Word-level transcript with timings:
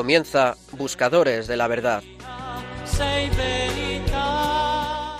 Comienza 0.00 0.56
Buscadores 0.78 1.46
de 1.46 1.58
la 1.58 1.68
Verdad 1.68 2.02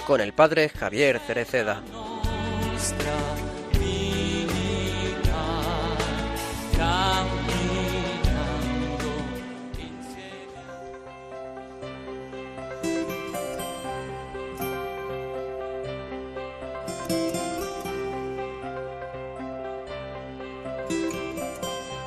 con 0.06 0.22
el 0.22 0.32
padre 0.32 0.70
Javier 0.70 1.20
Cereceda. 1.20 1.82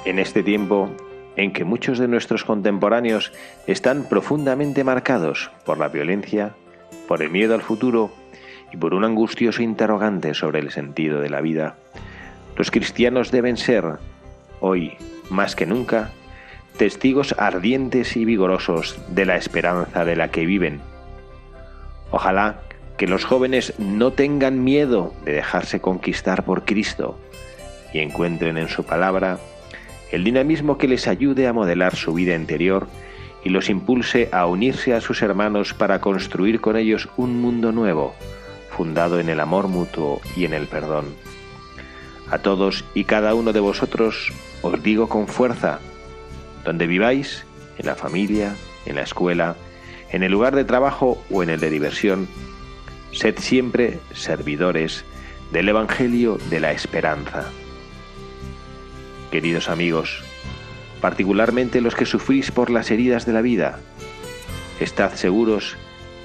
En 0.06 0.18
este 0.18 0.42
tiempo 0.42 0.90
en 1.36 1.54
que 1.54 1.64
muchos 1.64 1.98
de 1.98 2.08
nuestros 2.08 2.44
contemporáneos 2.44 3.32
están 3.68 4.04
profundamente 4.04 4.84
marcados 4.84 5.52
por 5.66 5.78
la 5.78 5.88
violencia, 5.88 6.54
por 7.08 7.22
el 7.22 7.30
miedo 7.30 7.56
al 7.56 7.62
futuro 7.62 8.12
y 8.72 8.78
por 8.78 8.94
un 8.94 9.04
angustioso 9.04 9.62
interrogante 9.62 10.34
sobre 10.34 10.60
el 10.60 10.72
sentido 10.72 11.20
de 11.22 11.30
la 11.30 11.42
vida, 11.42 11.76
los 12.56 12.70
cristianos 12.70 13.32
deben 13.32 13.58
ser, 13.58 13.84
hoy 14.60 14.96
más 15.30 15.56
que 15.56 15.66
nunca, 15.66 16.12
testigos 16.78 17.36
ardientes 17.38 18.16
y 18.16 18.26
vigorosos 18.26 19.00
de 19.10 19.26
la 19.26 19.38
esperanza 19.38 20.06
de 20.06 20.16
la 20.16 20.30
que 20.30 20.46
viven. 20.46 20.82
Ojalá 22.12 22.62
que 22.98 23.08
los 23.08 23.26
jóvenes 23.26 23.74
no 23.80 24.12
tengan 24.12 24.64
miedo 24.64 25.14
de 25.26 25.34
dejarse 25.34 25.82
conquistar 25.82 26.46
por 26.46 26.64
Cristo 26.64 27.20
y 27.92 28.00
encuentren 28.00 28.58
en 28.58 28.68
su 28.68 28.84
palabra 28.84 29.40
el 30.14 30.24
dinamismo 30.24 30.78
que 30.78 30.88
les 30.88 31.08
ayude 31.08 31.48
a 31.48 31.54
modelar 31.54 31.96
su 31.96 32.14
vida 32.14 32.36
interior 32.36 32.88
y 33.44 33.50
los 33.50 33.68
impulse 33.72 34.30
a 34.32 34.46
unirse 34.46 34.94
a 34.94 35.02
sus 35.02 35.24
hermanos 35.24 35.74
para 35.74 36.02
construir 36.02 36.62
con 36.62 36.78
ellos 36.78 37.10
un 37.18 37.42
mundo 37.42 37.72
nuevo, 37.72 38.14
fundado 38.70 39.20
en 39.20 39.28
el 39.28 39.40
amor 39.40 39.70
mutuo 39.70 40.22
y 40.38 40.46
en 40.46 40.54
el 40.54 40.68
perdón. 40.68 41.06
A 42.30 42.38
todos 42.38 42.86
y 42.94 43.06
cada 43.06 43.34
uno 43.34 43.54
de 43.54 43.60
vosotros 43.60 44.32
os 44.62 44.84
digo 44.84 45.10
con 45.10 45.28
fuerza, 45.28 45.80
donde 46.64 46.86
viváis, 46.86 47.44
en 47.80 47.88
la 47.88 47.96
familia, 47.96 48.56
en 48.86 48.98
la 48.98 49.02
escuela, 49.02 49.56
en 50.12 50.22
el 50.22 50.32
lugar 50.32 50.56
de 50.56 50.64
trabajo 50.64 51.24
o 51.32 51.42
en 51.42 51.50
el 51.50 51.60
de 51.60 51.72
diversión, 51.72 52.28
sed 53.14 53.40
siempre 53.40 53.98
servidores 54.14 55.06
del 55.52 55.70
Evangelio 55.70 56.38
de 56.52 56.60
la 56.60 56.72
Esperanza 56.72 57.52
queridos 59.34 59.68
amigos, 59.68 60.24
particularmente 61.02 61.82
los 61.82 61.96
que 61.96 62.06
sufrís 62.06 62.52
por 62.52 62.70
las 62.70 62.92
heridas 62.92 63.26
de 63.26 63.34
la 63.34 63.42
vida, 63.42 63.80
estad 64.80 65.14
seguros 65.14 65.76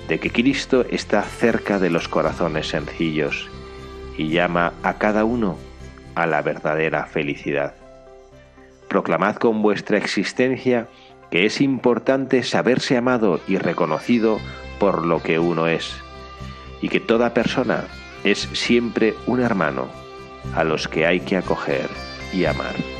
de 0.08 0.20
que 0.20 0.30
Cristo 0.30 0.84
está 0.90 1.22
cerca 1.22 1.78
de 1.78 1.88
los 1.88 2.06
corazones 2.06 2.68
sencillos 2.68 3.48
y 4.18 4.28
llama 4.28 4.74
a 4.82 4.98
cada 4.98 5.24
uno 5.24 5.56
a 6.16 6.26
la 6.26 6.42
verdadera 6.42 7.06
felicidad. 7.06 7.72
Proclamad 8.88 9.36
con 9.36 9.62
vuestra 9.62 9.96
existencia 9.96 10.86
que 11.30 11.46
es 11.46 11.62
importante 11.62 12.42
saberse 12.42 12.98
amado 12.98 13.40
y 13.48 13.56
reconocido 13.56 14.38
por 14.78 15.06
lo 15.06 15.22
que 15.22 15.38
uno 15.38 15.66
es, 15.66 15.94
y 16.82 16.90
que 16.90 17.00
toda 17.00 17.32
persona 17.32 17.84
es 18.22 18.50
siempre 18.52 19.14
un 19.26 19.40
hermano 19.40 19.88
a 20.54 20.62
los 20.62 20.88
que 20.88 21.06
hay 21.06 21.20
que 21.20 21.38
acoger 21.38 21.88
y 22.34 22.44
amar. 22.44 22.97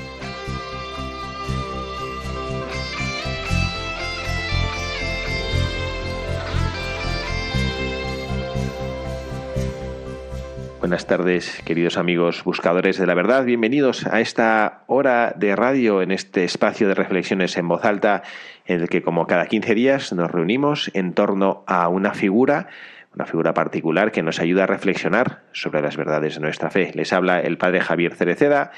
Buenas 10.88 11.06
tardes, 11.06 11.60
queridos 11.66 11.98
amigos 11.98 12.44
buscadores 12.44 12.96
de 12.96 13.04
la 13.04 13.12
verdad. 13.12 13.44
Bienvenidos 13.44 14.06
a 14.06 14.22
esta 14.22 14.84
hora 14.86 15.34
de 15.36 15.54
radio 15.54 16.00
en 16.00 16.10
este 16.10 16.44
espacio 16.44 16.88
de 16.88 16.94
reflexiones 16.94 17.58
en 17.58 17.68
voz 17.68 17.84
alta 17.84 18.22
en 18.64 18.80
el 18.80 18.88
que 18.88 19.02
como 19.02 19.26
cada 19.26 19.44
15 19.44 19.74
días 19.74 20.14
nos 20.14 20.30
reunimos 20.30 20.90
en 20.94 21.12
torno 21.12 21.62
a 21.66 21.88
una 21.88 22.14
figura 22.14 22.68
una 23.14 23.26
figura 23.26 23.52
particular 23.52 24.12
que 24.12 24.22
nos 24.22 24.40
ayuda 24.40 24.64
a 24.64 24.66
reflexionar 24.66 25.42
sobre 25.52 25.82
las 25.82 25.96
verdades 25.96 26.36
de 26.36 26.40
nuestra 26.40 26.70
fe. 26.70 26.92
Les 26.94 27.12
habla 27.12 27.40
el 27.40 27.58
padre 27.58 27.80
Javier 27.80 28.14
Cereceda 28.14 28.70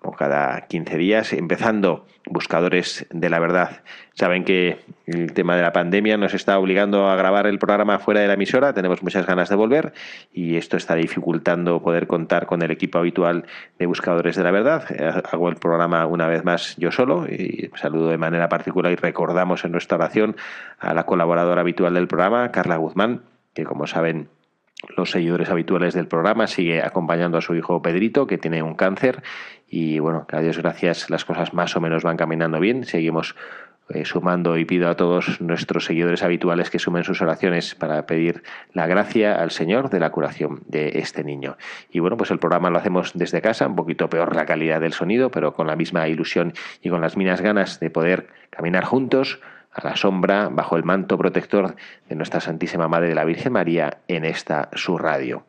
como 0.00 0.16
cada 0.16 0.66
15 0.66 0.96
días, 0.96 1.32
empezando 1.32 2.06
Buscadores 2.26 3.06
de 3.10 3.28
la 3.28 3.38
Verdad. 3.38 3.82
Saben 4.14 4.44
que 4.44 4.78
el 5.06 5.32
tema 5.34 5.56
de 5.56 5.62
la 5.62 5.72
pandemia 5.72 6.16
nos 6.16 6.32
está 6.32 6.58
obligando 6.58 7.08
a 7.08 7.16
grabar 7.16 7.46
el 7.46 7.58
programa 7.58 7.98
fuera 7.98 8.20
de 8.20 8.28
la 8.28 8.34
emisora, 8.34 8.72
tenemos 8.72 9.02
muchas 9.02 9.26
ganas 9.26 9.48
de 9.48 9.56
volver 9.56 9.92
y 10.32 10.56
esto 10.56 10.76
está 10.76 10.94
dificultando 10.94 11.82
poder 11.82 12.06
contar 12.06 12.46
con 12.46 12.62
el 12.62 12.70
equipo 12.70 12.98
habitual 12.98 13.44
de 13.78 13.86
Buscadores 13.86 14.36
de 14.36 14.42
la 14.42 14.50
Verdad. 14.50 14.84
Hago 15.30 15.48
el 15.48 15.56
programa 15.56 16.06
una 16.06 16.26
vez 16.26 16.44
más 16.44 16.76
yo 16.76 16.90
solo 16.90 17.26
y 17.26 17.70
saludo 17.76 18.08
de 18.08 18.18
manera 18.18 18.48
particular 18.48 18.92
y 18.92 18.96
recordamos 18.96 19.64
en 19.64 19.72
nuestra 19.72 19.98
oración 19.98 20.36
a 20.78 20.94
la 20.94 21.04
colaboradora 21.04 21.60
habitual 21.60 21.94
del 21.94 22.08
programa, 22.08 22.50
Carla 22.52 22.76
Guzmán, 22.76 23.22
que 23.52 23.64
como 23.64 23.86
saben 23.86 24.28
los 24.96 25.10
seguidores 25.10 25.50
habituales 25.50 25.94
del 25.94 26.08
programa, 26.08 26.46
sigue 26.46 26.82
acompañando 26.82 27.38
a 27.38 27.40
su 27.40 27.54
hijo 27.54 27.82
Pedrito, 27.82 28.26
que 28.26 28.38
tiene 28.38 28.62
un 28.62 28.74
cáncer. 28.74 29.22
Y 29.76 29.98
bueno, 29.98 30.24
a 30.30 30.40
Dios 30.40 30.58
gracias, 30.58 31.10
las 31.10 31.24
cosas 31.24 31.52
más 31.52 31.74
o 31.74 31.80
menos 31.80 32.04
van 32.04 32.16
caminando 32.16 32.60
bien. 32.60 32.84
Seguimos 32.84 33.34
eh, 33.88 34.04
sumando 34.04 34.56
y 34.56 34.64
pido 34.64 34.88
a 34.88 34.94
todos 34.94 35.40
nuestros 35.40 35.86
seguidores 35.86 36.22
habituales 36.22 36.70
que 36.70 36.78
sumen 36.78 37.02
sus 37.02 37.20
oraciones 37.20 37.74
para 37.74 38.06
pedir 38.06 38.44
la 38.72 38.86
gracia 38.86 39.34
al 39.34 39.50
Señor 39.50 39.90
de 39.90 39.98
la 39.98 40.12
curación 40.12 40.62
de 40.68 41.00
este 41.00 41.24
niño. 41.24 41.56
Y 41.90 41.98
bueno, 41.98 42.16
pues 42.16 42.30
el 42.30 42.38
programa 42.38 42.70
lo 42.70 42.78
hacemos 42.78 43.14
desde 43.14 43.42
casa, 43.42 43.66
un 43.66 43.74
poquito 43.74 44.08
peor 44.08 44.36
la 44.36 44.46
calidad 44.46 44.80
del 44.80 44.92
sonido, 44.92 45.32
pero 45.32 45.54
con 45.54 45.66
la 45.66 45.74
misma 45.74 46.06
ilusión 46.06 46.52
y 46.80 46.88
con 46.88 47.00
las 47.00 47.16
mismas 47.16 47.40
ganas 47.40 47.80
de 47.80 47.90
poder 47.90 48.28
caminar 48.50 48.84
juntos 48.84 49.40
a 49.72 49.84
la 49.88 49.96
sombra, 49.96 50.50
bajo 50.52 50.76
el 50.76 50.84
manto 50.84 51.18
protector 51.18 51.74
de 52.08 52.14
nuestra 52.14 52.40
Santísima 52.40 52.86
Madre 52.86 53.08
de 53.08 53.16
la 53.16 53.24
Virgen 53.24 53.54
María 53.54 53.98
en 54.06 54.24
esta 54.24 54.68
su 54.74 54.98
radio. 54.98 55.44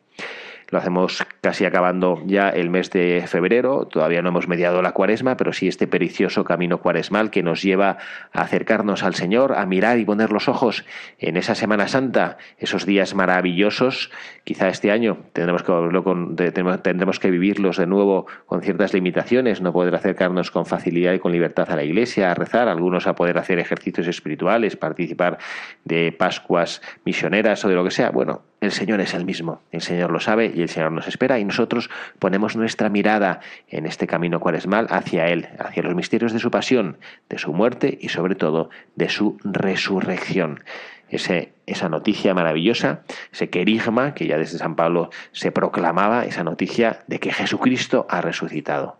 Lo 0.76 0.80
hacemos 0.80 1.26
casi 1.40 1.64
acabando 1.64 2.22
ya 2.26 2.50
el 2.50 2.70
mes 2.70 2.90
de 2.90 3.24
febrero, 3.28 3.88
todavía 3.88 4.22
no 4.22 4.28
hemos 4.28 4.50
mediado 4.50 4.82
la 4.82 4.92
cuaresma, 4.92 5.38
pero 5.38 5.54
sí 5.54 5.70
este 5.70 5.88
pericioso 5.88 6.44
camino 6.44 6.82
cuaresmal 6.82 7.30
que 7.32 7.44
nos 7.44 7.62
lleva 7.62 7.98
a 8.34 8.42
acercarnos 8.42 9.02
al 9.02 9.16
Señor, 9.16 9.54
a 9.54 9.66
mirar 9.66 10.00
y 10.00 10.04
poner 10.04 10.34
los 10.34 10.50
ojos 10.50 10.84
en 11.18 11.38
esa 11.38 11.56
Semana 11.56 11.88
Santa, 11.88 12.36
esos 12.58 12.86
días 12.86 13.16
maravillosos. 13.16 14.12
Quizá 14.44 14.68
este 14.68 14.92
año 14.92 15.20
tendremos 15.32 15.64
que, 15.64 16.52
tendremos 16.84 17.20
que 17.22 17.32
vivirlos 17.32 17.78
de 17.78 17.88
nuevo 17.88 18.26
con 18.46 18.62
ciertas 18.62 18.94
limitaciones, 18.94 19.62
no 19.62 19.72
poder 19.72 19.96
acercarnos 19.96 20.52
con 20.52 20.66
facilidad 20.66 21.14
y 21.14 21.20
con 21.20 21.32
libertad 21.32 21.72
a 21.72 21.78
la 21.78 21.86
iglesia, 21.86 22.32
a 22.32 22.34
rezar, 22.34 22.68
algunos 22.68 23.08
a 23.08 23.16
poder 23.16 23.38
hacer 23.38 23.60
ejercicios 23.60 24.08
espirituales, 24.08 24.76
participar 24.76 25.38
de 25.86 26.12
Pascuas 26.12 26.82
misioneras 27.06 27.64
o 27.64 27.70
de 27.70 27.76
lo 27.76 27.86
que 27.86 27.92
sea. 27.92 28.10
Bueno, 28.10 28.42
el 28.66 28.72
Señor 28.72 29.00
es 29.00 29.14
el 29.14 29.26
mismo, 29.26 29.62
el 29.72 29.82
Señor 29.82 30.12
lo 30.12 30.20
sabe 30.20 30.52
y 30.54 30.64
el 30.66 30.70
Señor 30.70 30.92
nos 30.92 31.08
espera 31.08 31.40
y 31.40 31.46
nosotros 31.46 31.90
ponemos 32.20 32.56
nuestra 32.56 32.90
mirada 32.90 33.40
en 33.70 33.86
este 33.86 34.08
camino 34.08 34.40
cuaresmal 34.40 34.88
hacia 34.90 35.28
Él, 35.28 35.48
hacia 35.60 35.84
los 35.84 35.96
misterios 35.96 36.34
de 36.34 36.40
su 36.40 36.52
pasión, 36.52 36.98
de 37.30 37.38
su 37.38 37.54
muerte 37.54 37.98
y 38.02 38.10
sobre 38.10 38.36
todo 38.36 38.70
de 38.96 39.10
su 39.10 39.38
resurrección. 39.44 40.64
Esa 41.08 41.88
noticia 41.88 42.34
maravillosa, 42.34 43.02
ese 43.32 43.50
querigma 43.50 44.16
que 44.16 44.28
ya 44.28 44.38
desde 44.38 44.58
San 44.58 44.76
Pablo 44.76 45.12
se 45.32 45.52
proclamaba, 45.52 46.26
esa 46.26 46.44
noticia 46.44 47.04
de 47.08 47.20
que 47.20 47.32
Jesucristo 47.32 48.06
ha 48.10 48.22
resucitado. 48.22 48.98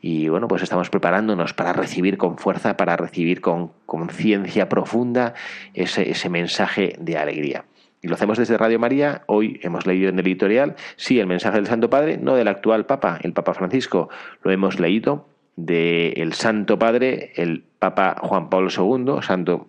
Y 0.00 0.28
bueno, 0.28 0.48
pues 0.48 0.62
estamos 0.62 0.88
preparándonos 0.88 1.52
para 1.52 1.72
recibir 1.72 2.16
con 2.16 2.38
fuerza, 2.38 2.76
para 2.76 2.96
recibir 2.96 3.40
con 3.40 3.72
conciencia 3.84 4.68
profunda 4.68 5.34
ese 5.74 6.28
mensaje 6.30 6.96
de 6.98 7.18
alegría. 7.18 7.64
Y 8.02 8.08
lo 8.08 8.14
hacemos 8.14 8.38
desde 8.38 8.56
Radio 8.56 8.78
María. 8.78 9.24
Hoy 9.26 9.60
hemos 9.62 9.86
leído 9.86 10.08
en 10.08 10.18
el 10.18 10.26
editorial, 10.26 10.74
sí, 10.96 11.20
el 11.20 11.26
mensaje 11.26 11.56
del 11.56 11.66
Santo 11.66 11.90
Padre, 11.90 12.16
no 12.16 12.34
del 12.34 12.48
actual 12.48 12.86
Papa, 12.86 13.18
el 13.22 13.34
Papa 13.34 13.52
Francisco. 13.52 14.08
Lo 14.42 14.50
hemos 14.50 14.80
leído 14.80 15.28
del 15.56 16.32
Santo 16.32 16.78
Padre, 16.78 17.32
el 17.36 17.62
Papa 17.78 18.16
Juan 18.22 18.48
Pablo 18.48 18.70
II, 18.70 19.22
santo 19.22 19.68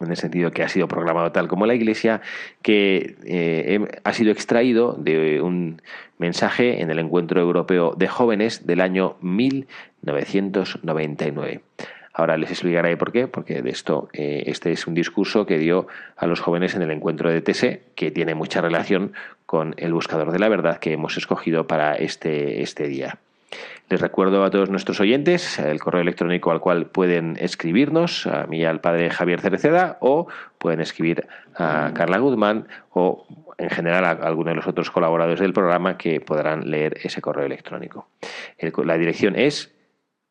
en 0.00 0.10
el 0.10 0.16
sentido 0.16 0.50
que 0.50 0.64
ha 0.64 0.68
sido 0.68 0.88
proclamado 0.88 1.30
tal 1.30 1.46
como 1.46 1.66
la 1.66 1.74
Iglesia, 1.74 2.22
que 2.62 3.16
eh, 3.24 3.86
ha 4.02 4.12
sido 4.14 4.32
extraído 4.32 4.94
de 4.94 5.42
un 5.42 5.82
mensaje 6.18 6.80
en 6.80 6.90
el 6.90 6.98
Encuentro 6.98 7.40
Europeo 7.40 7.94
de 7.96 8.08
Jóvenes 8.08 8.66
del 8.66 8.80
año 8.80 9.16
1999. 9.20 11.60
Ahora 12.20 12.36
les 12.36 12.50
explicaré 12.50 12.98
por 12.98 13.12
qué, 13.12 13.28
porque 13.28 13.62
de 13.62 13.70
esto, 13.70 14.10
eh, 14.12 14.42
este 14.46 14.72
es 14.72 14.86
un 14.86 14.92
discurso 14.92 15.46
que 15.46 15.56
dio 15.56 15.86
a 16.18 16.26
los 16.26 16.40
jóvenes 16.40 16.74
en 16.74 16.82
el 16.82 16.90
encuentro 16.90 17.30
de 17.30 17.40
TSE, 17.40 17.82
que 17.94 18.10
tiene 18.10 18.34
mucha 18.34 18.60
relación 18.60 19.14
con 19.46 19.74
el 19.78 19.94
buscador 19.94 20.30
de 20.30 20.38
la 20.38 20.50
verdad 20.50 20.80
que 20.80 20.92
hemos 20.92 21.16
escogido 21.16 21.66
para 21.66 21.94
este, 21.94 22.60
este 22.60 22.88
día. 22.88 23.16
Les 23.88 24.02
recuerdo 24.02 24.44
a 24.44 24.50
todos 24.50 24.68
nuestros 24.68 25.00
oyentes 25.00 25.58
el 25.58 25.80
correo 25.80 26.02
electrónico 26.02 26.50
al 26.50 26.60
cual 26.60 26.86
pueden 26.86 27.38
escribirnos, 27.40 28.26
a 28.26 28.46
mí 28.46 28.66
al 28.66 28.82
padre 28.82 29.08
Javier 29.08 29.40
Cereceda, 29.40 29.96
o 30.00 30.28
pueden 30.58 30.82
escribir 30.82 31.26
a 31.56 31.92
Carla 31.94 32.18
Guzmán 32.18 32.68
o 32.90 33.26
en 33.56 33.70
general 33.70 34.04
a 34.04 34.10
alguno 34.10 34.50
de 34.50 34.56
los 34.56 34.66
otros 34.66 34.90
colaboradores 34.90 35.40
del 35.40 35.54
programa 35.54 35.96
que 35.96 36.20
podrán 36.20 36.70
leer 36.70 36.98
ese 37.02 37.22
correo 37.22 37.46
electrónico. 37.46 38.08
la 38.84 38.98
dirección 38.98 39.36
es 39.36 39.72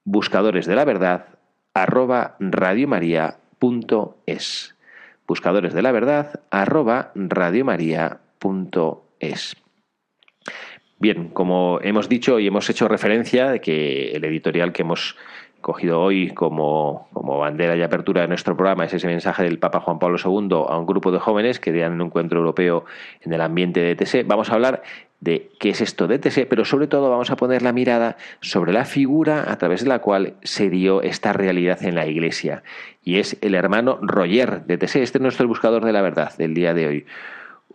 buscadores 0.05 0.67
de 0.67 0.75
la 0.75 0.85
verdad 0.85 1.38
arroba 1.73 2.37
radiomaria.es 2.39 4.75
buscadores 5.27 5.73
de 5.73 5.81
la 5.81 5.91
verdad 5.91 6.39
arroba 6.49 7.11
radiomaria.es 7.15 9.57
Bien, 11.01 11.29
como 11.29 11.79
hemos 11.81 12.09
dicho 12.09 12.39
y 12.39 12.47
hemos 12.47 12.69
hecho 12.69 12.89
referencia 12.89 13.51
de 13.51 13.61
que 13.61 14.11
el 14.11 14.25
editorial 14.25 14.73
que 14.73 14.81
hemos 14.81 15.15
cogido 15.61 16.01
hoy 16.01 16.31
como, 16.31 17.07
como, 17.13 17.37
bandera 17.37 17.75
y 17.75 17.81
apertura 17.81 18.21
de 18.21 18.27
nuestro 18.27 18.55
programa 18.55 18.85
es 18.85 18.93
ese 18.93 19.07
mensaje 19.07 19.43
del 19.43 19.59
Papa 19.59 19.79
Juan 19.79 19.99
Pablo 19.99 20.17
II 20.23 20.65
a 20.67 20.77
un 20.77 20.85
grupo 20.85 21.11
de 21.11 21.19
jóvenes 21.19 21.59
que 21.59 21.71
dan 21.71 21.93
un 21.93 22.01
encuentro 22.01 22.39
europeo 22.39 22.85
en 23.21 23.33
el 23.33 23.41
ambiente 23.41 23.81
de 23.81 23.91
ETS. 23.91 24.27
Vamos 24.27 24.49
a 24.49 24.55
hablar 24.55 24.83
de 25.21 25.51
qué 25.59 25.69
es 25.69 25.81
esto 25.81 26.07
de 26.07 26.15
ETS, 26.15 26.45
pero 26.49 26.63
sobre 26.65 26.87
todo 26.87 27.09
vamos 27.09 27.29
a 27.29 27.35
poner 27.35 27.61
la 27.61 27.73
mirada 27.73 28.17
sobre 28.41 28.71
la 28.71 28.85
figura 28.85 29.51
a 29.51 29.57
través 29.57 29.81
de 29.83 29.89
la 29.89 29.99
cual 29.99 30.35
se 30.43 30.69
dio 30.69 31.01
esta 31.01 31.33
realidad 31.33 31.83
en 31.83 31.95
la 31.95 32.07
Iglesia. 32.07 32.63
Y 33.03 33.17
es 33.17 33.37
el 33.41 33.55
hermano 33.55 33.99
Roger 34.01 34.65
de 34.65 34.75
ETS. 34.75 34.95
Este 34.97 35.17
es 35.17 35.21
nuestro 35.21 35.47
buscador 35.47 35.83
de 35.83 35.93
la 35.93 36.01
verdad 36.01 36.35
del 36.37 36.53
día 36.53 36.73
de 36.73 36.87
hoy 36.87 37.05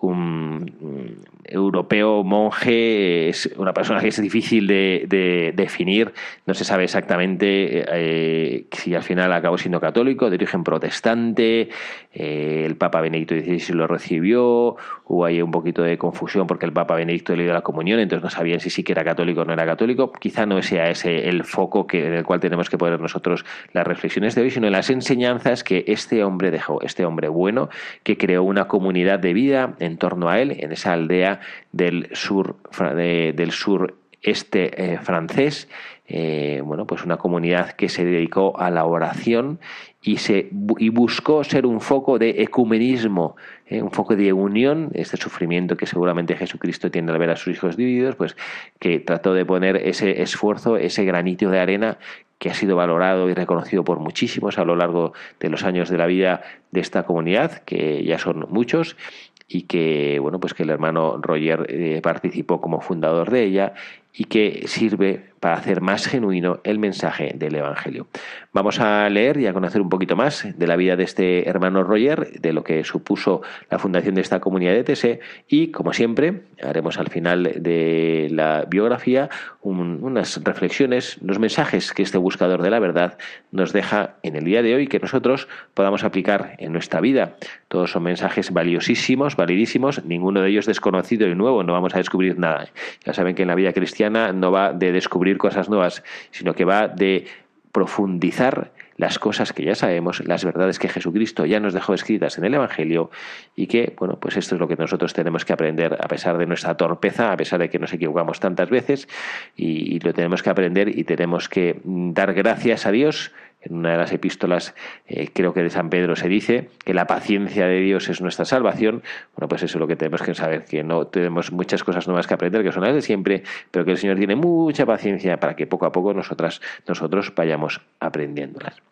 un 0.05 1.23
europeo 1.45 2.25
monje 2.25 3.29
es 3.29 3.51
una 3.57 3.73
persona 3.73 4.01
que 4.01 4.09
es 4.09 4.21
difícil 4.21 4.67
de, 4.67 5.53
definir, 5.55 6.13
no 6.47 6.55
se 6.55 6.65
sabe 6.65 6.85
exactamente 6.85 7.85
eh, 7.89 8.67
si 8.73 8.95
al 8.95 9.03
final 9.03 9.33
acabó 9.33 9.59
siendo 9.59 9.81
católico, 9.81 10.31
de 10.31 10.37
origen 10.37 10.65
protestante, 10.65 11.69
eh, 12.13 12.63
el 12.65 12.77
Papa 12.77 13.01
Benedicto 13.01 13.35
XVI 13.35 13.75
lo 13.75 13.87
recibió, 13.87 14.77
hubo 15.07 15.25
ahí 15.25 15.43
un 15.43 15.51
poquito 15.51 15.83
de 15.83 15.99
confusión 15.99 16.47
porque 16.47 16.67
el 16.67 16.73
Papa 16.73 16.95
Benedicto 16.95 17.35
le 17.37 17.45
dio 17.45 17.53
la 17.53 17.63
comunión, 17.63 18.01
entonces 18.01 18.25
no 18.25 18.31
sabían 18.31 18.61
si 18.61 18.71
sí 18.71 18.83
que 18.83 18.93
era 18.93 19.05
católico 19.05 19.43
o 19.43 19.45
no 19.45 19.53
era 19.53 19.67
católico, 19.67 20.13
quizá 20.13 20.47
no 20.47 20.63
sea 20.63 20.91
ese 20.91 21.29
el 21.29 21.45
foco 21.45 21.87
en 21.93 22.15
el 22.15 22.25
cual 22.25 22.41
tenemos 22.41 22.71
que 22.71 22.79
poner 22.79 23.01
nosotros 23.01 23.45
las 23.73 23.87
reflexiones 23.87 24.35
de 24.35 24.43
hoy, 24.43 24.51
sino 24.51 24.67
en 24.67 24.73
las 24.73 24.91
enseñanzas 24.91 25.65
que 25.65 25.85
este 25.89 26.25
hombre 26.25 26.51
dejó, 26.51 26.81
este 26.83 27.05
hombre 27.05 27.29
bueno, 27.29 27.69
que 28.03 28.17
creó 28.17 28.43
una 28.43 28.67
comunidad 28.69 29.19
de 29.19 29.33
vida 29.33 29.75
en 29.79 29.97
torno 29.99 30.29
a 30.29 30.41
él, 30.41 30.57
en 30.59 30.73
esa 30.73 30.93
aldea 30.93 31.34
del 31.73 32.09
sur, 32.13 32.57
del 32.79 33.51
sur 33.51 33.95
este 34.25 34.93
eh, 34.95 34.99
francés, 34.99 35.69
eh, 36.07 36.61
bueno, 36.65 36.87
pues 36.87 37.05
una 37.05 37.17
comunidad 37.17 37.73
que 37.73 37.89
se 37.89 38.05
dedicó 38.05 38.59
a 38.59 38.71
la 38.71 38.85
oración 38.85 39.59
y, 40.03 40.17
se, 40.19 40.51
y 40.79 40.89
buscó 40.91 41.45
ser 41.45 41.65
un 41.65 41.81
foco 41.81 42.19
de 42.19 42.43
ecumenismo, 42.43 43.37
eh, 43.67 43.81
un 43.81 43.91
foco 43.91 44.17
de 44.17 44.33
unión, 44.33 44.91
este 44.95 45.17
sufrimiento 45.17 45.77
que 45.77 45.87
seguramente 45.87 46.37
Jesucristo 46.37 46.91
tiene 46.91 47.13
al 47.13 47.19
ver 47.19 47.31
a 47.31 47.37
sus 47.37 47.55
hijos 47.55 47.77
divididos, 47.77 48.17
pues 48.17 48.37
que 48.79 48.99
trató 48.99 49.33
de 49.33 49.47
poner 49.47 49.77
ese 49.77 50.23
esfuerzo, 50.23 50.77
ese 50.77 51.05
granito 51.05 51.51
de 51.51 51.61
arena 51.61 51.99
que 52.39 52.51
ha 52.51 52.55
sido 52.55 52.77
valorado 52.77 53.31
y 53.31 53.35
reconocido 53.35 53.85
por 53.85 54.01
muchísimos 54.01 54.59
a 54.59 54.65
lo 54.65 54.77
largo 54.77 55.15
de 55.41 55.49
los 55.49 55.65
años 55.65 55.89
de 55.89 55.97
la 55.97 56.07
vida 56.07 56.43
de 56.73 56.81
esta 56.81 57.05
comunidad, 57.05 57.63
que 57.65 58.05
ya 58.05 58.19
son 58.19 58.47
muchos, 58.51 58.97
y 59.47 59.63
que 59.63 60.19
bueno 60.21 60.41
pues 60.41 60.55
que 60.55 60.63
el 60.63 60.71
hermano 60.71 61.19
Roger 61.21 61.67
eh, 61.69 62.01
participó 62.03 62.61
como 62.61 62.81
fundador 62.81 63.31
de 63.31 63.45
ella 63.45 63.75
y 64.13 64.25
que 64.25 64.65
sirve 64.67 65.34
para 65.45 65.57
hacer 65.57 65.83
más 65.83 66.07
genuino 66.07 66.61
el 66.65 66.79
mensaje 66.79 67.35
del 67.35 67.57
Evangelio. 67.57 68.07
Vamos 68.55 68.81
a 68.81 69.07
leer 69.11 69.37
y 69.37 69.47
a 69.47 69.53
conocer 69.53 69.83
un 69.83 69.91
poquito 69.91 70.17
más 70.17 70.47
de 70.57 70.67
la 70.67 70.75
vida 70.75 70.97
de 70.97 71.05
este 71.05 71.47
hermano 71.47 71.83
Roger, 71.83 72.41
de 72.41 72.55
lo 72.55 72.65
que 72.65 72.83
supuso 72.83 73.43
la 73.69 73.79
fundación 73.79 74.15
de 74.15 74.23
esta 74.23 74.41
comunidad 74.41 74.73
de 74.73 74.85
TS 74.85 75.19
y, 75.47 75.71
como 75.71 75.93
siempre, 75.93 76.45
haremos 76.63 76.99
al 76.99 77.11
final 77.11 77.43
de 77.59 78.29
la 78.31 78.65
biografía 78.67 79.29
unas 79.61 80.43
reflexiones, 80.45 81.19
los 81.21 81.39
mensajes 81.39 81.93
que 81.93 82.03
este 82.03 82.17
buscador 82.17 82.63
de 82.63 82.71
la 82.71 82.79
verdad 82.79 83.19
nos 83.51 83.75
deja 83.75 84.15
en 84.23 84.37
el 84.37 84.45
día 84.45 84.63
de 84.63 84.75
hoy 84.75 84.87
que 84.87 84.99
nosotros 84.99 85.49
podamos 85.75 86.05
aplicar 86.05 86.55
en 86.59 86.73
nuestra 86.73 87.03
vida. 87.03 87.37
Todos 87.69 87.91
son 87.91 88.05
mensajes 88.05 88.51
valiosísimos, 88.51 89.37
validísimos, 89.37 90.05
ninguno 90.05 90.41
de 90.41 90.51
ellos 90.51 90.65
desconocido 90.65 91.27
y 91.29 91.35
nuevo, 91.35 91.63
no 91.65 91.73
vamos 91.75 91.95
a 91.95 91.99
descubrir 91.99 92.39
nada. 92.39 92.69
Ya 93.05 93.13
saben 93.13 93.35
que 93.35 93.43
en 93.43 93.49
la 93.49 93.55
vida 93.55 93.73
cristiana 93.73 94.33
no 94.33 94.51
va 94.51 94.73
de 94.73 94.93
descubrir 94.93 95.34
cosas 95.39 95.69
nuevas, 95.69 96.03
sino 96.31 96.55
que 96.55 96.65
va 96.65 96.89
de 96.89 97.27
profundizar 97.73 98.71
las 98.97 99.19
cosas 99.19 99.53
que 99.53 99.65
ya 99.65 99.75
sabemos, 99.75 100.25
las 100.27 100.45
verdades 100.45 100.79
que 100.79 100.89
Jesucristo 100.89 101.45
ya 101.47 101.59
nos 101.59 101.75
dejó 101.75 101.95
escritas 101.95 102.39
en 102.39 102.45
el 102.45 102.55
Evangelio 102.55 103.11
y 103.57 103.67
que, 103.67 103.95
bueno, 103.99 104.19
pues 104.21 104.37
esto 104.37 104.55
es 104.55 104.61
lo 104.61 104.69
que 104.69 104.77
nosotros 104.77 105.13
tenemos 105.13 105.45
que 105.45 105.53
aprender 105.53 105.99
a 106.01 106.07
pesar 106.07 106.39
de 106.39 106.47
nuestra 106.47 106.77
torpeza, 106.77 107.33
a 107.33 107.37
pesar 107.37 107.59
de 107.59 107.71
que 107.71 107.79
nos 107.79 107.93
equivocamos 107.93 108.39
tantas 108.39 108.71
veces 108.71 109.09
y, 109.57 109.99
lo 109.99 110.13
tenemos 110.13 110.43
que 110.43 110.51
aprender 110.51 110.97
y 110.97 111.05
tenemos 111.05 111.49
que 111.49 111.81
dar 111.85 112.35
gracias 112.35 112.87
a 112.87 112.93
Dios 112.93 113.33
en 113.65 113.77
una 113.77 113.93
de 113.93 113.99
las 113.99 114.13
epístolas, 114.13 114.75
eh, 115.07 115.29
creo 115.33 115.53
que 115.55 115.63
de 115.63 115.71
San 115.71 115.91
Pedro 115.91 116.17
se 116.17 116.29
dice 116.29 116.71
que 116.85 116.95
la 116.95 117.07
paciencia 117.07 117.67
de 117.67 117.81
Dios 117.81 118.09
es 118.09 118.21
nuestra 118.21 118.45
salvación. 118.45 119.03
Bueno, 119.37 119.49
pues 119.49 119.63
eso 119.63 119.79
es 119.79 119.81
lo 119.81 119.87
que 119.87 119.97
tenemos 119.97 120.23
que 120.23 120.35
saber, 120.35 120.65
que 120.65 120.85
no 120.85 121.07
tenemos 121.07 121.53
muchas 121.53 121.83
cosas 121.85 122.07
nuevas 122.07 122.27
que 122.27 122.35
aprender, 122.35 122.63
que 122.63 122.73
son 122.73 122.83
las 122.83 122.95
de 122.95 123.03
siempre, 123.03 123.43
pero 123.71 123.85
que 123.85 123.93
el 123.93 123.99
Señor 123.99 124.19
tiene 124.19 124.37
mucha 124.37 124.87
paciencia 124.87 125.39
para 125.39 125.57
que 125.57 125.67
poco 125.67 125.87
a 125.87 125.93
poco 125.93 126.15
nosotras, 126.15 126.61
nosotros 126.87 127.33
vayamos 127.35 127.81
aprendiéndolas. 128.01 128.83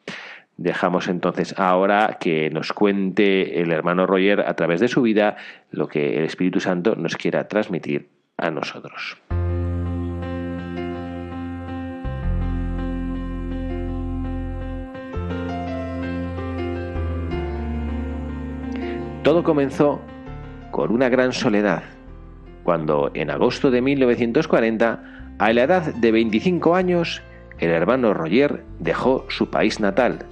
Dejamos 0.57 1.09
entonces 1.09 1.59
ahora 1.59 2.19
que 2.21 2.51
nos 2.51 2.73
cuente 2.73 3.61
el 3.61 3.73
hermano 3.73 4.07
Roger 4.07 4.41
a 4.41 4.55
través 4.55 4.81
de 4.81 4.89
su 4.89 5.03
vida 5.03 5.37
lo 5.71 5.89
que 5.89 6.19
el 6.19 6.25
Espíritu 6.25 6.61
Santo 6.61 6.95
nos 6.95 7.17
quiera 7.17 7.49
transmitir 7.49 8.09
a 8.37 8.51
nosotros. 8.51 9.17
Todo 19.23 19.45
comenzó 19.45 20.01
con 20.73 20.91
una 20.91 21.09
gran 21.09 21.33
soledad, 21.33 21.85
cuando 22.65 23.13
en 23.15 23.31
agosto 23.31 23.71
de 23.71 23.81
1940, 23.81 25.03
a 25.39 25.53
la 25.53 25.63
edad 25.63 25.95
de 25.95 26.11
25 26.11 26.75
años, 26.75 27.23
el 27.61 27.71
hermano 27.71 28.15
Roger 28.15 28.65
dejó 28.81 29.25
su 29.29 29.49
país 29.49 29.79
natal, 29.79 30.27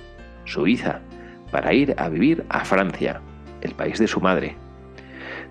Suiza, 0.45 1.03
para 1.53 1.73
ir 1.73 1.95
a 1.99 2.09
vivir 2.09 2.45
a 2.49 2.65
Francia, 2.65 3.21
el 3.61 3.75
país 3.75 4.01
de 4.01 4.09
su 4.09 4.21
madre. 4.21 4.57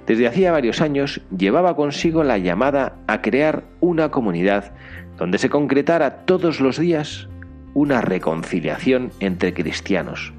Desde 0.06 0.28
hacía 0.28 0.52
varios 0.52 0.82
años 0.82 1.22
llevaba 1.36 1.78
consigo 1.78 2.26
la 2.26 2.40
llamada 2.40 2.98
a 3.08 3.22
crear 3.22 3.64
una 3.80 4.12
comunidad 4.12 4.74
donde 5.18 5.38
se 5.38 5.50
concretara 5.50 6.26
todos 6.26 6.60
los 6.60 6.78
días 6.78 7.30
una 7.74 8.02
reconciliación 8.02 9.12
entre 9.22 9.54
cristianos, 9.54 10.34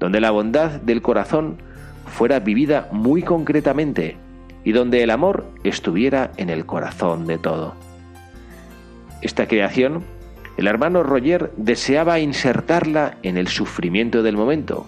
donde 0.00 0.20
la 0.20 0.32
bondad 0.32 0.80
del 0.80 1.00
corazón 1.00 1.67
fuera 2.08 2.40
vivida 2.40 2.88
muy 2.92 3.22
concretamente 3.22 4.16
y 4.64 4.72
donde 4.72 5.02
el 5.02 5.10
amor 5.10 5.46
estuviera 5.64 6.32
en 6.36 6.50
el 6.50 6.66
corazón 6.66 7.26
de 7.26 7.38
todo. 7.38 7.74
Esta 9.22 9.46
creación, 9.46 10.02
el 10.56 10.66
hermano 10.66 11.02
Roger 11.02 11.52
deseaba 11.56 12.18
insertarla 12.18 13.16
en 13.22 13.36
el 13.36 13.48
sufrimiento 13.48 14.22
del 14.22 14.36
momento, 14.36 14.86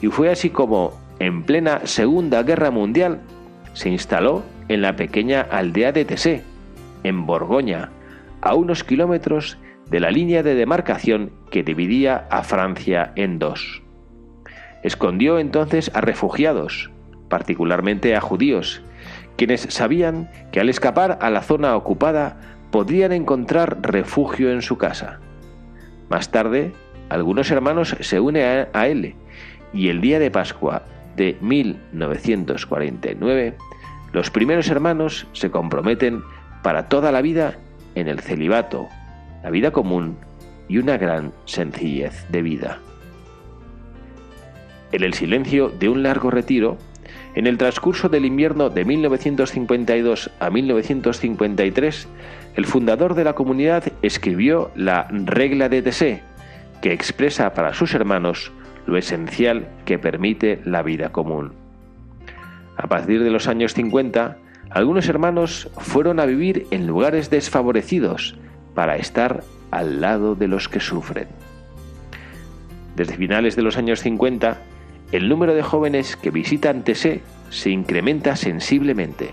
y 0.00 0.08
fue 0.08 0.30
así 0.30 0.50
como, 0.50 0.92
en 1.18 1.42
plena 1.42 1.80
Segunda 1.84 2.42
Guerra 2.42 2.70
Mundial, 2.70 3.20
se 3.72 3.88
instaló 3.88 4.42
en 4.68 4.82
la 4.82 4.96
pequeña 4.96 5.40
aldea 5.40 5.92
de 5.92 6.04
Tessé, 6.04 6.42
en 7.02 7.26
Borgoña, 7.26 7.90
a 8.40 8.54
unos 8.54 8.84
kilómetros 8.84 9.58
de 9.90 10.00
la 10.00 10.10
línea 10.10 10.42
de 10.42 10.54
demarcación 10.54 11.30
que 11.50 11.62
dividía 11.62 12.26
a 12.30 12.42
Francia 12.42 13.12
en 13.16 13.38
dos. 13.38 13.82
Escondió 14.82 15.38
entonces 15.38 15.92
a 15.94 16.00
refugiados, 16.00 16.90
particularmente 17.28 18.16
a 18.16 18.20
judíos, 18.20 18.82
quienes 19.36 19.60
sabían 19.70 20.28
que 20.52 20.60
al 20.60 20.68
escapar 20.68 21.18
a 21.20 21.30
la 21.30 21.42
zona 21.42 21.74
ocupada 21.76 22.36
podrían 22.70 23.10
encontrar 23.12 23.78
refugio 23.82 24.52
en 24.52 24.62
su 24.62 24.78
casa. 24.78 25.18
Más 26.08 26.30
tarde, 26.30 26.72
algunos 27.08 27.50
hermanos 27.50 27.96
se 28.00 28.20
unen 28.20 28.68
a, 28.72 28.86
él 28.86 29.16
y 29.72 29.88
el 29.88 30.00
día 30.00 30.18
de 30.18 30.30
Pascua 30.30 30.82
de 31.16 31.36
1949, 31.40 33.56
los 34.12 34.30
primeros 34.30 34.68
hermanos 34.68 35.26
se 35.32 35.50
comprometen 35.50 36.22
para 36.62 36.88
toda 36.88 37.10
la 37.12 37.22
vida 37.22 37.58
en 37.94 38.08
el 38.08 38.20
celibato, 38.20 38.88
la 39.42 39.50
vida 39.50 39.70
común 39.70 40.16
y 40.68 40.78
una 40.78 40.96
gran 40.96 41.32
sencillez 41.44 42.26
de 42.30 42.42
vida 42.42 42.80
en 44.92 45.02
el 45.02 45.14
silencio 45.14 45.68
de 45.68 45.88
un 45.88 46.02
largo 46.02 46.30
retiro, 46.30 46.78
en 47.34 47.46
el 47.46 47.58
transcurso 47.58 48.08
del 48.08 48.24
invierno 48.24 48.70
de 48.70 48.84
1952 48.84 50.30
a 50.40 50.50
1953, 50.50 52.08
el 52.56 52.66
fundador 52.66 53.14
de 53.14 53.24
la 53.24 53.34
comunidad 53.34 53.84
escribió 54.02 54.70
la 54.74 55.06
Regla 55.10 55.68
de 55.68 55.82
Tessé, 55.82 56.22
que 56.82 56.92
expresa 56.92 57.54
para 57.54 57.74
sus 57.74 57.94
hermanos 57.94 58.52
lo 58.86 58.96
esencial 58.96 59.68
que 59.84 59.98
permite 59.98 60.60
la 60.64 60.82
vida 60.82 61.12
común. 61.12 61.52
A 62.76 62.86
partir 62.88 63.22
de 63.22 63.30
los 63.30 63.48
años 63.48 63.74
50, 63.74 64.38
algunos 64.70 65.08
hermanos 65.08 65.70
fueron 65.78 66.20
a 66.20 66.26
vivir 66.26 66.66
en 66.70 66.86
lugares 66.86 67.30
desfavorecidos 67.30 68.36
para 68.74 68.96
estar 68.96 69.42
al 69.70 70.00
lado 70.00 70.34
de 70.34 70.48
los 70.48 70.68
que 70.68 70.80
sufren. 70.80 71.28
Desde 72.96 73.16
finales 73.16 73.56
de 73.56 73.62
los 73.62 73.76
años 73.76 74.00
50, 74.00 74.58
el 75.12 75.28
número 75.28 75.54
de 75.54 75.62
jóvenes 75.62 76.16
que 76.16 76.30
visitan 76.30 76.84
Tessé 76.84 77.22
se 77.50 77.70
incrementa 77.70 78.36
sensiblemente. 78.36 79.30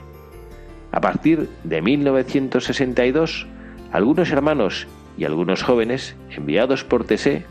A 0.92 1.02
partir 1.02 1.50
de 1.64 1.82
1962, 1.82 3.48
algunos 3.92 4.32
hermanos 4.32 4.88
y 5.18 5.26
algunos 5.26 5.64
jóvenes 5.64 6.16
enviados 6.30 6.84
por 6.84 7.06
Tessé 7.06 7.44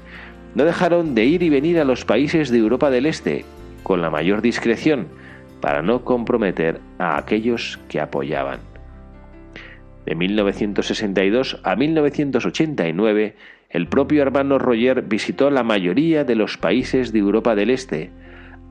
no 0.54 0.64
dejaron 0.64 1.14
de 1.14 1.24
ir 1.24 1.42
y 1.42 1.50
venir 1.50 1.78
a 1.78 1.84
los 1.84 2.04
países 2.04 2.50
de 2.50 2.58
Europa 2.58 2.90
del 2.90 3.06
Este 3.06 3.44
con 3.82 4.00
la 4.00 4.10
mayor 4.10 4.40
discreción 4.40 5.08
para 5.60 5.82
no 5.82 6.04
comprometer 6.04 6.80
a 6.98 7.18
aquellos 7.18 7.78
que 7.88 8.00
apoyaban. 8.00 8.60
De 10.06 10.14
1962 10.14 11.60
a 11.62 11.76
1989, 11.76 13.36
el 13.74 13.88
propio 13.88 14.22
hermano 14.22 14.60
Roger 14.60 15.02
visitó 15.02 15.50
la 15.50 15.64
mayoría 15.64 16.22
de 16.22 16.36
los 16.36 16.56
países 16.56 17.12
de 17.12 17.18
Europa 17.18 17.56
del 17.56 17.70
Este, 17.70 18.12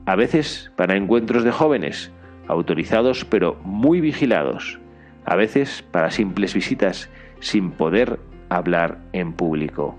a 0.06 0.16
veces 0.16 0.72
para 0.76 0.96
encuentros 0.96 1.44
de 1.44 1.52
jóvenes, 1.52 2.10
autorizados 2.48 3.26
pero 3.26 3.60
muy 3.64 4.00
vigilados, 4.00 4.80
a 5.26 5.36
veces 5.36 5.84
para 5.90 6.10
simples 6.10 6.54
visitas 6.54 7.10
sin 7.40 7.70
poder 7.70 8.18
hablar 8.48 8.98
en 9.12 9.34
público. 9.34 9.98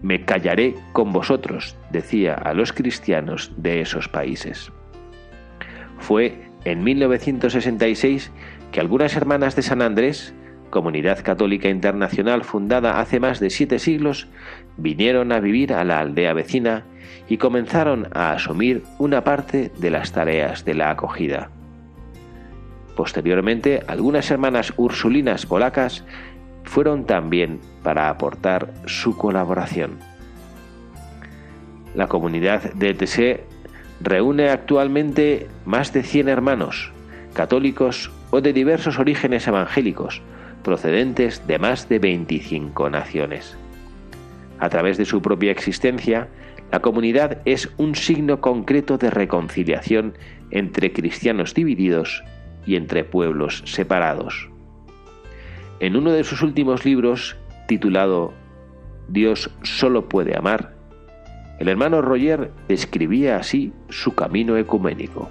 Me 0.00 0.24
callaré 0.24 0.76
con 0.92 1.12
vosotros, 1.12 1.76
decía 1.90 2.32
a 2.32 2.54
los 2.54 2.72
cristianos 2.72 3.52
de 3.58 3.82
esos 3.82 4.08
países. 4.08 4.72
Fue 5.98 6.48
en 6.64 6.82
1966 6.84 8.32
que 8.72 8.80
algunas 8.80 9.14
hermanas 9.14 9.56
de 9.56 9.62
San 9.62 9.82
Andrés, 9.82 10.34
comunidad 10.70 11.22
católica 11.22 11.68
internacional 11.68 12.44
fundada 12.44 13.00
hace 13.00 13.20
más 13.20 13.40
de 13.40 13.50
siete 13.50 13.78
siglos, 13.78 14.28
vinieron 14.76 15.32
a 15.32 15.40
vivir 15.40 15.72
a 15.72 15.84
la 15.84 16.00
aldea 16.00 16.32
vecina 16.32 16.84
y 17.28 17.36
comenzaron 17.36 18.08
a 18.12 18.32
asumir 18.32 18.82
una 18.98 19.22
parte 19.24 19.70
de 19.78 19.90
las 19.90 20.12
tareas 20.12 20.64
de 20.64 20.74
la 20.74 20.90
acogida. 20.90 21.50
Posteriormente, 22.96 23.82
algunas 23.86 24.30
hermanas 24.30 24.72
ursulinas 24.76 25.46
polacas 25.46 26.04
fueron 26.64 27.04
también 27.04 27.60
para 27.82 28.08
aportar 28.08 28.72
su 28.86 29.16
colaboración. 29.16 29.98
La 31.94 32.06
comunidad 32.06 32.72
de 32.74 32.94
TSE 32.94 33.44
reúne 34.00 34.50
actualmente 34.50 35.48
más 35.64 35.92
de 35.92 36.02
100 36.02 36.28
hermanos, 36.28 36.92
católicos 37.34 38.12
o 38.30 38.40
de 38.40 38.52
diversos 38.52 38.98
orígenes 38.98 39.46
evangélicos, 39.46 40.22
procedentes 40.62 41.46
de 41.46 41.58
más 41.58 41.88
de 41.88 41.98
25 41.98 42.90
naciones. 42.90 43.56
A 44.58 44.68
través 44.68 44.98
de 44.98 45.04
su 45.04 45.22
propia 45.22 45.50
existencia, 45.50 46.28
la 46.70 46.80
comunidad 46.80 47.38
es 47.44 47.70
un 47.78 47.94
signo 47.94 48.40
concreto 48.40 48.98
de 48.98 49.10
reconciliación 49.10 50.14
entre 50.50 50.92
cristianos 50.92 51.54
divididos 51.54 52.22
y 52.66 52.76
entre 52.76 53.04
pueblos 53.04 53.62
separados. 53.66 54.48
En 55.80 55.96
uno 55.96 56.12
de 56.12 56.24
sus 56.24 56.42
últimos 56.42 56.84
libros, 56.84 57.36
titulado 57.66 58.32
Dios 59.08 59.50
solo 59.62 60.08
puede 60.08 60.36
amar, 60.36 60.74
el 61.60 61.68
hermano 61.68 62.00
Roger 62.00 62.52
describía 62.68 63.36
así 63.36 63.74
su 63.90 64.14
camino 64.14 64.56
ecuménico. 64.56 65.28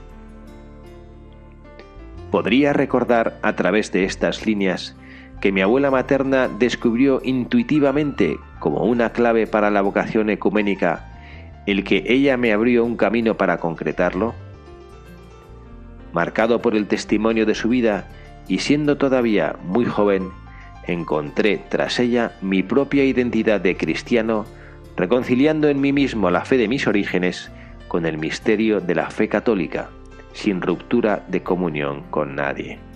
Podría 2.29 2.71
recordar 2.71 3.39
a 3.41 3.55
través 3.55 3.91
de 3.91 4.03
estas 4.03 4.45
líneas 4.45 4.95
que 5.41 5.51
mi 5.51 5.61
abuela 5.61 5.91
materna 5.91 6.47
descubrió 6.47 7.21
intuitivamente 7.23 8.37
como 8.59 8.83
una 8.83 9.11
clave 9.11 9.47
para 9.47 9.69
la 9.69 9.81
vocación 9.81 10.29
ecuménica 10.29 11.09
el 11.65 11.83
que 11.83 12.03
ella 12.07 12.35
me 12.37 12.51
abrió 12.51 12.83
un 12.83 12.97
camino 12.97 13.35
para 13.35 13.57
concretarlo? 13.59 14.33
Marcado 16.13 16.61
por 16.61 16.75
el 16.75 16.87
testimonio 16.87 17.45
de 17.45 17.53
su 17.53 17.69
vida 17.69 18.07
y 18.47 18.59
siendo 18.59 18.97
todavía 18.97 19.55
muy 19.63 19.85
joven, 19.85 20.29
encontré 20.87 21.61
tras 21.69 21.99
ella 21.99 22.31
mi 22.41 22.63
propia 22.63 23.03
identidad 23.05 23.61
de 23.61 23.77
cristiano, 23.77 24.45
reconciliando 24.97 25.69
en 25.69 25.79
mí 25.79 25.93
mismo 25.93 26.31
la 26.31 26.43
fe 26.43 26.57
de 26.57 26.67
mis 26.67 26.87
orígenes 26.87 27.51
con 27.87 28.05
el 28.05 28.17
misterio 28.17 28.81
de 28.81 28.95
la 28.95 29.11
fe 29.11 29.29
católica, 29.29 29.89
sin 30.33 30.61
ruptura 30.61 31.23
de 31.27 31.43
comunión 31.43 32.03
con 32.09 32.35
nadie. 32.35 32.88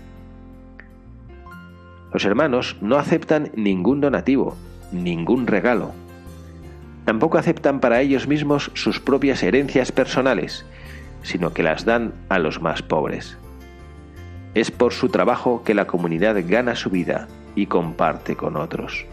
Los 2.13 2.25
hermanos 2.25 2.77
no 2.79 2.97
aceptan 2.97 3.49
ningún 3.55 3.99
donativo, 3.99 4.55
ningún 4.91 5.47
regalo. 5.47 5.91
Tampoco 7.05 7.39
aceptan 7.39 7.79
para 7.79 8.01
ellos 8.01 8.27
mismos 8.27 8.71
sus 8.75 8.99
propias 8.99 9.41
herencias 9.41 9.91
personales, 9.91 10.65
sino 11.23 11.53
que 11.53 11.63
las 11.63 11.85
dan 11.85 12.13
a 12.29 12.37
los 12.37 12.61
más 12.61 12.83
pobres. 12.83 13.37
Es 14.53 14.69
por 14.69 14.93
su 14.93 15.09
trabajo 15.09 15.63
que 15.63 15.73
la 15.73 15.87
comunidad 15.87 16.37
gana 16.47 16.75
su 16.75 16.91
vida 16.91 17.27
y 17.55 17.65
comparte 17.65 18.35
con 18.35 18.57
otros. 18.57 19.05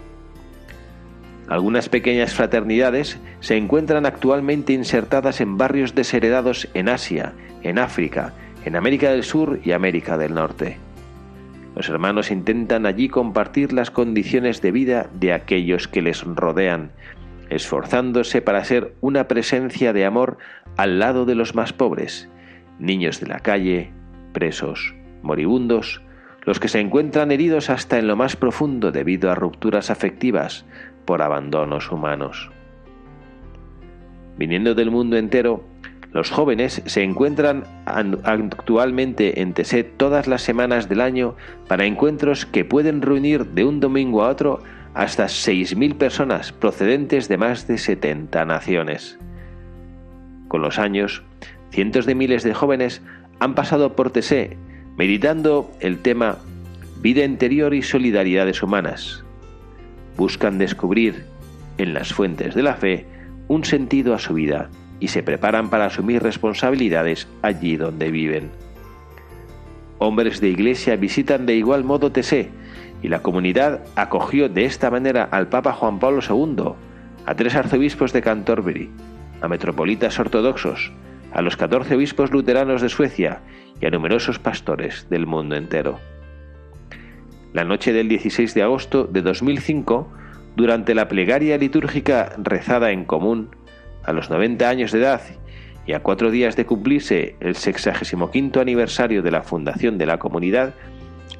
Algunas 1.48 1.88
pequeñas 1.88 2.34
fraternidades 2.34 3.18
se 3.40 3.56
encuentran 3.56 4.06
actualmente 4.06 4.72
insertadas 4.72 5.40
en 5.40 5.56
barrios 5.56 5.94
desheredados 5.94 6.68
en 6.74 6.88
Asia, 6.88 7.32
en 7.62 7.78
África, 7.78 8.34
en 8.64 8.76
América 8.76 9.10
del 9.10 9.24
Sur 9.24 9.58
y 9.64 9.72
América 9.72 10.16
del 10.18 10.34
Norte. 10.34 10.76
Los 11.76 11.88
hermanos 11.88 12.30
intentan 12.30 12.86
allí 12.86 13.08
compartir 13.08 13.72
las 13.72 13.90
condiciones 13.90 14.60
de 14.60 14.72
vida 14.72 15.08
de 15.14 15.32
aquellos 15.32 15.88
que 15.88 16.02
les 16.02 16.22
rodean, 16.24 16.90
esforzándose 17.48 18.42
para 18.42 18.64
ser 18.64 18.94
una 19.00 19.28
presencia 19.28 19.92
de 19.92 20.04
amor 20.04 20.38
al 20.76 20.98
lado 20.98 21.26
de 21.26 21.34
los 21.34 21.54
más 21.54 21.72
pobres, 21.72 22.28
niños 22.78 23.20
de 23.20 23.28
la 23.28 23.40
calle, 23.40 23.90
presos, 24.32 24.94
moribundos, 25.22 26.02
los 26.42 26.58
que 26.58 26.68
se 26.68 26.80
encuentran 26.80 27.30
heridos 27.30 27.70
hasta 27.70 27.98
en 27.98 28.06
lo 28.06 28.16
más 28.16 28.36
profundo 28.36 28.92
debido 28.92 29.30
a 29.30 29.34
rupturas 29.34 29.90
afectivas 29.90 30.64
por 31.04 31.22
abandonos 31.22 31.90
humanos. 31.92 32.50
Viniendo 34.38 34.74
del 34.74 34.90
mundo 34.90 35.16
entero, 35.16 35.64
los 36.12 36.30
jóvenes 36.30 36.82
se 36.86 37.02
encuentran 37.02 37.64
actualmente 37.86 39.40
en 39.40 39.52
Teset 39.52 39.96
todas 39.96 40.26
las 40.26 40.42
semanas 40.42 40.88
del 40.88 41.00
año 41.00 41.36
para 41.68 41.84
encuentros 41.84 42.46
que 42.46 42.64
pueden 42.64 43.00
reunir 43.00 43.46
de 43.46 43.64
un 43.64 43.78
domingo 43.78 44.24
a 44.24 44.28
otro 44.28 44.62
hasta 44.94 45.26
6.000 45.26 45.94
personas 45.94 46.50
procedentes 46.52 47.28
de 47.28 47.38
más 47.38 47.68
de 47.68 47.78
70 47.78 48.44
naciones. 48.44 49.18
Con 50.48 50.62
los 50.62 50.80
años, 50.80 51.22
cientos 51.70 52.06
de 52.06 52.16
miles 52.16 52.42
de 52.42 52.54
jóvenes 52.54 53.02
han 53.38 53.54
pasado 53.54 53.94
por 53.94 54.10
Tesé 54.10 54.56
meditando 54.96 55.70
el 55.78 55.98
tema 55.98 56.38
vida 57.00 57.24
interior 57.24 57.72
y 57.72 57.82
solidaridades 57.82 58.64
humanas. 58.64 59.24
Buscan 60.16 60.58
descubrir 60.58 61.24
en 61.78 61.94
las 61.94 62.12
fuentes 62.12 62.56
de 62.56 62.64
la 62.64 62.74
fe 62.74 63.06
un 63.46 63.64
sentido 63.64 64.12
a 64.12 64.18
su 64.18 64.34
vida 64.34 64.68
y 65.00 65.08
se 65.08 65.22
preparan 65.22 65.70
para 65.70 65.86
asumir 65.86 66.22
responsabilidades 66.22 67.26
allí 67.42 67.76
donde 67.76 68.10
viven. 68.10 68.50
Hombres 69.98 70.40
de 70.40 70.48
iglesia 70.48 70.96
visitan 70.96 71.46
de 71.46 71.56
igual 71.56 71.84
modo 71.84 72.12
Tesé 72.12 72.50
y 73.02 73.08
la 73.08 73.22
comunidad 73.22 73.80
acogió 73.96 74.48
de 74.48 74.64
esta 74.64 74.90
manera 74.90 75.24
al 75.24 75.48
Papa 75.48 75.72
Juan 75.72 75.98
Pablo 75.98 76.20
II, 76.26 76.74
a 77.26 77.34
tres 77.34 77.54
arzobispos 77.54 78.12
de 78.12 78.22
Canterbury, 78.22 78.90
a 79.40 79.48
metropolitas 79.48 80.18
ortodoxos, 80.18 80.92
a 81.32 81.42
los 81.42 81.56
catorce 81.56 81.94
obispos 81.94 82.30
luteranos 82.30 82.82
de 82.82 82.88
Suecia 82.88 83.40
y 83.80 83.86
a 83.86 83.90
numerosos 83.90 84.38
pastores 84.38 85.06
del 85.10 85.26
mundo 85.26 85.56
entero. 85.56 85.98
La 87.52 87.64
noche 87.64 87.92
del 87.92 88.08
16 88.08 88.54
de 88.54 88.62
agosto 88.62 89.04
de 89.04 89.22
2005, 89.22 90.08
durante 90.56 90.94
la 90.94 91.08
plegaria 91.08 91.56
litúrgica 91.58 92.32
rezada 92.38 92.90
en 92.90 93.04
común, 93.04 93.50
a 94.04 94.12
los 94.12 94.30
90 94.30 94.68
años 94.68 94.92
de 94.92 95.00
edad 95.00 95.20
y 95.86 95.92
a 95.92 96.02
cuatro 96.02 96.30
días 96.30 96.56
de 96.56 96.66
cumplirse 96.66 97.36
el 97.40 97.56
65 97.56 98.60
aniversario 98.60 99.22
de 99.22 99.30
la 99.30 99.42
fundación 99.42 99.98
de 99.98 100.06
la 100.06 100.18
comunidad, 100.18 100.74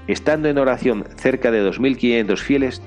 estando 0.07 0.49
en 0.49 0.59
oración 0.59 1.05
cerca 1.17 1.50
de 1.50 1.64
2.500 1.64 2.37
fieles, 2.38 2.83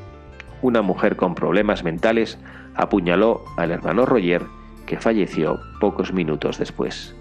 una 0.61 0.81
mujer 0.81 1.15
con 1.15 1.35
problemas 1.35 1.83
mentales 1.83 2.37
apuñaló 2.75 3.43
al 3.57 3.71
hermano 3.71 4.05
Roger, 4.05 4.43
que 4.85 4.99
falleció 4.99 5.59
pocos 5.79 6.11
minutos 6.13 6.57
después. 6.57 7.15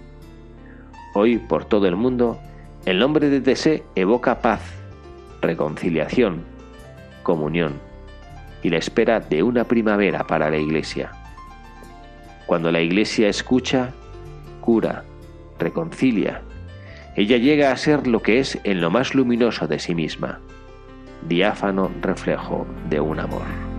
Hoy, 1.15 1.37
por 1.37 1.65
todo 1.65 1.87
el 1.87 1.95
mundo, 1.95 2.39
el 2.85 2.99
nombre 2.99 3.29
de 3.29 3.39
Tessé 3.39 3.83
evoca 3.95 4.41
paz, 4.41 4.61
reconciliación, 5.41 6.43
comunión 7.21 7.73
y 8.61 8.69
la 8.69 8.77
espera 8.77 9.19
de 9.19 9.43
una 9.43 9.65
primavera 9.65 10.25
para 10.25 10.49
la 10.49 10.57
Iglesia. 10.57 11.11
Cuando 12.53 12.71
la 12.71 12.81
Iglesia 12.81 13.29
escucha, 13.29 13.89
cura, 14.61 15.05
reconcilia, 15.57 16.43
ella 17.15 17.37
llega 17.37 17.71
a 17.71 17.77
ser 17.77 18.05
lo 18.05 18.21
que 18.21 18.37
es 18.37 18.59
en 18.63 18.79
lo 18.79 18.91
más 18.91 19.15
luminoso 19.15 19.65
de 19.65 19.79
sí 19.79 19.95
misma, 19.95 20.39
diáfano 21.27 21.89
reflejo 22.03 22.67
de 22.91 22.99
un 22.99 23.19
amor. 23.19 23.72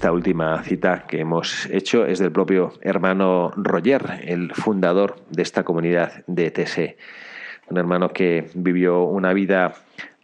Esta 0.00 0.12
última 0.12 0.62
cita 0.62 1.04
que 1.06 1.20
hemos 1.20 1.66
hecho 1.66 2.06
es 2.06 2.18
del 2.18 2.32
propio 2.32 2.72
hermano 2.80 3.52
Roger, 3.54 4.22
el 4.24 4.50
fundador 4.54 5.16
de 5.28 5.42
esta 5.42 5.62
comunidad 5.62 6.24
de 6.26 6.50
TC. 6.50 6.96
Un 7.68 7.76
hermano 7.76 8.08
que 8.08 8.48
vivió 8.54 9.02
una 9.02 9.34
vida 9.34 9.74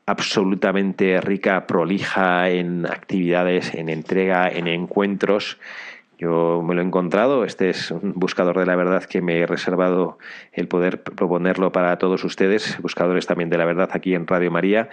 absolutamente 0.06 1.20
rica, 1.20 1.66
prolija 1.66 2.48
en 2.48 2.86
actividades, 2.86 3.74
en 3.74 3.90
entrega, 3.90 4.48
en 4.48 4.66
encuentros. 4.66 5.58
Yo 6.18 6.62
me 6.66 6.74
lo 6.74 6.80
he 6.80 6.84
encontrado, 6.86 7.44
este 7.44 7.68
es 7.68 7.90
un 7.90 8.14
buscador 8.16 8.58
de 8.58 8.64
la 8.64 8.76
verdad 8.76 9.04
que 9.04 9.20
me 9.20 9.40
he 9.40 9.46
reservado 9.46 10.16
el 10.54 10.68
poder 10.68 11.02
proponerlo 11.02 11.70
para 11.70 11.98
todos 11.98 12.24
ustedes, 12.24 12.80
buscadores 12.80 13.26
también 13.26 13.50
de 13.50 13.58
la 13.58 13.66
verdad 13.66 13.90
aquí 13.92 14.14
en 14.14 14.26
Radio 14.26 14.50
María, 14.50 14.88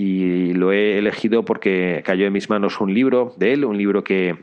y 0.00 0.54
lo 0.54 0.72
he 0.72 0.96
elegido 0.96 1.44
porque 1.44 2.02
cayó 2.06 2.26
en 2.26 2.32
mis 2.32 2.48
manos 2.48 2.80
un 2.80 2.94
libro 2.94 3.34
de 3.36 3.52
él, 3.52 3.66
un 3.66 3.76
libro 3.76 4.02
que 4.02 4.34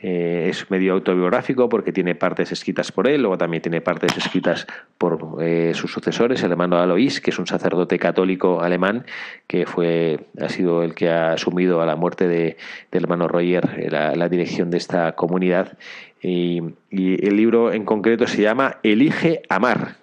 eh, 0.00 0.48
es 0.50 0.70
medio 0.70 0.92
autobiográfico 0.92 1.68
porque 1.68 1.90
tiene 1.90 2.14
partes 2.14 2.52
escritas 2.52 2.92
por 2.92 3.08
él, 3.08 3.22
luego 3.22 3.36
también 3.36 3.62
tiene 3.62 3.80
partes 3.80 4.16
escritas 4.16 4.66
por 4.98 5.38
eh, 5.42 5.72
sus 5.74 5.90
sucesores, 5.90 6.42
el 6.42 6.50
hermano 6.50 6.78
Alois, 6.78 7.20
que 7.20 7.30
es 7.30 7.38
un 7.38 7.46
sacerdote 7.46 7.98
católico 7.98 8.62
alemán, 8.62 9.04
que 9.46 9.66
fue, 9.66 10.20
ha 10.40 10.48
sido 10.48 10.82
el 10.82 10.94
que 10.94 11.10
ha 11.10 11.32
asumido 11.32 11.82
a 11.82 11.86
la 11.86 11.96
muerte 11.96 12.28
de, 12.28 12.56
del 12.90 13.04
hermano 13.04 13.26
Roger 13.26 13.68
eh, 13.78 13.90
la, 13.90 14.28
dirección 14.28 14.70
de 14.70 14.78
esta 14.78 15.12
comunidad. 15.12 15.78
Y, 16.22 16.62
el 16.90 17.36
libro 17.36 17.72
en 17.72 17.84
concreto 17.84 18.26
se 18.26 18.42
llama 18.42 18.78
Elige 18.82 19.42
Amar. 19.48 19.96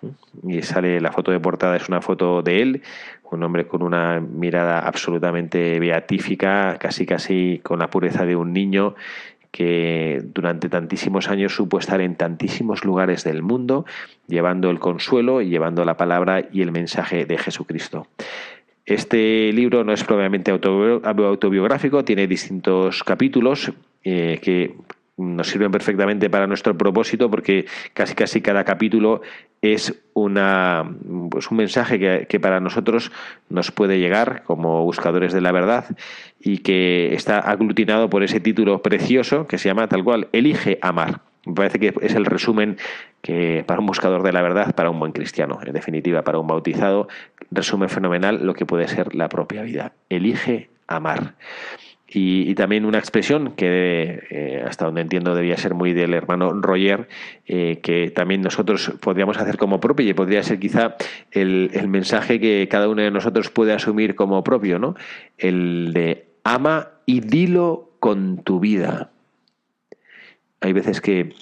Y 0.48 0.62
sale 0.62 1.02
la 1.02 1.12
foto 1.12 1.32
de 1.32 1.40
portada, 1.40 1.76
es 1.76 1.90
una 1.90 2.02
foto 2.02 2.42
de 2.42 2.62
él, 2.62 2.82
un 3.34 3.44
hombre 3.44 3.68
con 3.68 3.82
una 3.82 4.20
mirada 4.20 4.80
absolutamente 4.80 5.80
beatífica, 5.80 6.78
casi 6.80 7.06
casi 7.06 7.60
con 7.64 7.80
la 7.80 7.90
pureza 7.90 8.26
de 8.26 8.36
un 8.36 8.54
niño 8.54 8.96
que 9.52 10.22
durante 10.24 10.70
tantísimos 10.70 11.30
años 11.30 11.54
supo 11.56 11.78
estar 11.78 12.02
en 12.02 12.16
tantísimos 12.16 12.84
lugares 12.86 13.24
del 13.24 13.44
mundo, 13.44 13.86
llevando 14.28 14.72
el 14.72 14.80
consuelo 14.80 15.42
y 15.42 15.50
llevando 15.50 15.86
la 15.86 15.96
palabra 15.96 16.48
y 16.52 16.62
el 16.62 16.72
mensaje 16.72 17.26
de 17.26 17.38
Jesucristo. 17.38 18.08
Este 18.86 19.52
libro 19.54 19.84
no 19.84 19.94
es 19.94 20.04
probablemente 20.04 20.52
autobiográfico, 20.52 22.04
tiene 22.04 22.28
distintos 22.28 23.04
capítulos 23.04 23.72
eh, 24.04 24.40
que 24.42 24.76
nos 25.18 25.48
sirven 25.48 25.72
perfectamente 25.72 26.30
para 26.30 26.48
nuestro 26.48 26.78
propósito 26.78 27.30
porque 27.30 27.66
casi 27.94 28.16
casi 28.16 28.42
cada 28.42 28.64
capítulo 28.64 29.22
es 29.62 30.04
una 30.14 30.90
pues 31.30 31.52
un 31.52 31.58
mensaje 31.58 32.00
que, 32.00 32.26
que, 32.28 32.40
para 32.40 32.60
nosotros 32.60 33.12
nos 33.50 33.72
puede 33.72 34.00
llegar 34.00 34.44
como 34.44 34.84
buscadores 34.84 35.32
de 35.32 35.42
la 35.42 35.52
verdad 35.52 35.96
y 36.40 36.60
que 36.60 37.14
está 37.14 37.40
aglutinado 37.40 38.10
por 38.10 38.24
ese 38.24 38.40
título 38.40 38.82
precioso 38.82 39.48
que 39.48 39.58
se 39.58 39.70
llama 39.70 39.88
tal 39.88 40.04
cual 40.04 40.28
Elige 40.32 40.80
amar. 40.82 41.22
Me 41.46 41.54
parece 41.54 41.80
que 41.80 41.94
es 42.02 42.16
el 42.16 42.26
resumen 42.26 42.78
que 43.22 43.64
para 43.68 43.82
un 43.82 43.86
buscador 43.86 44.24
de 44.24 44.32
la 44.32 44.42
verdad, 44.42 44.74
para 44.76 44.90
un 44.90 45.00
buen 45.00 45.12
cristiano, 45.12 45.60
en 45.64 45.74
definitiva, 45.74 46.24
para 46.24 46.40
un 46.40 46.48
bautizado, 46.48 47.10
resume 47.52 47.90
fenomenal 47.90 48.46
lo 48.46 48.54
que 48.54 48.66
puede 48.66 48.88
ser 48.88 49.14
la 49.14 49.28
propia 49.28 49.64
vida. 49.64 49.94
Elige 50.10 50.70
amar. 50.88 51.36
Y, 52.14 52.54
también 52.56 52.86
una 52.86 53.00
expresión 53.00 53.54
que 53.54 54.24
eh, 54.30 54.64
hasta 54.66 54.86
donde 54.86 55.02
entiendo 55.02 55.34
debía 55.34 55.58
ser 55.58 55.74
muy 55.74 55.94
del 55.94 56.14
hermano 56.14 56.54
Roger, 56.54 57.08
eh, 57.48 57.80
que 57.82 58.12
también 58.12 58.42
nosotros 58.42 58.94
podríamos 59.02 59.38
hacer 59.38 59.58
como 59.58 59.80
propio 59.80 60.08
y 60.08 60.14
podría 60.14 60.44
ser 60.44 60.60
quizá 60.60 60.96
el, 61.32 61.72
el, 61.74 61.88
mensaje 61.88 62.40
que 62.40 62.68
cada 62.70 62.88
uno 62.88 63.02
de 63.02 63.10
nosotros 63.10 63.50
puede 63.50 63.74
asumir 63.74 64.16
como 64.16 64.44
propio, 64.44 64.78
¿no? 64.78 64.96
El 65.38 65.92
de 65.94 66.28
ama 66.44 66.90
y 67.06 67.22
dilo 67.22 67.90
con 68.00 68.44
tu 68.44 68.60
vida. 68.60 69.10
Hay 70.62 70.74
veces 70.74 71.02
que 71.02 71.34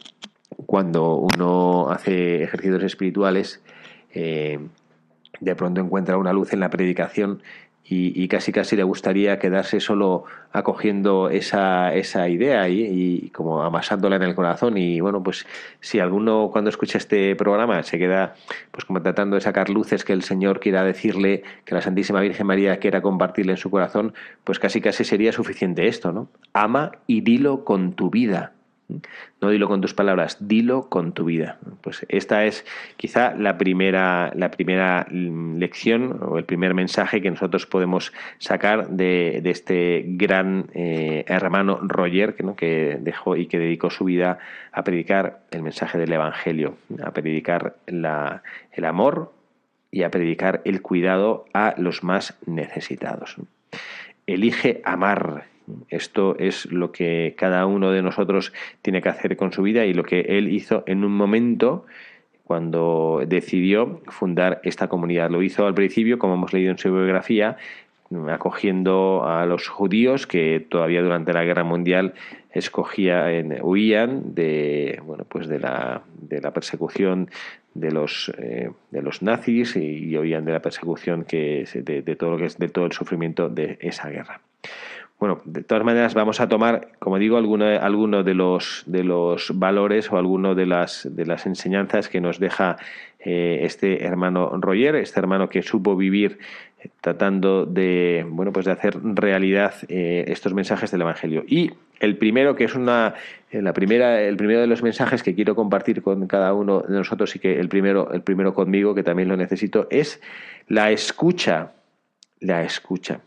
cuando 0.65 1.15
uno 1.15 1.89
hace 1.89 2.43
ejercicios 2.43 2.83
espirituales, 2.83 3.61
eh, 4.13 4.59
de 5.39 5.55
pronto 5.55 5.81
encuentra 5.81 6.17
una 6.17 6.33
luz 6.33 6.53
en 6.53 6.59
la 6.59 6.69
predicación 6.69 7.41
y, 7.93 8.27
casi 8.29 8.53
casi 8.53 8.77
le 8.77 8.83
gustaría 8.83 9.37
quedarse 9.37 9.81
solo 9.81 10.23
acogiendo 10.53 11.29
esa, 11.29 11.93
esa 11.93 12.29
idea 12.29 12.69
y, 12.69 12.81
y, 13.25 13.29
como 13.31 13.61
amasándola 13.63 14.15
en 14.15 14.23
el 14.23 14.33
corazón. 14.33 14.77
Y 14.77 15.01
bueno 15.01 15.21
pues 15.21 15.45
si 15.81 15.99
alguno 15.99 16.49
cuando 16.51 16.69
escucha 16.69 16.97
este 16.97 17.35
programa 17.35 17.83
se 17.83 17.99
queda 17.99 18.35
pues 18.71 18.85
como 18.85 19.01
tratando 19.01 19.35
de 19.35 19.41
sacar 19.41 19.69
luces 19.69 20.05
que 20.05 20.13
el 20.13 20.23
Señor 20.23 20.61
quiera 20.61 20.85
decirle 20.85 21.43
que 21.65 21.75
la 21.75 21.81
Santísima 21.81 22.21
Virgen 22.21 22.47
María 22.47 22.77
quiera 22.77 23.01
compartirle 23.01 23.53
en 23.53 23.57
su 23.57 23.69
corazón 23.69 24.13
pues 24.45 24.57
casi 24.57 24.79
casi 24.79 25.03
sería 25.03 25.33
suficiente 25.33 25.87
esto 25.87 26.13
no 26.13 26.29
ama 26.53 26.91
y 27.07 27.21
dilo 27.21 27.65
con 27.65 27.93
tu 27.93 28.09
vida 28.09 28.53
no 29.41 29.49
dilo 29.49 29.67
con 29.67 29.81
tus 29.81 29.93
palabras, 29.93 30.37
dilo 30.39 30.89
con 30.89 31.13
tu 31.13 31.25
vida. 31.25 31.57
Pues 31.81 32.05
esta 32.09 32.45
es 32.45 32.65
quizá 32.97 33.33
la 33.35 33.57
primera, 33.57 34.31
la 34.35 34.51
primera 34.51 35.07
lección 35.09 36.19
o 36.21 36.37
el 36.37 36.45
primer 36.45 36.73
mensaje 36.73 37.21
que 37.21 37.29
nosotros 37.29 37.65
podemos 37.65 38.13
sacar 38.37 38.89
de, 38.89 39.41
este 39.45 40.03
gran 40.05 40.67
eh, 40.73 41.25
hermano 41.27 41.79
Roger 41.81 42.35
que, 42.35 42.97
dejó 43.01 43.35
y 43.35 43.47
que 43.47 43.59
dedicó 43.59 43.89
su 43.89 44.05
vida 44.05 44.39
a 44.71 44.83
predicar 44.83 45.41
el 45.51 45.63
mensaje 45.63 45.97
del 45.97 46.13
Evangelio, 46.13 46.77
a 47.03 47.11
predicar 47.11 47.75
el 47.87 48.85
amor 48.85 49.33
y 49.91 50.03
a 50.03 50.11
predicar 50.11 50.61
el 50.65 50.81
cuidado 50.81 51.45
a 51.53 51.75
los 51.77 52.03
más 52.03 52.37
necesitados. 52.45 53.35
Elige 54.25 54.81
amar, 54.85 55.45
esto 55.89 56.35
es 56.37 56.65
lo 56.71 56.91
que 56.91 57.35
cada 57.37 57.65
uno 57.65 57.91
de 57.91 58.01
nosotros 58.01 58.53
tiene 58.81 59.01
que 59.01 59.09
hacer 59.09 59.37
con 59.37 59.51
su 59.51 59.61
vida 59.61 59.85
y 59.85 59.93
lo 59.93 60.03
que 60.03 60.21
él 60.21 60.49
hizo 60.49 60.83
en 60.87 61.03
un 61.03 61.15
momento 61.15 61.85
cuando 62.43 63.23
decidió 63.25 64.01
fundar 64.07 64.59
esta 64.63 64.89
comunidad. 64.89 65.29
Lo 65.29 65.41
hizo 65.41 65.65
al 65.65 65.73
principio, 65.73 66.19
como 66.19 66.33
hemos 66.33 66.51
leído 66.51 66.71
en 66.71 66.77
su 66.77 66.91
biografía, 66.91 67.57
acogiendo 68.29 69.23
a 69.25 69.45
los 69.45 69.67
judíos 69.67 70.27
que 70.27 70.59
todavía 70.59 71.01
durante 71.01 71.33
la 71.33 71.43
guerra 71.43 71.63
mundial 71.63 72.13
escogía 72.51 73.27
huían 73.61 74.35
de 74.35 74.99
bueno 75.05 75.23
pues 75.23 75.47
de 75.47 75.59
la, 75.59 76.01
de 76.19 76.41
la 76.41 76.51
persecución 76.51 77.29
de 77.73 77.91
los 77.91 78.31
eh, 78.37 78.69
de 78.91 79.01
los 79.01 79.21
nazis 79.21 79.77
y, 79.77 80.17
huían 80.17 80.43
de 80.43 80.51
la 80.51 80.61
persecución 80.61 81.23
que 81.23 81.65
de 81.73 82.15
todo 82.17 82.31
lo 82.31 82.37
que 82.37 82.45
es 82.45 82.57
de 82.57 82.67
todo 82.67 82.85
el 82.85 82.91
sufrimiento 82.91 83.47
de 83.47 83.77
esa 83.79 84.09
guerra 84.09 84.41
bueno, 85.21 85.39
de 85.45 85.61
todas 85.61 85.83
maneras 85.83 86.15
vamos 86.15 86.41
a 86.41 86.49
tomar, 86.49 86.93
como 86.97 87.19
digo, 87.19 87.37
alguno, 87.37 87.65
alguno 87.65 88.23
de, 88.23 88.33
los, 88.33 88.81
de 88.87 89.03
los 89.03 89.51
valores 89.53 90.11
o 90.11 90.17
alguno 90.17 90.55
de 90.55 90.65
las, 90.65 91.07
de 91.11 91.27
las 91.27 91.45
enseñanzas 91.45 92.09
que 92.09 92.19
nos 92.19 92.39
deja 92.39 92.77
eh, 93.19 93.59
este 93.61 94.03
hermano 94.03 94.49
Roger, 94.59 94.95
este 94.95 95.19
hermano 95.19 95.47
que 95.47 95.61
supo 95.61 95.95
vivir 95.95 96.39
eh, 96.79 96.89
tratando 97.01 97.67
de, 97.67 98.25
bueno, 98.27 98.51
pues 98.51 98.65
de 98.65 98.71
hacer 98.71 98.97
realidad 98.99 99.75
eh, 99.89 100.25
estos 100.25 100.55
mensajes 100.55 100.89
del 100.89 101.01
Evangelio. 101.01 101.43
Y 101.47 101.69
el 101.99 102.17
primero, 102.17 102.55
que 102.55 102.63
es 102.63 102.73
una, 102.73 103.13
la 103.51 103.73
primera, 103.73 104.23
el 104.23 104.37
primero 104.37 104.61
de 104.61 104.67
los 104.67 104.81
mensajes 104.81 105.21
que 105.21 105.35
quiero 105.35 105.53
compartir 105.53 106.01
con 106.01 106.25
cada 106.25 106.55
uno 106.55 106.81
de 106.81 106.97
nosotros 106.97 107.35
y 107.35 107.39
que 107.39 107.59
el 107.59 107.69
primero, 107.69 108.11
el 108.11 108.23
primero 108.23 108.55
conmigo, 108.55 108.95
que 108.95 109.03
también 109.03 109.29
lo 109.29 109.37
necesito, 109.37 109.85
es 109.91 110.19
la 110.67 110.89
escucha, 110.89 111.73
la 112.39 112.63
escucha. 112.63 113.21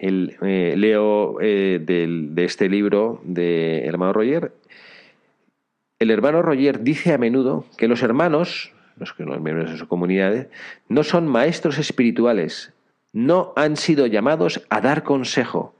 El, 0.00 0.38
eh, 0.40 0.74
leo 0.78 1.38
eh, 1.42 1.78
de 1.78 2.44
este 2.44 2.70
libro 2.70 3.20
de 3.22 3.84
hermano 3.84 4.14
Roger. 4.14 4.52
El 5.98 6.10
hermano 6.10 6.40
Roger 6.40 6.82
dice 6.82 7.12
a 7.12 7.18
menudo 7.18 7.66
que 7.76 7.86
los 7.86 8.02
hermanos, 8.02 8.72
los 8.96 9.14
los 9.18 9.40
miembros 9.42 9.70
de 9.70 9.76
su 9.76 9.86
comunidad, 9.86 10.48
no 10.88 11.04
son 11.04 11.28
maestros 11.28 11.76
espirituales, 11.76 12.72
no 13.12 13.52
han 13.56 13.76
sido 13.76 14.06
llamados 14.06 14.64
a 14.70 14.80
dar 14.80 15.02
consejo, 15.02 15.74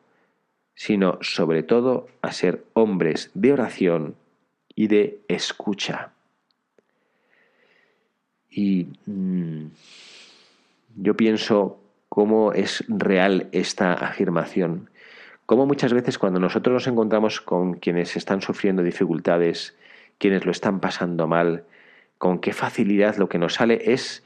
sino 0.74 1.18
sobre 1.22 1.62
todo 1.62 2.06
a 2.20 2.32
ser 2.32 2.62
hombres 2.74 3.30
de 3.32 3.54
oración 3.54 4.16
y 4.74 4.88
de 4.88 5.20
escucha. 5.28 6.12
Y 8.50 8.88
mm, 9.06 9.66
yo 10.96 11.16
pienso 11.16 11.80
cómo 12.10 12.52
es 12.52 12.84
real 12.88 13.48
esta 13.52 13.94
afirmación. 13.94 14.90
Cómo 15.46 15.64
muchas 15.64 15.94
veces 15.94 16.18
cuando 16.18 16.40
nosotros 16.40 16.74
nos 16.74 16.86
encontramos 16.86 17.40
con 17.40 17.74
quienes 17.74 18.16
están 18.16 18.42
sufriendo 18.42 18.82
dificultades, 18.82 19.76
quienes 20.18 20.44
lo 20.44 20.50
están 20.50 20.80
pasando 20.80 21.26
mal, 21.26 21.64
con 22.18 22.40
qué 22.40 22.52
facilidad 22.52 23.16
lo 23.16 23.28
que 23.28 23.38
nos 23.38 23.54
sale 23.54 23.92
es 23.92 24.22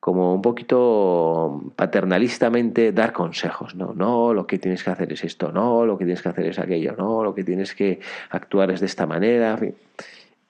como 0.00 0.34
un 0.34 0.42
poquito 0.42 1.72
paternalistamente 1.76 2.92
dar 2.92 3.12
consejos, 3.12 3.74
¿no? 3.74 3.92
No, 3.92 4.32
lo 4.32 4.46
que 4.46 4.58
tienes 4.58 4.82
que 4.82 4.90
hacer 4.90 5.12
es 5.12 5.22
esto, 5.22 5.52
no, 5.52 5.84
lo 5.84 5.98
que 5.98 6.04
tienes 6.04 6.22
que 6.22 6.28
hacer 6.28 6.46
es 6.46 6.58
aquello, 6.58 6.94
no, 6.96 7.22
lo 7.22 7.34
que 7.34 7.44
tienes 7.44 7.74
que 7.74 8.00
actuar 8.30 8.70
es 8.70 8.80
de 8.80 8.86
esta 8.86 9.06
manera. 9.06 9.58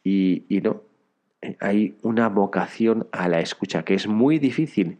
Y, 0.04 0.44
y 0.48 0.60
no, 0.60 0.82
hay 1.60 1.96
una 2.02 2.28
vocación 2.28 3.08
a 3.12 3.28
la 3.28 3.40
escucha 3.40 3.82
que 3.82 3.94
es 3.94 4.06
muy 4.06 4.38
difícil. 4.38 4.98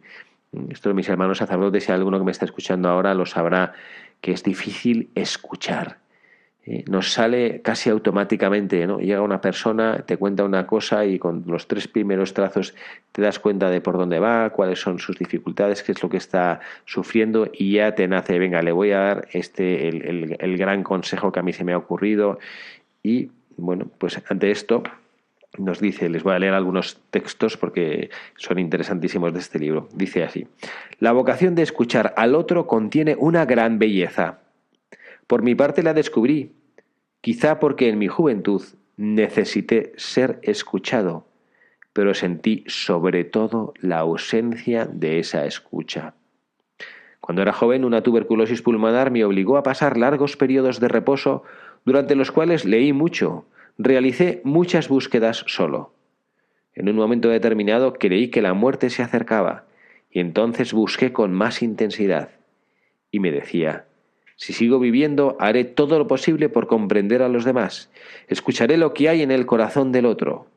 Esto 0.69 0.93
mis 0.93 1.09
hermanos 1.09 1.39
sacerdotes, 1.39 1.85
si 1.85 1.91
alguno 1.91 2.19
que 2.19 2.25
me 2.25 2.31
está 2.31 2.45
escuchando 2.45 2.89
ahora 2.89 3.13
lo 3.13 3.25
sabrá, 3.25 3.73
que 4.21 4.31
es 4.31 4.43
difícil 4.43 5.09
escuchar. 5.15 5.97
Eh, 6.65 6.83
nos 6.89 7.13
sale 7.13 7.61
casi 7.61 7.89
automáticamente, 7.89 8.85
¿no? 8.85 8.99
Llega 8.99 9.21
una 9.21 9.39
persona, 9.39 10.03
te 10.05 10.17
cuenta 10.17 10.43
una 10.43 10.67
cosa 10.67 11.05
y 11.05 11.17
con 11.17 11.45
los 11.47 11.65
tres 11.67 11.87
primeros 11.87 12.33
trazos 12.33 12.75
te 13.13 13.21
das 13.21 13.39
cuenta 13.39 13.69
de 13.69 13.79
por 13.79 13.97
dónde 13.97 14.19
va, 14.19 14.49
cuáles 14.49 14.81
son 14.81 14.99
sus 14.99 15.17
dificultades, 15.17 15.81
qué 15.81 15.93
es 15.93 16.03
lo 16.03 16.09
que 16.09 16.17
está 16.17 16.59
sufriendo 16.83 17.49
y 17.53 17.73
ya 17.73 17.95
te 17.95 18.05
nace, 18.09 18.37
venga, 18.37 18.61
le 18.61 18.73
voy 18.73 18.91
a 18.91 18.99
dar 18.99 19.27
este, 19.31 19.87
el, 19.87 20.35
el 20.37 20.57
gran 20.57 20.83
consejo 20.83 21.31
que 21.31 21.39
a 21.39 21.43
mí 21.43 21.53
se 21.53 21.63
me 21.63 21.71
ha 21.71 21.77
ocurrido 21.77 22.37
y 23.01 23.31
bueno, 23.55 23.87
pues 23.97 24.21
ante 24.29 24.51
esto 24.51 24.83
nos 25.57 25.79
dice, 25.79 26.09
les 26.09 26.23
voy 26.23 26.33
a 26.33 26.39
leer 26.39 26.53
algunos 26.53 26.99
textos 27.09 27.57
porque 27.57 28.09
son 28.35 28.59
interesantísimos 28.59 29.33
de 29.33 29.39
este 29.39 29.59
libro. 29.59 29.89
Dice 29.93 30.23
así, 30.23 30.47
la 30.99 31.11
vocación 31.11 31.55
de 31.55 31.63
escuchar 31.63 32.13
al 32.17 32.35
otro 32.35 32.67
contiene 32.67 33.15
una 33.17 33.45
gran 33.45 33.79
belleza. 33.79 34.39
Por 35.25 35.41
mi 35.41 35.55
parte 35.55 35.83
la 35.83 35.93
descubrí, 35.93 36.53
quizá 37.21 37.59
porque 37.59 37.89
en 37.89 37.97
mi 37.97 38.07
juventud 38.07 38.61
necesité 38.97 39.93
ser 39.97 40.39
escuchado, 40.41 41.27
pero 41.93 42.13
sentí 42.13 42.63
sobre 42.67 43.23
todo 43.23 43.73
la 43.79 43.99
ausencia 43.99 44.85
de 44.85 45.19
esa 45.19 45.45
escucha. 45.45 46.13
Cuando 47.19 47.41
era 47.41 47.51
joven, 47.51 47.83
una 47.83 48.03
tuberculosis 48.03 48.61
pulmonar 48.61 49.11
me 49.11 49.25
obligó 49.25 49.57
a 49.57 49.63
pasar 49.63 49.97
largos 49.97 50.37
periodos 50.37 50.79
de 50.79 50.87
reposo 50.87 51.43
durante 51.83 52.15
los 52.15 52.31
cuales 52.31 52.63
leí 52.63 52.93
mucho, 52.93 53.45
realicé 53.77 54.41
muchas 54.43 54.87
búsquedas 54.89 55.43
solo. 55.47 55.93
En 56.73 56.89
un 56.89 56.95
momento 56.95 57.29
determinado 57.29 57.93
creí 57.93 58.29
que 58.29 58.41
la 58.41 58.53
muerte 58.53 58.89
se 58.89 59.03
acercaba, 59.03 59.65
y 60.11 60.19
entonces 60.19 60.73
busqué 60.73 61.11
con 61.11 61.33
más 61.33 61.61
intensidad. 61.61 62.29
Y 63.11 63.19
me 63.19 63.31
decía, 63.31 63.85
si 64.35 64.53
sigo 64.53 64.79
viviendo, 64.79 65.35
haré 65.39 65.63
todo 65.63 65.97
lo 65.97 66.07
posible 66.07 66.49
por 66.49 66.67
comprender 66.67 67.23
a 67.23 67.29
los 67.29 67.43
demás. 67.43 67.91
Escucharé 68.27 68.77
lo 68.77 68.93
que 68.93 69.09
hay 69.09 69.23
en 69.23 69.31
el 69.31 69.45
corazón 69.45 69.91
del 69.91 70.05
otro. 70.05 70.47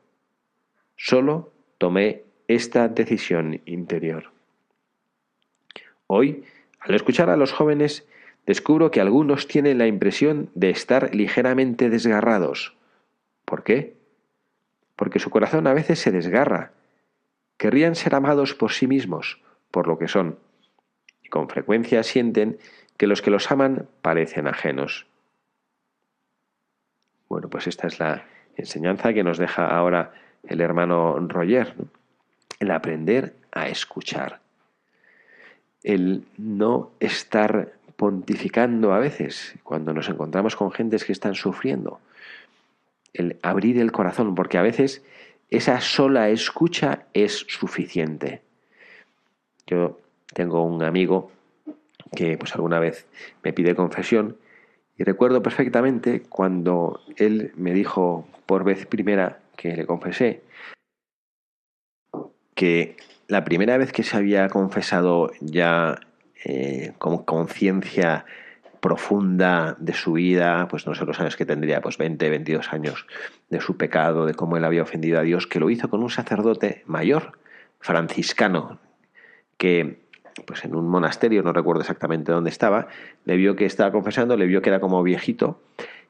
Solo 0.95 1.51
tomé 1.79 2.23
esta 2.47 2.87
decisión 2.87 3.61
interior. 3.65 4.31
Hoy, 6.05 6.43
al 6.79 6.93
escuchar 6.93 7.29
a 7.29 7.37
los 7.37 7.51
jóvenes, 7.51 8.07
descubro 8.45 8.91
que 8.91 9.01
algunos 9.01 9.47
tienen 9.47 9.79
la 9.79 9.87
impresión 9.87 10.49
de 10.53 10.69
estar 10.69 11.15
ligeramente 11.15 11.89
desgarrados. 11.89 12.75
¿Por 13.51 13.63
qué? 13.63 13.97
Porque 14.95 15.19
su 15.19 15.29
corazón 15.29 15.67
a 15.67 15.73
veces 15.73 15.99
se 15.99 16.09
desgarra. 16.09 16.71
Querrían 17.57 17.95
ser 17.95 18.15
amados 18.15 18.55
por 18.55 18.71
sí 18.71 18.87
mismos, 18.87 19.41
por 19.71 19.87
lo 19.89 19.99
que 19.99 20.07
son, 20.07 20.39
y 21.21 21.27
con 21.27 21.49
frecuencia 21.49 22.01
sienten 22.03 22.59
que 22.95 23.07
los 23.07 23.21
que 23.21 23.29
los 23.29 23.51
aman 23.51 23.89
parecen 24.01 24.47
ajenos. 24.47 25.05
Bueno, 27.27 27.49
pues 27.49 27.67
esta 27.67 27.87
es 27.87 27.99
la 27.99 28.23
enseñanza 28.55 29.11
que 29.11 29.25
nos 29.25 29.37
deja 29.37 29.67
ahora 29.67 30.13
el 30.47 30.61
hermano 30.61 31.19
Roger, 31.19 31.75
el 32.61 32.71
aprender 32.71 33.35
a 33.51 33.67
escuchar, 33.67 34.39
el 35.83 36.25
no 36.37 36.93
estar 37.01 37.73
pontificando 37.97 38.93
a 38.93 38.99
veces 38.99 39.55
cuando 39.61 39.93
nos 39.93 40.07
encontramos 40.07 40.55
con 40.55 40.71
gentes 40.71 41.03
que 41.03 41.11
están 41.11 41.35
sufriendo, 41.35 41.99
el 43.13 43.37
abrir 43.41 43.79
el 43.79 43.91
corazón, 43.91 44.35
porque 44.35 44.57
a 44.57 44.61
veces 44.61 45.03
esa 45.49 45.81
sola 45.81 46.29
escucha 46.29 47.05
es 47.13 47.45
suficiente. 47.47 48.41
Yo 49.67 49.99
tengo 50.33 50.63
un 50.63 50.83
amigo 50.83 51.31
que 52.15 52.37
pues 52.37 52.55
alguna 52.55 52.79
vez 52.79 53.05
me 53.43 53.53
pide 53.53 53.75
confesión 53.75 54.37
y 54.97 55.03
recuerdo 55.03 55.41
perfectamente 55.41 56.21
cuando 56.21 57.01
él 57.17 57.51
me 57.55 57.73
dijo 57.73 58.27
por 58.45 58.63
vez 58.63 58.85
primera 58.85 59.39
que 59.55 59.75
le 59.75 59.85
confesé 59.85 60.41
que 62.55 62.97
la 63.27 63.43
primera 63.43 63.77
vez 63.77 63.91
que 63.91 64.03
se 64.03 64.17
había 64.17 64.47
confesado 64.49 65.31
ya 65.39 65.99
eh, 66.43 66.93
con 66.97 67.23
conciencia 67.23 68.25
profunda 68.81 69.77
de 69.79 69.93
su 69.93 70.13
vida, 70.13 70.67
pues 70.67 70.85
no 70.85 70.95
sé 70.95 71.05
los 71.05 71.19
años 71.19 71.37
que 71.37 71.45
tendría, 71.45 71.81
pues 71.81 71.97
20, 71.97 72.29
22 72.29 72.73
años 72.73 73.05
de 73.49 73.61
su 73.61 73.77
pecado, 73.77 74.25
de 74.25 74.33
cómo 74.33 74.57
él 74.57 74.65
había 74.65 74.81
ofendido 74.81 75.19
a 75.19 75.21
Dios, 75.21 75.47
que 75.47 75.59
lo 75.59 75.69
hizo 75.69 75.89
con 75.89 76.03
un 76.03 76.09
sacerdote 76.09 76.83
mayor, 76.87 77.39
franciscano, 77.79 78.79
que 79.57 80.01
pues 80.45 80.65
en 80.65 80.75
un 80.75 80.89
monasterio, 80.89 81.43
no 81.43 81.53
recuerdo 81.53 81.81
exactamente 81.81 82.31
dónde 82.31 82.49
estaba, 82.49 82.87
le 83.25 83.35
vio 83.35 83.55
que 83.55 83.65
estaba 83.65 83.91
confesando, 83.91 84.35
le 84.35 84.47
vio 84.47 84.61
que 84.61 84.69
era 84.69 84.79
como 84.79 85.03
viejito 85.03 85.61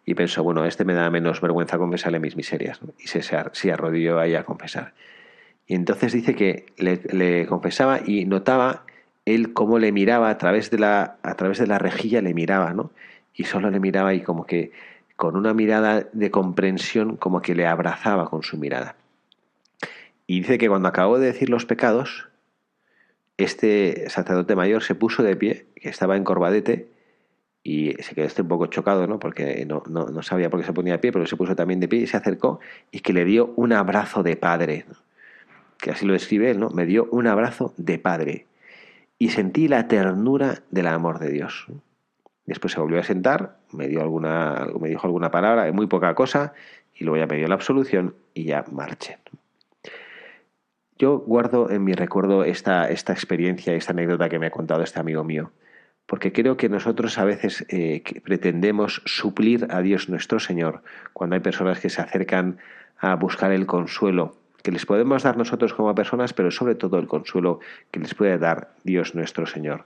y 0.05 0.15
pensó, 0.15 0.43
bueno, 0.43 0.65
este 0.65 0.86
me 0.86 0.93
da 0.93 1.10
menos 1.10 1.41
vergüenza 1.41 1.77
confesarle 1.77 2.19
mis 2.19 2.36
miserias. 2.36 2.79
Y 2.99 3.07
se, 3.07 3.21
se, 3.21 3.71
arrodilló 3.71 4.19
ahí 4.19 4.36
a 4.36 4.43
confesar. 4.43 4.93
Y 5.67 5.75
entonces 5.75 6.13
dice 6.13 6.36
que 6.36 6.65
le, 6.77 7.45
confesaba 7.45 7.99
y 8.05 8.25
notaba 8.25 8.86
él 9.25 9.53
cómo 9.53 9.79
le 9.79 9.91
miraba 9.91 10.29
a 10.29 10.38
través 10.38 10.71
de 10.71 10.79
la, 10.79 11.17
a 11.23 11.36
través 11.36 11.60
de 11.60 11.67
la 11.67 11.77
rejilla, 11.77 12.21
le 12.21 12.34
miraba, 12.34 12.73
¿no? 12.73 12.91
Y 13.34 13.45
solo 13.45 13.69
le 13.69 13.79
miraba 13.79 14.13
y 14.13 14.21
como 14.21 14.45
que 14.45 14.71
con 15.15 15.36
una 15.36 15.53
mirada 15.53 16.07
de 16.13 16.31
comprensión, 16.31 17.15
como 17.15 17.41
que 17.41 17.53
le 17.53 17.67
abrazaba 17.67 18.29
con 18.29 18.41
su 18.43 18.57
mirada. 18.57 18.95
Y 20.25 20.39
dice 20.39 20.57
que 20.57 20.67
cuando 20.67 20.88
acabó 20.88 21.19
de 21.19 21.27
decir 21.27 21.49
los 21.49 21.65
pecados, 21.65 22.29
este 23.38 24.10
sacerdote 24.10 24.55
mayor 24.55 24.81
se 24.81 24.95
puso 24.95 25.21
de 25.21 25.36
pie, 25.36 25.67
que 25.75 25.89
estaba 25.89 26.17
en 26.17 26.23
Corvadete, 26.23 26.89
y 27.63 27.93
se 27.99 28.15
quedó 28.15 28.25
este 28.25 28.41
un 28.41 28.47
poco 28.47 28.65
chocado, 28.65 29.05
¿no? 29.05 29.19
Porque 29.19 29.65
no, 29.67 29.84
no, 29.88 30.23
sabía 30.23 30.49
por 30.49 30.60
qué 30.60 30.65
se 30.65 30.73
ponía 30.73 30.93
de 30.93 30.99
pie, 30.99 31.12
pero 31.12 31.27
se 31.27 31.38
puso 31.38 31.55
también 31.55 31.79
de 31.79 31.88
pie 31.88 31.99
y 31.99 32.07
se 32.07 32.17
acercó 32.17 32.60
y 32.89 33.01
que 33.01 33.13
le 33.13 33.23
dio 33.23 33.53
un 33.55 33.73
abrazo 33.73 34.23
de 34.23 34.36
padre, 34.36 34.86
que 35.77 35.91
así 35.91 36.07
lo 36.07 36.13
describe 36.13 36.49
él, 36.49 36.60
¿no? 36.60 36.71
Me 36.71 36.88
dio 36.88 37.07
un 37.12 37.27
abrazo 37.27 37.75
de 37.77 37.99
padre 37.99 38.47
y 39.21 39.29
sentí 39.29 39.67
la 39.67 39.88
ternura 39.88 40.63
del 40.71 40.88
amor 40.88 41.19
de 41.19 41.29
Dios. 41.29 41.67
Después 42.47 42.73
se 42.73 42.79
volvió 42.79 42.99
a 42.99 43.03
sentar, 43.03 43.60
me, 43.71 43.88
dio 43.88 44.01
alguna, 44.01 44.65
me 44.79 44.89
dijo 44.89 45.05
alguna 45.05 45.29
palabra, 45.29 45.71
muy 45.71 45.86
poca 45.86 46.15
cosa, 46.15 46.53
y 46.95 47.03
luego 47.03 47.17
ya 47.17 47.27
me 47.27 47.38
dio 47.38 47.47
la 47.47 47.53
absolución 47.53 48.15
y 48.34 48.45
ya 48.45 48.65
marché. 48.71 49.19
Yo 50.97 51.19
guardo 51.19 51.69
en 51.69 51.84
mi 51.84 51.93
recuerdo 51.93 52.43
esta, 52.43 52.89
esta 52.89 53.13
experiencia, 53.13 53.75
esta 53.75 53.91
anécdota 53.91 54.27
que 54.27 54.39
me 54.39 54.47
ha 54.47 54.51
contado 54.51 54.81
este 54.81 54.99
amigo 54.99 55.23
mío, 55.23 55.51
porque 56.07 56.34
creo 56.34 56.57
que 56.57 56.67
nosotros 56.67 57.19
a 57.19 57.23
veces 57.23 57.63
eh, 57.69 58.01
pretendemos 58.23 59.03
suplir 59.05 59.67
a 59.69 59.81
Dios 59.81 60.10
nuestro 60.10 60.39
Señor 60.39 60.81
cuando 61.13 61.36
hay 61.36 61.41
personas 61.41 61.79
que 61.79 61.91
se 61.91 62.01
acercan 62.01 62.57
a 62.97 63.13
buscar 63.17 63.51
el 63.51 63.67
consuelo 63.67 64.40
que 64.62 64.71
les 64.71 64.86
podemos 64.86 65.24
dar 65.24 65.38
nosotros 65.38 65.74
como 65.74 65.93
personas, 65.95 66.34
pero 66.34 66.52
sobre 66.52 66.76
todo 66.76 67.00
el 67.00 67.08
consuelo 67.08 67.60
que 67.91 68.00
les 68.00 68.13
puede 68.13 68.38
dar 68.38 68.71
Dios 68.84 69.15
nuestro 69.15 69.45
Señor 69.45 69.86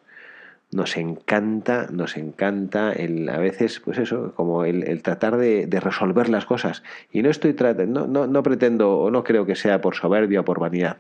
nos 0.72 0.98
encanta, 0.98 1.88
nos 1.92 2.18
encanta 2.18 2.92
el, 2.92 3.30
a 3.30 3.38
veces, 3.38 3.80
pues 3.80 3.98
eso, 3.98 4.34
como 4.36 4.66
el, 4.66 5.02
tratar 5.02 5.38
de, 5.38 5.68
resolver 5.82 6.28
las 6.28 6.46
cosas. 6.46 6.84
Y 7.12 7.22
no 7.22 7.30
estoy 7.30 7.56
no, 7.88 8.08
no, 8.08 8.28
no, 8.28 8.44
pretendo 8.44 8.98
o 8.98 9.12
no 9.12 9.24
creo 9.24 9.46
que 9.46 9.56
sea 9.56 9.80
por 9.80 9.96
soberbia 9.96 10.42
o 10.42 10.46
por 10.46 10.60
vanidad, 10.60 10.98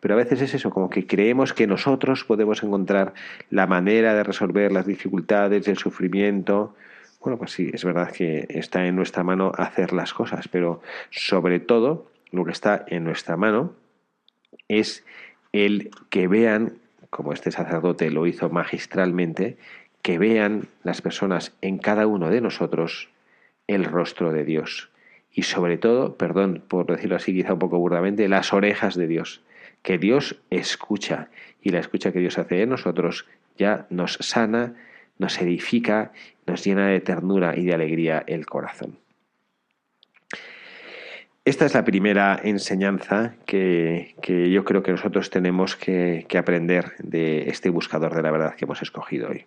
pero 0.00 0.14
a 0.14 0.16
veces 0.16 0.42
es 0.42 0.54
eso, 0.54 0.70
como 0.70 0.90
que 0.90 1.06
creemos 1.06 1.52
que 1.52 1.66
nosotros 1.66 2.24
podemos 2.24 2.62
encontrar 2.62 3.14
la 3.50 3.66
manera 3.66 4.14
de 4.14 4.24
resolver 4.24 4.72
las 4.72 4.86
dificultades, 4.86 5.68
el 5.68 5.78
sufrimiento. 5.78 6.74
Bueno, 7.20 7.38
pues 7.38 7.52
sí, 7.52 7.70
es 7.72 7.84
verdad 7.84 8.10
que 8.10 8.46
está 8.48 8.84
en 8.86 8.96
nuestra 8.96 9.22
mano 9.22 9.52
hacer 9.56 9.92
las 9.92 10.12
cosas, 10.12 10.48
pero 10.48 10.80
sobre 11.10 11.60
todo 11.60 12.11
lo 12.32 12.44
que 12.44 12.50
está 12.50 12.84
en 12.88 13.04
nuestra 13.04 13.36
mano 13.36 13.74
es 14.68 15.04
el 15.52 15.90
que 16.10 16.28
vean 16.28 16.78
como 17.12 17.34
este 17.34 17.50
sacerdote 17.50 18.10
lo 18.10 18.26
hizo 18.26 18.48
magistralmente, 18.48 19.58
que 20.00 20.18
vean 20.18 20.68
las 20.82 21.02
personas 21.02 21.52
en 21.60 21.76
cada 21.76 22.06
uno 22.06 22.30
de 22.30 22.40
nosotros 22.40 23.10
el 23.66 23.84
rostro 23.84 24.32
de 24.32 24.44
Dios. 24.44 24.90
Y 25.30 25.42
sobre 25.42 25.76
todo, 25.76 26.16
perdón 26.16 26.64
por 26.66 26.86
decirlo 26.86 27.16
así 27.16 27.34
quizá 27.34 27.52
un 27.52 27.58
poco 27.58 27.78
burdamente, 27.78 28.28
las 28.28 28.54
orejas 28.54 28.96
de 28.96 29.06
Dios. 29.06 29.42
que 29.82 29.98
Dios 29.98 30.40
escucha 30.50 31.28
y 31.60 31.70
la 31.70 31.80
escucha 31.80 32.12
que 32.12 32.20
Dios 32.20 32.38
hace 32.38 32.54
de 32.54 32.66
nosotros 32.66 33.26
ya 33.58 33.86
nos 33.90 34.14
sana, 34.20 34.74
nos 35.18 35.40
edifica, 35.40 36.12
nos 36.46 36.64
llena 36.64 36.86
de 36.86 37.00
ternura 37.00 37.56
y 37.56 37.66
de 37.66 37.74
alegría 37.74 38.22
el 38.26 38.46
corazón. 38.46 39.01
Esta 41.44 41.66
es 41.66 41.74
la 41.74 41.84
primera 41.84 42.38
enseñanza 42.44 43.34
que, 43.46 44.14
yo 44.52 44.64
creo 44.64 44.84
que 44.84 44.92
nosotros 44.92 45.28
tenemos 45.28 45.74
que, 45.74 46.24
aprender 46.38 46.92
de 46.98 47.48
este 47.48 47.68
buscador 47.68 48.14
de 48.14 48.22
la 48.22 48.30
verdad 48.30 48.54
que 48.54 48.64
hemos 48.64 48.80
escogido 48.80 49.28
hoy. 49.28 49.44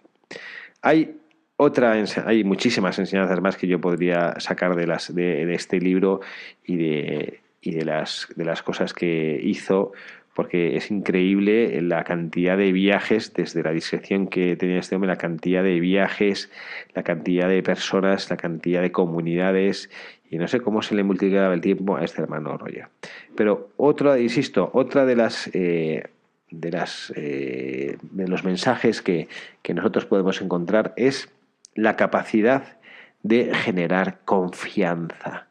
Hay 0.82 1.16
otra, 1.56 1.94
hay 2.26 2.44
muchísimas 2.44 3.00
enseñanzas 3.00 3.40
más 3.40 3.56
que 3.56 3.68
yo 3.68 3.80
podría 3.80 4.38
sacar 4.42 4.76
de, 4.76 4.88
las, 4.88 5.16
de, 5.16 5.54
este 5.54 5.80
libro 5.80 6.20
y 6.66 6.76
de, 6.76 7.40
y 7.62 7.72
de, 7.72 7.86
las, 7.86 8.28
de 8.36 8.44
las 8.44 8.62
cosas 8.62 8.94
que 8.94 9.40
hizo 9.42 9.94
porque 10.36 10.76
es 10.76 10.92
increíble 10.92 11.82
la 11.82 12.04
cantidad 12.04 12.58
de 12.58 12.74
viajes, 12.74 13.34
desde 13.34 13.64
la 13.64 13.72
discreción 13.72 14.28
que 14.28 14.58
tenía 14.58 14.80
este 14.80 14.96
hombre, 14.96 15.08
la 15.08 15.16
cantidad 15.16 15.64
de 15.64 15.80
viajes, 15.80 16.52
la 16.94 17.04
cantidad 17.04 17.48
de 17.48 17.64
personas, 17.64 18.30
la 18.30 18.36
cantidad 18.36 18.82
de 18.82 18.92
comunidades, 18.92 19.90
y 20.30 20.38
no 20.38 20.48
sé 20.48 20.62
cómo 20.62 20.82
se 20.82 20.96
le 20.96 21.04
multiplicaba 21.04 21.54
el 21.54 21.62
tiempo 21.62 21.96
a 21.96 22.04
este 22.04 22.22
hermano 22.22 22.58
Roya. 22.58 22.90
Pero 23.36 23.70
otra, 23.78 24.20
insisto, 24.20 24.70
otra 24.74 25.06
de 25.06 25.16
las... 25.16 25.50
Eh, 25.54 26.10
de, 26.52 26.72
las, 26.72 27.12
eh, 27.16 27.98
de 28.02 28.28
los 28.28 28.46
mensajes 28.46 29.02
que, 29.02 29.28
que 29.62 29.74
nosotros 29.74 30.06
podemos 30.06 30.42
encontrar 30.42 30.94
es 30.96 31.30
la 31.74 31.96
capacidad 31.98 32.78
de 33.24 33.54
generar 33.54 34.20
confianza 34.24 35.48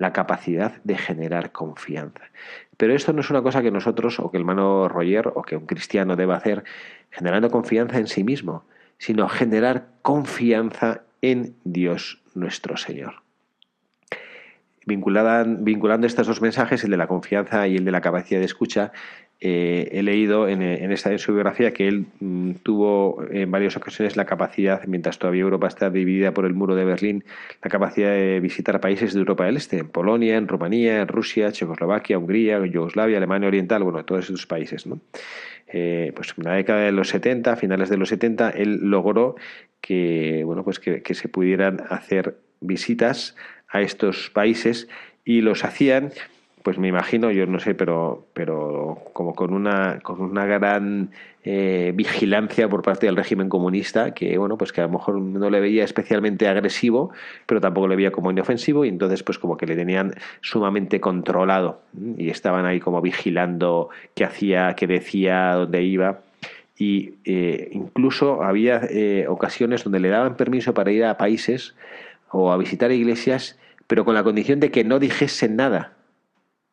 la 0.00 0.14
capacidad 0.14 0.82
de 0.82 0.96
generar 0.96 1.52
confianza. 1.52 2.22
Pero 2.78 2.94
esto 2.94 3.12
no 3.12 3.20
es 3.20 3.28
una 3.28 3.42
cosa 3.42 3.60
que 3.60 3.70
nosotros 3.70 4.18
o 4.18 4.30
que 4.30 4.38
el 4.38 4.42
hermano 4.42 4.88
Roger 4.88 5.28
o 5.34 5.42
que 5.42 5.56
un 5.56 5.66
cristiano 5.66 6.16
deba 6.16 6.36
hacer 6.36 6.64
generando 7.10 7.50
confianza 7.50 7.98
en 7.98 8.06
sí 8.06 8.24
mismo, 8.24 8.64
sino 8.96 9.28
generar 9.28 9.88
confianza 10.00 11.02
en 11.20 11.54
Dios 11.64 12.22
nuestro 12.34 12.78
Señor. 12.78 13.19
Vinculando 14.96 16.06
estos 16.06 16.26
dos 16.26 16.42
mensajes, 16.42 16.84
el 16.84 16.90
de 16.90 16.96
la 16.96 17.06
confianza 17.06 17.66
y 17.66 17.76
el 17.76 17.84
de 17.84 17.90
la 17.90 18.00
capacidad 18.00 18.40
de 18.40 18.46
escucha, 18.46 18.92
eh, 19.42 19.88
he 19.92 20.02
leído 20.02 20.48
en, 20.48 20.60
esta, 20.60 21.10
en 21.12 21.18
su 21.18 21.32
biografía 21.32 21.72
que 21.72 21.88
él 21.88 22.04
mm, 22.20 22.56
tuvo 22.62 23.24
en 23.30 23.50
varias 23.50 23.74
ocasiones 23.74 24.14
la 24.14 24.26
capacidad, 24.26 24.84
mientras 24.86 25.18
todavía 25.18 25.40
Europa 25.40 25.66
está 25.66 25.88
dividida 25.88 26.34
por 26.34 26.44
el 26.44 26.52
muro 26.52 26.74
de 26.74 26.84
Berlín, 26.84 27.24
la 27.62 27.70
capacidad 27.70 28.10
de 28.10 28.38
visitar 28.40 28.78
países 28.80 29.14
de 29.14 29.20
Europa 29.20 29.46
del 29.46 29.56
Este, 29.56 29.78
en 29.78 29.88
Polonia, 29.88 30.36
en 30.36 30.46
Rumanía, 30.46 31.00
en 31.00 31.08
Rusia, 31.08 31.52
Checoslovaquia, 31.52 32.18
Hungría, 32.18 32.64
Yugoslavia, 32.66 33.16
Alemania 33.16 33.48
Oriental, 33.48 33.82
bueno, 33.82 34.04
todos 34.04 34.26
esos 34.26 34.46
países. 34.46 34.86
¿no? 34.86 35.00
Eh, 35.68 36.12
pues 36.14 36.34
en 36.36 36.44
la 36.44 36.52
década 36.52 36.80
de 36.80 36.92
los 36.92 37.08
70, 37.08 37.56
finales 37.56 37.88
de 37.88 37.96
los 37.96 38.10
70, 38.10 38.50
él 38.50 38.80
logró 38.82 39.36
que, 39.80 40.42
bueno, 40.44 40.64
pues 40.64 40.78
que 40.80 41.14
se 41.14 41.28
pudieran 41.28 41.82
hacer 41.88 42.36
visitas 42.60 43.34
a 43.70 43.80
estos 43.80 44.30
países 44.30 44.88
y 45.24 45.40
los 45.40 45.64
hacían 45.64 46.12
pues 46.62 46.78
me 46.78 46.88
imagino, 46.88 47.30
yo 47.30 47.46
no 47.46 47.58
sé, 47.58 47.74
pero, 47.74 48.26
pero 48.34 48.98
como 49.12 49.34
con 49.34 49.54
una, 49.54 50.00
con 50.02 50.20
una 50.20 50.44
gran 50.44 51.10
eh, 51.42 51.92
vigilancia 51.94 52.68
por 52.68 52.82
parte 52.82 53.06
del 53.06 53.16
régimen 53.16 53.48
comunista, 53.48 54.12
que 54.12 54.36
bueno, 54.36 54.58
pues 54.58 54.72
que 54.72 54.82
a 54.82 54.84
lo 54.84 54.90
mejor 54.90 55.20
no 55.20 55.48
le 55.48 55.60
veía 55.60 55.84
especialmente 55.84 56.48
agresivo, 56.48 57.12
pero 57.46 57.60
tampoco 57.60 57.88
le 57.88 57.96
veía 57.96 58.12
como 58.12 58.30
inofensivo, 58.30 58.84
y 58.84 58.88
entonces 58.88 59.22
pues 59.22 59.38
como 59.38 59.56
que 59.56 59.66
le 59.66 59.76
tenían 59.76 60.14
sumamente 60.42 61.00
controlado 61.00 61.80
y 62.18 62.28
estaban 62.28 62.66
ahí 62.66 62.78
como 62.78 63.00
vigilando 63.00 63.88
qué 64.14 64.24
hacía, 64.24 64.74
qué 64.74 64.86
decía, 64.86 65.52
dónde 65.54 65.82
iba. 65.82 66.20
Y 66.76 67.14
eh, 67.24 67.68
incluso 67.72 68.42
había 68.42 68.80
eh, 68.88 69.26
ocasiones 69.28 69.84
donde 69.84 70.00
le 70.00 70.08
daban 70.08 70.36
permiso 70.36 70.72
para 70.72 70.90
ir 70.90 71.04
a 71.04 71.18
países 71.18 71.74
o 72.30 72.52
a 72.52 72.56
visitar 72.56 72.90
iglesias, 72.92 73.58
pero 73.86 74.04
con 74.04 74.14
la 74.14 74.22
condición 74.22 74.60
de 74.60 74.70
que 74.70 74.84
no 74.84 74.98
dijesen 74.98 75.56
nada 75.56 75.96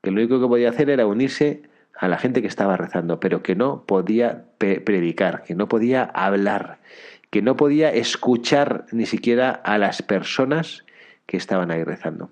que 0.02 0.12
lo 0.12 0.18
único 0.22 0.40
que 0.40 0.48
podía 0.48 0.70
hacer 0.70 0.90
era 0.90 1.06
unirse 1.06 1.64
a 1.94 2.08
la 2.08 2.18
gente 2.18 2.42
que 2.42 2.48
estaba 2.48 2.78
rezando, 2.78 3.20
pero 3.20 3.42
que 3.42 3.56
no 3.56 3.84
podía 3.86 4.46
predicar, 4.58 5.44
que 5.44 5.56
no 5.56 5.68
podía 5.68 6.04
hablar, 6.04 6.80
que 7.30 7.42
no 7.42 7.56
podía 7.56 7.92
escuchar 7.92 8.86
ni 8.92 9.06
siquiera 9.06 9.50
a 9.50 9.78
las 9.78 10.02
personas 10.02 10.86
que 11.26 11.38
estaban 11.38 11.72
ahí 11.72 11.84
rezando. 11.84 12.30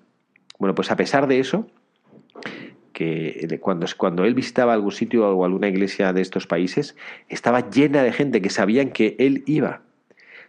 Bueno, 0.58 0.74
pues 0.74 0.90
a 0.90 0.96
pesar 0.96 1.26
de 1.26 1.40
eso, 1.40 1.66
que 2.92 3.58
cuando, 3.60 3.86
cuando 3.96 4.24
él 4.24 4.34
visitaba 4.34 4.72
algún 4.72 4.92
sitio 4.92 5.28
o 5.28 5.44
alguna 5.44 5.68
iglesia 5.68 6.12
de 6.12 6.22
estos 6.22 6.46
países, 6.46 6.96
estaba 7.28 7.68
llena 7.68 8.02
de 8.02 8.12
gente 8.12 8.40
que 8.40 8.48
sabían 8.48 8.90
que 8.90 9.16
él 9.18 9.42
iba. 9.46 9.82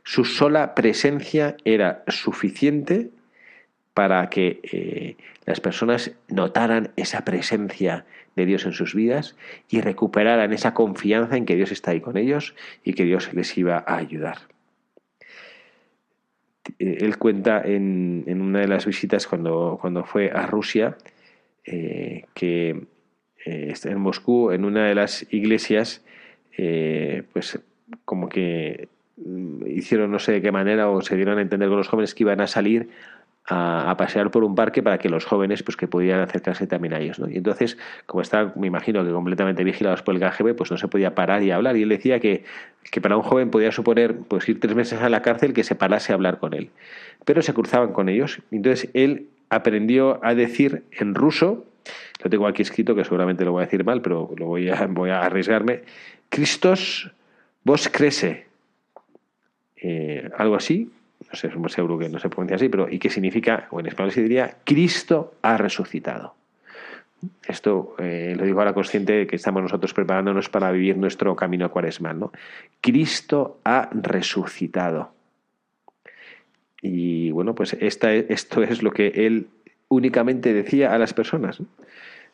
Su 0.08 0.24
sola 0.24 0.74
presencia 0.74 1.58
era 1.66 2.06
suficiente 2.08 3.10
para 3.94 4.30
que 4.30 4.62
eh, 4.64 5.18
las 5.46 5.60
personas 5.60 6.14
notaran 6.30 6.92
esa 6.96 7.26
presencia 7.26 8.06
de 8.38 8.46
Dios 8.46 8.66
en 8.66 8.72
sus 8.72 8.96
vidas 8.96 9.36
y 9.68 9.82
recuperaran 9.82 10.54
esa 10.54 10.74
confianza 10.74 11.36
en 11.36 11.44
que 11.44 11.58
Dios 11.58 11.74
está 11.74 11.92
ahí 11.92 12.00
con 12.00 12.16
ellos 12.16 12.56
y 12.86 12.94
que 12.94 13.04
Dios 13.04 13.34
les 13.34 13.58
iba 13.58 13.84
a 13.86 13.98
ayudar. 13.98 14.38
Eh, 16.80 17.00
él 17.02 17.18
cuenta 17.18 17.62
en, 17.66 18.24
una 18.42 18.62
de 18.62 18.70
las 18.70 18.86
visitas 18.86 19.28
cuando, 19.28 19.78
cuando 19.82 20.06
fue 20.06 20.32
a 20.32 20.46
Rusia 20.46 20.96
eh, 21.66 22.24
que 22.34 22.82
en 23.46 24.00
Moscú, 24.00 24.52
en 24.52 24.64
una 24.64 24.88
de 24.88 24.96
las 24.96 25.28
iglesias, 25.34 26.02
pues 27.34 27.60
como 28.06 28.30
que 28.30 28.88
hicieron 29.66 30.12
no 30.12 30.20
sé 30.20 30.34
de 30.34 30.42
qué 30.42 30.52
manera 30.52 30.90
o 30.90 31.02
se 31.02 31.16
dieron 31.16 31.40
a 31.40 31.42
entender 31.42 31.70
con 31.70 31.78
los 31.78 31.88
jóvenes 31.88 32.14
que 32.14 32.24
iban 32.24 32.42
a 32.42 32.48
salir 32.48 32.90
a, 33.50 33.96
pasear 33.98 34.30
por 34.30 34.44
un 34.44 34.56
parque 34.56 34.84
para 34.84 34.98
que 34.98 35.10
los 35.10 35.26
jóvenes 35.26 35.64
pues 35.64 35.78
que 35.78 35.88
pudieran 35.88 36.20
acercarse 36.22 36.68
también 36.68 36.94
a 36.94 37.00
ellos. 37.00 37.20
Y 37.30 37.38
entonces, 37.38 37.78
como 38.06 38.22
está, 38.22 38.54
me 38.56 38.68
imagino 38.68 39.06
que 39.06 39.12
completamente 39.12 39.64
vigilados 39.64 40.02
por 40.02 40.16
el 40.16 40.22
KGB, 40.22 40.56
pues 40.56 40.70
no 40.70 40.78
se 40.78 40.88
podía 40.88 41.16
parar 41.16 41.42
y 41.44 41.52
hablar. 41.52 41.78
Y 41.78 41.84
él 41.84 41.90
decía 41.90 42.20
que, 42.20 42.44
que 42.92 43.00
para 43.00 43.16
un 43.16 43.24
joven 43.24 43.50
podía 43.50 43.72
suponer 43.72 44.18
pues 44.28 44.48
ir 44.50 44.60
tres 44.60 44.76
meses 44.76 45.02
a 45.02 45.10
la 45.10 45.22
cárcel 45.22 45.54
que 45.54 45.64
se 45.64 45.76
parase 45.76 46.12
a 46.12 46.16
hablar 46.16 46.40
con 46.40 46.54
él. 46.54 46.72
Pero 47.24 47.42
se 47.42 47.54
cruzaban 47.54 47.94
con 47.94 48.10
ellos. 48.10 48.42
Entonces 48.52 48.90
él 48.94 49.30
aprendió 49.50 50.20
a 50.26 50.36
decir 50.36 50.84
en 50.92 51.16
ruso, 51.16 51.66
lo 52.22 52.30
tengo 52.30 52.48
aquí 52.48 52.64
escrito 52.64 52.96
que 52.96 53.06
seguramente 53.06 53.46
lo 53.46 53.54
voy 53.54 53.64
a 53.64 53.66
decir 53.66 53.86
mal, 53.86 54.02
pero 54.02 54.30
lo 54.36 54.46
voy 54.46 54.70
a, 54.70 54.88
voy 54.88 55.10
a 55.10 55.22
arriesgarme, 55.22 55.84
Cristos 56.30 57.12
vos 57.64 57.88
crece. 57.88 58.47
Algo 60.36 60.56
así, 60.56 60.92
no 61.30 61.36
sé, 61.36 61.52
seguro 61.70 61.98
que 61.98 62.10
no 62.10 62.20
se 62.20 62.30
pronuncia 62.30 62.56
así, 62.56 62.70
pero 62.70 62.88
¿y 62.90 63.00
qué 63.00 63.10
significa? 63.10 63.68
O 63.72 63.80
en 63.80 63.88
español 63.88 64.12
se 64.12 64.22
diría, 64.22 64.58
Cristo 64.64 65.36
ha 65.42 65.58
resucitado. 65.58 66.36
Esto 67.48 67.96
eh, 67.98 68.36
lo 68.38 68.46
digo 68.46 68.60
ahora 68.60 68.74
consciente 68.74 69.14
de 69.14 69.28
que 69.28 69.36
estamos 69.36 69.64
nosotros 69.64 69.94
preparándonos 69.94 70.50
para 70.50 70.72
vivir 70.72 70.98
nuestro 70.98 71.36
camino 71.36 71.72
cuaresmal, 71.72 72.20
¿no? 72.20 72.32
Cristo 72.80 73.60
ha 73.64 73.90
resucitado. 73.92 75.12
Y 76.82 77.32
bueno, 77.32 77.56
pues 77.56 77.74
esta, 77.80 78.14
esto 78.14 78.62
es 78.62 78.84
lo 78.84 78.92
que 78.92 79.08
él 79.08 79.48
únicamente 79.88 80.54
decía 80.54 80.94
a 80.94 81.00
las 81.00 81.14
personas. 81.14 81.62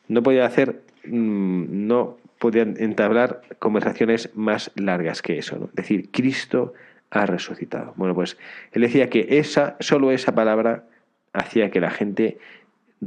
No 0.10 0.22
podía 0.22 0.46
hacer, 0.46 0.82
mm, 1.06 1.88
no 1.88 2.18
podían 2.40 2.76
entablar 2.78 3.42
conversaciones 3.60 4.32
más 4.36 4.70
largas 4.76 5.22
que 5.22 5.38
eso, 5.38 5.58
¿no? 5.58 5.70
Decir, 5.74 6.10
Cristo 6.12 6.74
ha 6.74 6.93
resucitado. 7.14 7.94
Bueno, 7.96 8.16
pues 8.16 8.38
él 8.72 8.82
decía 8.82 9.10
que 9.10 9.28
esa, 9.40 9.76
solo 9.80 10.12
esa 10.12 10.34
palabra 10.34 10.86
hacía 11.34 11.72
que 11.72 11.80
la 11.80 11.92
gente 11.92 12.38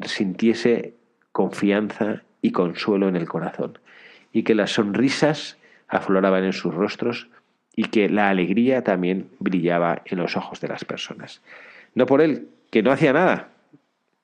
sintiese 0.04 0.94
confianza 1.32 2.22
y 2.42 2.52
consuelo 2.52 3.08
en 3.08 3.16
el 3.16 3.28
corazón, 3.28 3.78
y 4.32 4.42
que 4.42 4.54
las 4.54 4.72
sonrisas 4.72 5.58
afloraban 5.88 6.44
en 6.44 6.52
sus 6.52 6.74
rostros 6.74 7.28
y 7.74 7.84
que 7.84 8.08
la 8.08 8.30
alegría 8.30 8.82
también 8.82 9.28
brillaba 9.38 10.02
en 10.06 10.18
los 10.18 10.36
ojos 10.36 10.60
de 10.60 10.68
las 10.68 10.84
personas. 10.84 11.42
No 11.94 12.06
por 12.06 12.20
él, 12.20 12.48
que 12.70 12.82
no 12.82 12.90
hacía 12.90 13.12
nada, 13.12 13.48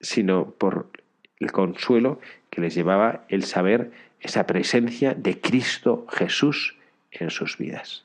sino 0.01 0.51
por 0.51 0.91
el 1.39 1.53
consuelo 1.53 2.21
que 2.51 2.61
les 2.61 2.75
llevaba 2.75 3.25
el 3.29 3.45
saber 3.45 3.91
esa 4.21 4.47
presencia 4.47 5.15
de 5.15 5.41
Cristo 5.41 6.07
Jesús 6.11 6.77
en 7.11 7.31
sus 7.31 7.59
vidas. 7.59 8.05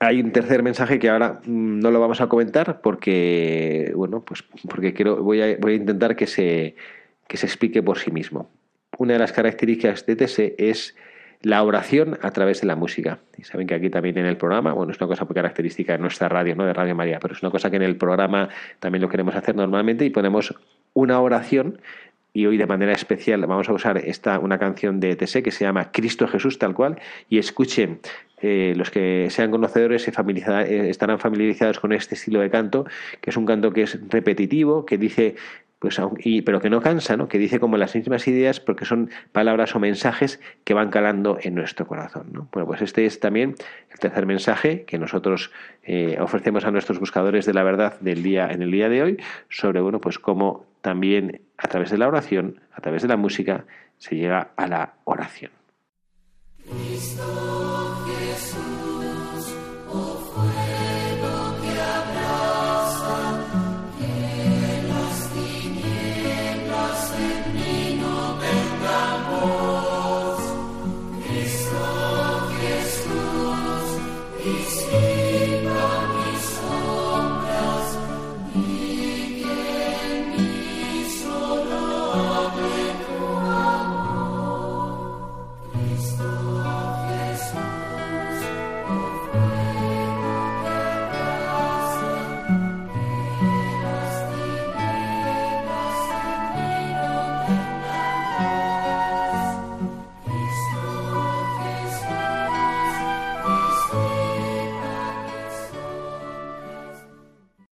Hay 0.00 0.20
un 0.20 0.32
tercer 0.32 0.62
mensaje 0.62 0.98
que 0.98 1.08
ahora 1.08 1.40
mm, 1.44 1.80
no 1.80 1.90
lo 1.90 2.00
vamos 2.00 2.20
a 2.20 2.28
comentar 2.28 2.80
porque, 2.80 3.92
bueno, 3.94 4.24
pues 4.24 4.44
porque 4.68 4.92
quiero, 4.92 5.22
voy, 5.22 5.40
a, 5.42 5.56
voy 5.58 5.72
a 5.74 5.76
intentar 5.76 6.16
que 6.16 6.26
se, 6.26 6.76
que 7.26 7.36
se 7.36 7.46
explique 7.46 7.82
por 7.82 7.98
sí 7.98 8.10
mismo. 8.10 8.50
Una 8.98 9.14
de 9.14 9.18
las 9.18 9.32
características 9.32 10.04
de 10.06 10.16
TS 10.16 10.38
es 10.58 10.96
la 11.42 11.62
oración 11.62 12.18
a 12.22 12.30
través 12.30 12.60
de 12.60 12.66
la 12.66 12.76
música. 12.76 13.18
Y 13.36 13.44
saben 13.44 13.66
que 13.66 13.74
aquí 13.74 13.90
también 13.90 14.16
en 14.18 14.26
el 14.26 14.36
programa, 14.36 14.72
bueno, 14.72 14.92
es 14.92 14.98
una 14.98 15.08
cosa 15.08 15.24
muy 15.24 15.34
característica 15.34 15.92
de 15.92 15.98
nuestra 15.98 16.28
radio, 16.28 16.54
no 16.54 16.64
de 16.64 16.72
Radio 16.72 16.94
María, 16.94 17.18
pero 17.20 17.34
es 17.34 17.42
una 17.42 17.50
cosa 17.50 17.70
que 17.70 17.76
en 17.76 17.82
el 17.82 17.96
programa 17.96 18.48
también 18.78 19.02
lo 19.02 19.08
queremos 19.08 19.34
hacer 19.34 19.56
normalmente 19.56 20.04
y 20.04 20.10
ponemos 20.10 20.54
una 20.94 21.20
oración 21.20 21.80
y 22.34 22.46
hoy 22.46 22.56
de 22.56 22.66
manera 22.66 22.92
especial 22.92 23.44
vamos 23.46 23.68
a 23.68 23.72
usar 23.72 23.98
esta, 23.98 24.38
una 24.38 24.58
canción 24.58 25.00
de 25.00 25.16
TC 25.16 25.42
que 25.42 25.50
se 25.50 25.64
llama 25.64 25.92
Cristo 25.92 26.26
Jesús 26.26 26.58
tal 26.58 26.74
cual 26.74 27.00
y 27.28 27.38
escuchen 27.38 28.00
eh, 28.40 28.74
los 28.76 28.90
que 28.90 29.28
sean 29.30 29.50
conocedores 29.50 30.02
se 30.02 30.10
eh, 30.10 30.90
estarán 30.90 31.18
familiarizados 31.18 31.78
con 31.78 31.92
este 31.92 32.14
estilo 32.14 32.40
de 32.40 32.50
canto 32.50 32.86
que 33.20 33.30
es 33.30 33.36
un 33.36 33.46
canto 33.46 33.72
que 33.72 33.82
es 33.82 33.98
repetitivo 34.08 34.86
que 34.86 34.98
dice 34.98 35.36
pues 35.82 36.00
y, 36.18 36.42
pero 36.42 36.60
que 36.60 36.70
no 36.70 36.80
cansa, 36.80 37.16
¿no? 37.16 37.26
que 37.26 37.38
dice 37.38 37.58
como 37.58 37.76
las 37.76 37.96
mismas 37.96 38.28
ideas 38.28 38.60
porque 38.60 38.84
son 38.84 39.10
palabras 39.32 39.74
o 39.74 39.80
mensajes 39.80 40.40
que 40.62 40.74
van 40.74 40.90
calando 40.90 41.38
en 41.42 41.56
nuestro 41.56 41.88
corazón. 41.88 42.28
¿no? 42.30 42.48
Bueno, 42.52 42.68
pues 42.68 42.82
este 42.82 43.04
es 43.04 43.18
también 43.18 43.56
el 43.90 43.98
tercer 43.98 44.24
mensaje 44.24 44.84
que 44.84 44.96
nosotros 44.96 45.50
eh, 45.82 46.18
ofrecemos 46.20 46.64
a 46.66 46.70
nuestros 46.70 47.00
buscadores 47.00 47.46
de 47.46 47.54
la 47.54 47.64
verdad 47.64 47.98
del 47.98 48.22
día 48.22 48.48
en 48.52 48.62
el 48.62 48.70
día 48.70 48.88
de 48.88 49.02
hoy 49.02 49.16
sobre 49.48 49.80
bueno, 49.80 50.00
pues 50.00 50.20
cómo 50.20 50.66
también 50.82 51.40
a 51.62 51.68
través 51.68 51.90
de 51.90 51.98
la 51.98 52.08
oración, 52.08 52.60
a 52.72 52.80
través 52.80 53.02
de 53.02 53.08
la 53.08 53.16
música, 53.16 53.64
se 53.96 54.16
llega 54.16 54.50
a 54.56 54.66
la 54.66 54.94
oración. 55.04 55.52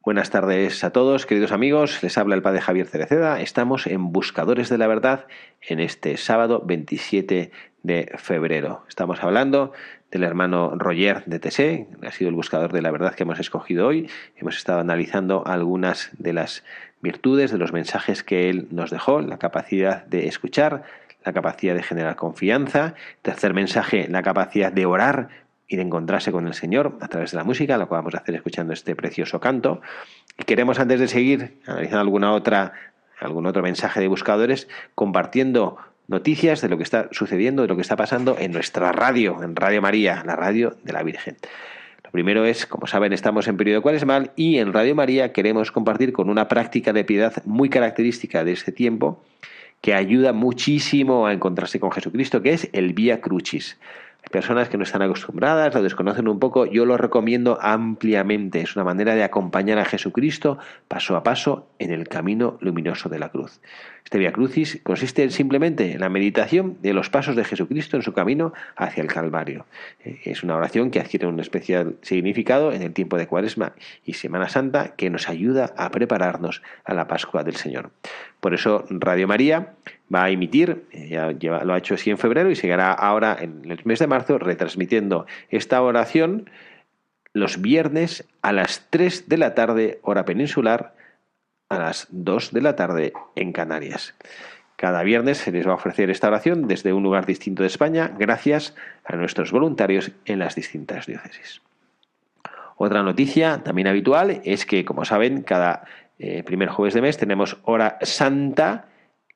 Buenas 0.10 0.32
tardes 0.32 0.84
a 0.84 0.90
todos, 0.90 1.28
queridos 1.28 1.52
amigos. 1.52 2.02
Les 2.02 2.18
habla 2.18 2.34
el 2.34 2.42
padre 2.42 2.62
Javier 2.62 2.88
Cereceda. 2.88 3.40
Estamos 3.42 3.86
en 3.86 4.12
Buscadores 4.12 4.68
de 4.68 4.80
la 4.80 4.88
Verdad 4.88 5.28
en 5.62 5.80
este 5.80 6.18
sábado 6.18 6.64
27 6.66 7.52
de 7.84 8.12
febrero. 8.18 8.84
Estamos 8.90 9.24
hablando 9.24 9.72
del 10.10 10.24
hermano 10.24 10.74
Roger 10.76 11.24
de 11.28 11.38
Tessé, 11.38 11.86
ha 12.02 12.12
sido 12.12 12.30
el 12.30 12.36
buscador 12.36 12.74
de 12.74 12.82
la 12.82 12.90
verdad 12.90 13.14
que 13.14 13.22
hemos 13.22 13.40
escogido 13.40 13.86
hoy. 13.86 14.10
Hemos 14.36 14.58
estado 14.58 14.80
analizando 14.80 15.46
algunas 15.46 16.10
de 16.18 16.34
las 16.34 16.64
virtudes, 17.02 17.52
de 17.52 17.60
los 17.60 17.72
mensajes 17.72 18.24
que 18.24 18.50
él 18.50 18.68
nos 18.72 18.90
dejó, 18.90 19.22
la 19.22 19.38
capacidad 19.38 20.08
de 20.08 20.28
escuchar, 20.28 20.86
la 21.24 21.34
capacidad 21.34 21.76
de 21.76 21.84
generar 21.84 22.16
confianza. 22.16 22.96
Tercer 23.22 23.54
mensaje, 23.54 24.08
la 24.10 24.24
capacidad 24.24 24.74
de 24.74 24.88
orar 24.88 25.30
y 25.70 25.76
de 25.76 25.84
encontrarse 25.84 26.32
con 26.32 26.48
el 26.48 26.56
Señor 26.56 26.98
a 27.00 27.08
través 27.08 27.32
de 27.32 27.38
la 27.38 27.44
música, 27.44 27.78
lo 27.78 27.88
que 27.88 27.94
vamos 27.94 28.16
a 28.16 28.18
hacer 28.18 28.34
escuchando 28.34 28.74
este 28.74 28.96
precioso 28.96 29.40
canto. 29.40 29.82
Y 30.38 30.44
queremos, 30.44 30.80
antes 30.80 31.00
de 31.00 31.08
seguir 31.08 31.60
analizando 31.68 32.02
alguna 32.02 32.34
otra, 32.34 32.74
algún 33.20 33.46
otro 33.46 33.62
mensaje 33.62 34.00
de 34.00 34.08
buscadores, 34.08 34.68
compartiendo 34.96 35.78
noticias 36.08 36.62
de 36.62 36.70
lo 36.70 36.78
que 36.78 36.84
está 36.84 37.08
sucediendo, 37.12 37.62
de 37.62 37.68
lo 37.68 37.76
que 37.76 37.84
está 37.84 37.96
pasando 37.96 38.36
en 38.40 38.52
nuestra 38.52 38.92
radio, 38.92 39.44
en 39.44 39.56
Radio 39.56 39.80
María, 39.80 40.24
la 40.26 40.36
radio 40.36 40.76
de 40.84 40.92
la 40.92 41.04
Virgen. 41.04 41.38
Lo 42.04 42.10
primero 42.10 42.46
es, 42.46 42.66
como 42.66 42.88
saben, 42.88 43.14
estamos 43.14 43.48
en 43.48 43.56
periodo 43.56 43.84
cuaresmal 43.84 44.32
y 44.36 44.58
en 44.58 44.74
Radio 44.74 44.96
María 44.96 45.32
queremos 45.32 45.72
compartir 45.72 46.14
con 46.14 46.32
una 46.32 46.48
práctica 46.48 46.94
de 46.94 47.04
piedad 47.04 47.44
muy 47.46 47.70
característica 47.70 48.44
de 48.44 48.54
este 48.54 48.72
tiempo 48.72 49.24
que 49.82 49.94
ayuda 49.94 50.34
muchísimo 50.34 51.28
a 51.28 51.34
encontrarse 51.34 51.80
con 51.80 51.92
Jesucristo, 51.92 52.42
que 52.42 52.54
es 52.54 52.70
el 52.74 52.94
Vía 52.94 53.22
Crucis 53.22 53.78
personas 54.32 54.70
que 54.70 54.78
no 54.78 54.84
están 54.84 55.02
acostumbradas, 55.02 55.74
lo 55.74 55.82
desconocen 55.82 56.28
un 56.28 56.40
poco, 56.40 56.66
yo 56.66 56.86
lo 56.86 56.98
recomiendo 56.98 57.58
ampliamente. 57.62 58.62
Es 58.62 58.76
una 58.76 58.86
manera 58.86 59.16
de 59.16 59.24
acompañar 59.24 59.80
a 59.80 59.86
Jesucristo 59.86 60.60
paso 60.88 61.16
a 61.16 61.24
paso 61.24 61.68
en 61.80 61.92
el 61.92 62.08
camino 62.08 62.58
luminoso 62.62 63.10
de 63.10 63.20
la 63.20 63.30
cruz. 63.30 63.60
Este 64.10 64.18
Via 64.18 64.32
Crucis 64.32 64.80
consiste 64.82 65.30
simplemente 65.30 65.92
en 65.92 66.00
la 66.00 66.10
meditación 66.10 66.78
de 66.82 66.94
los 66.94 67.12
pasos 67.12 67.36
de 67.36 67.44
Jesucristo 67.44 67.96
en 67.96 68.02
su 68.02 68.12
camino 68.12 68.54
hacia 68.76 69.04
el 69.04 69.08
Calvario. 69.08 69.68
Eh, 70.04 70.20
es 70.24 70.42
una 70.42 70.56
oración 70.56 70.90
que 70.90 71.00
adquiere 71.00 71.28
un 71.28 71.40
especial 71.40 71.96
significado 72.02 72.72
en 72.72 72.82
el 72.82 72.92
tiempo 72.92 73.20
de 73.20 73.28
Cuaresma 73.28 73.74
y 74.04 74.14
Semana 74.14 74.50
Santa 74.50 74.96
que 74.96 75.12
nos 75.12 75.30
ayuda 75.30 75.76
a 75.78 75.92
prepararnos 75.92 76.64
a 76.86 76.96
la 76.96 77.08
Pascua 77.08 77.44
del 77.44 77.56
Señor. 77.56 77.92
Por 78.40 78.56
eso 78.56 78.84
Radio 78.90 79.28
María 79.28 79.74
va 80.12 80.24
a 80.24 80.32
emitir, 80.32 80.86
eh, 80.92 81.36
ya 81.38 81.64
lo 81.64 81.74
ha 81.76 81.78
hecho 81.78 81.94
así 81.94 82.10
en 82.10 82.18
febrero 82.18 82.50
y 82.50 82.56
seguirá 82.56 82.92
ahora 82.92 83.38
en 83.40 83.70
el 83.70 83.80
mes 83.84 84.00
de 84.00 84.08
marzo 84.08 84.40
retransmitiendo 84.40 85.28
esta 85.52 85.84
oración 85.84 86.50
los 87.34 87.62
viernes 87.62 88.28
a 88.42 88.54
las 88.54 88.88
3 88.90 89.30
de 89.30 89.38
la 89.38 89.54
tarde 89.54 90.00
hora 90.02 90.26
peninsular, 90.26 90.96
a 91.70 91.80
las 91.80 92.08
2 92.10 92.52
de 92.52 92.62
la 92.62 92.76
tarde 92.76 93.14
en 93.36 93.54
Canarias. 93.54 94.16
Cada 94.76 95.04
viernes 95.04 95.38
se 95.38 95.52
les 95.52 95.68
va 95.68 95.72
a 95.72 95.76
ofrecer 95.76 96.10
esta 96.10 96.28
oración 96.28 96.68
desde 96.68 96.94
un 96.94 97.04
lugar 97.04 97.26
distinto 97.26 97.64
de 97.64 97.68
España 97.68 98.14
gracias 98.18 98.76
a 99.04 99.16
nuestros 99.16 99.52
voluntarios 99.52 100.12
en 100.26 100.40
las 100.40 100.56
distintas 100.56 101.06
diócesis. 101.06 101.62
Otra 102.78 103.04
noticia 103.04 103.62
también 103.62 103.88
habitual 103.88 104.42
es 104.46 104.66
que, 104.66 104.86
como 104.86 105.04
saben, 105.04 105.42
cada 105.42 105.84
eh, 106.18 106.44
primer 106.44 106.70
jueves 106.70 106.94
de 106.94 107.02
mes 107.02 107.18
tenemos 107.18 107.58
hora 107.64 107.98
santa 108.02 108.86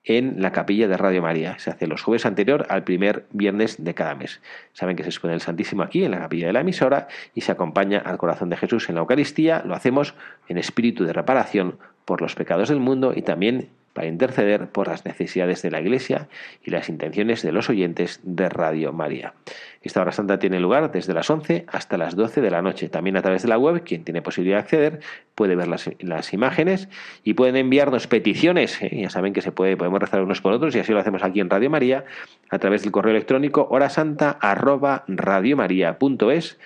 en 0.02 0.40
la 0.40 0.52
capilla 0.52 0.88
de 0.88 0.96
Radio 0.96 1.22
María. 1.22 1.58
Se 1.58 1.70
hace 1.70 1.86
los 1.86 2.02
jueves 2.02 2.26
anterior 2.26 2.66
al 2.68 2.84
primer 2.84 3.26
viernes 3.32 3.82
de 3.82 3.94
cada 3.94 4.14
mes. 4.14 4.40
Saben 4.72 4.96
que 4.96 5.02
se 5.02 5.08
expone 5.08 5.34
el 5.34 5.40
Santísimo 5.40 5.82
aquí, 5.82 6.04
en 6.04 6.10
la 6.10 6.20
capilla 6.20 6.46
de 6.46 6.52
la 6.52 6.60
emisora, 6.60 7.08
y 7.34 7.40
se 7.40 7.52
acompaña 7.52 7.98
al 7.98 8.18
corazón 8.18 8.50
de 8.50 8.56
Jesús 8.56 8.88
en 8.88 8.96
la 8.96 9.02
Eucaristía. 9.02 9.62
Lo 9.64 9.74
hacemos 9.74 10.14
en 10.48 10.58
espíritu 10.58 11.04
de 11.04 11.12
reparación 11.12 11.78
por 12.04 12.20
los 12.20 12.34
pecados 12.34 12.68
del 12.68 12.80
mundo 12.80 13.12
y 13.14 13.22
también 13.22 13.68
para 13.94 14.06
interceder 14.08 14.68
por 14.68 14.88
las 14.88 15.06
necesidades 15.06 15.62
de 15.62 15.70
la 15.70 15.80
Iglesia 15.80 16.28
y 16.62 16.70
las 16.72 16.88
intenciones 16.88 17.42
de 17.42 17.52
los 17.52 17.70
oyentes 17.70 18.18
de 18.24 18.48
Radio 18.48 18.92
María. 18.92 19.34
Esta 19.82 20.00
hora 20.02 20.10
santa 20.10 20.40
tiene 20.40 20.58
lugar 20.58 20.90
desde 20.90 21.14
las 21.14 21.30
11 21.30 21.66
hasta 21.68 21.96
las 21.96 22.16
12 22.16 22.40
de 22.40 22.50
la 22.50 22.60
noche. 22.60 22.88
También 22.88 23.16
a 23.16 23.22
través 23.22 23.42
de 23.42 23.48
la 23.48 23.56
web, 23.56 23.84
quien 23.84 24.02
tiene 24.02 24.20
posibilidad 24.20 24.56
de 24.56 24.62
acceder 24.62 24.98
puede 25.36 25.54
ver 25.54 25.68
las, 25.68 26.32
imágenes 26.32 26.88
y 27.22 27.34
pueden 27.34 27.54
enviarnos 27.54 28.08
peticiones. 28.08 28.82
¿eh? 28.82 29.02
Ya 29.02 29.10
saben 29.10 29.32
que 29.32 29.42
se 29.42 29.52
puede, 29.52 29.76
podemos 29.76 30.00
rezar 30.00 30.22
unos 30.22 30.40
por 30.40 30.52
otros 30.52 30.74
y 30.74 30.80
así 30.80 30.92
lo 30.92 30.98
hacemos 30.98 31.22
aquí 31.22 31.38
en 31.38 31.48
Radio 31.48 31.70
María 31.70 32.04
a 32.50 32.58
través 32.58 32.82
del 32.82 32.90
correo 32.90 33.12
electrónico 33.12 33.68
horasanta@radiomaria.es 33.70 36.58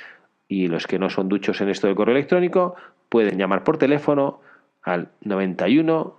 y 0.50 0.68
los 0.68 0.86
que 0.86 0.98
no 0.98 1.10
son 1.10 1.28
duchos 1.28 1.60
en 1.60 1.68
esto 1.68 1.88
del 1.88 1.96
correo 1.96 2.16
electrónico 2.16 2.74
pueden 3.10 3.36
llamar 3.36 3.64
por 3.64 3.76
teléfono 3.76 4.40
al 4.82 5.10
91 5.22 6.16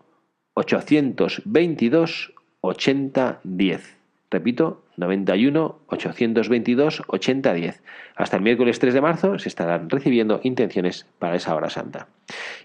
822 0.53 2.33
8010. 2.61 3.99
Repito, 4.31 4.83
91 4.97 5.79
822 5.87 7.03
8010. 7.07 7.81
Hasta 8.15 8.35
el 8.35 8.43
miércoles 8.43 8.77
3 8.77 8.93
de 8.93 9.01
marzo 9.01 9.39
se 9.39 9.49
estarán 9.49 9.89
recibiendo 9.89 10.39
intenciones 10.43 11.07
para 11.17 11.35
esa 11.35 11.55
hora 11.55 11.69
santa. 11.69 12.07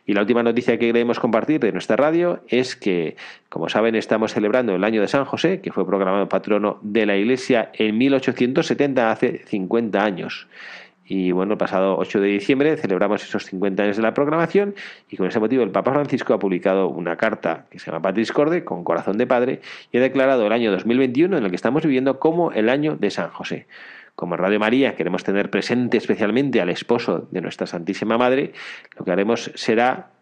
Y 0.05 0.13
la 0.13 0.21
última 0.21 0.43
noticia 0.43 0.79
que 0.79 0.87
queremos 0.87 1.21
compartir 1.21 1.61
de 1.61 1.73
nuestra 1.73 1.97
radio 1.97 2.43
es 2.49 2.77
que, 2.77 3.17
como 3.49 3.69
saben, 3.69 3.95
estamos 3.95 4.35
celebrando 4.35 4.75
el 4.75 4.85
año 4.85 5.01
de 5.01 5.09
San 5.09 5.25
José, 5.25 5.61
que 5.61 5.73
fue 5.73 5.87
proclamado 5.87 6.29
patrono 6.29 6.79
de 6.83 7.07
la 7.07 7.17
Iglesia 7.17 7.71
en 7.73 7.97
1870, 7.97 9.11
hace 9.11 9.39
50 9.47 10.05
años. 10.05 10.49
Y 11.07 11.33
bueno, 11.33 11.53
el 11.53 11.59
pasado 11.59 11.99
8 11.99 12.21
de 12.21 12.29
diciembre 12.29 12.77
celebramos 12.77 13.23
esos 13.23 13.45
50 13.45 13.83
años 13.83 13.97
de 13.97 14.03
la 14.03 14.15
programación 14.15 14.75
y 15.11 15.17
con 15.17 15.27
ese 15.27 15.39
motivo 15.39 15.63
el 15.63 15.71
Papa 15.71 15.93
Francisco 15.93 16.33
ha 16.33 16.39
publicado 16.39 16.89
una 16.89 17.17
carta 17.17 17.67
que 17.71 17.79
se 17.79 17.87
llama 17.87 18.01
Patris 18.01 18.33
Corde 18.33 18.65
con 18.65 18.85
corazón 18.85 19.19
de 19.19 19.27
padre 19.27 19.61
y 19.93 19.99
ha 19.99 20.01
declarado 20.01 20.47
el 20.47 20.53
año 20.53 20.73
2021 20.73 21.37
en 21.37 21.45
el 21.45 21.51
que 21.51 21.57
estamos 21.57 21.83
viviendo 21.83 22.19
como 22.19 22.53
el 22.53 22.71
año 22.71 22.97
de 22.97 23.11
San 23.11 23.31
José. 23.31 23.67
Como 24.15 24.37
Radio 24.37 24.61
María 24.61 24.95
queremos 24.95 25.25
tener 25.25 25.51
presente 25.51 25.99
especialmente 25.99 26.61
al 26.61 26.71
esposo 26.71 27.27
de 27.31 27.41
nuestra 27.41 27.67
Santísima 27.67 28.17
Madre, 28.17 28.53
lo 28.97 29.05
que 29.05 29.11
haremos 29.11 29.51
será 29.57 30.14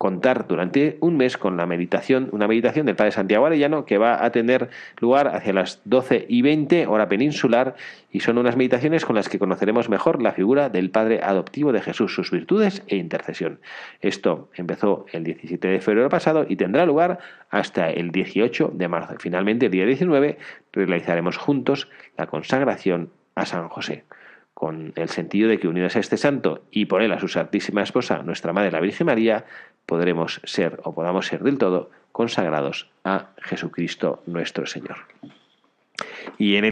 contar 0.00 0.46
durante 0.48 0.96
un 1.00 1.18
mes 1.18 1.36
con 1.36 1.58
la 1.58 1.66
meditación, 1.66 2.30
una 2.32 2.48
meditación 2.48 2.86
del 2.86 2.96
Padre 2.96 3.12
Santiago 3.12 3.44
Arellano 3.44 3.84
que 3.84 3.98
va 3.98 4.24
a 4.24 4.32
tener 4.32 4.70
lugar 4.98 5.28
hacia 5.28 5.52
las 5.52 5.82
12 5.84 6.24
y 6.26 6.40
20 6.40 6.86
hora 6.86 7.06
peninsular 7.06 7.74
y 8.10 8.20
son 8.20 8.38
unas 8.38 8.56
meditaciones 8.56 9.04
con 9.04 9.14
las 9.14 9.28
que 9.28 9.38
conoceremos 9.38 9.90
mejor 9.90 10.22
la 10.22 10.32
figura 10.32 10.70
del 10.70 10.88
Padre 10.88 11.20
adoptivo 11.22 11.70
de 11.74 11.82
Jesús, 11.82 12.14
sus 12.14 12.30
virtudes 12.30 12.82
e 12.86 12.96
intercesión. 12.96 13.60
Esto 14.00 14.48
empezó 14.54 15.04
el 15.12 15.22
17 15.22 15.68
de 15.68 15.80
febrero 15.82 16.08
pasado 16.08 16.46
y 16.48 16.56
tendrá 16.56 16.86
lugar 16.86 17.18
hasta 17.50 17.90
el 17.90 18.10
18 18.10 18.72
de 18.72 18.88
marzo. 18.88 19.16
Finalmente, 19.18 19.66
el 19.66 19.72
día 19.72 19.84
19, 19.84 20.38
realizaremos 20.72 21.36
juntos 21.36 21.90
la 22.16 22.26
consagración 22.26 23.10
a 23.34 23.44
San 23.44 23.68
José 23.68 24.04
con 24.60 24.92
el 24.96 25.08
sentido 25.08 25.48
de 25.48 25.58
que 25.58 25.68
unidos 25.68 25.96
a 25.96 26.00
este 26.00 26.18
santo 26.18 26.64
y 26.70 26.84
por 26.84 27.00
él 27.00 27.12
a 27.12 27.18
su 27.18 27.28
santísima 27.28 27.82
esposa, 27.82 28.22
nuestra 28.22 28.52
Madre 28.52 28.70
la 28.70 28.80
Virgen 28.80 29.06
María, 29.06 29.46
podremos 29.90 30.40
ser 30.44 30.78
o 30.84 30.94
podamos 30.94 31.26
ser 31.26 31.42
del 31.42 31.58
todo 31.58 31.90
consagrados 32.12 32.88
a 33.02 33.30
Jesucristo 33.38 34.22
nuestro 34.24 34.64
Señor. 34.64 34.98
Y 36.38 36.54
en 36.54 36.70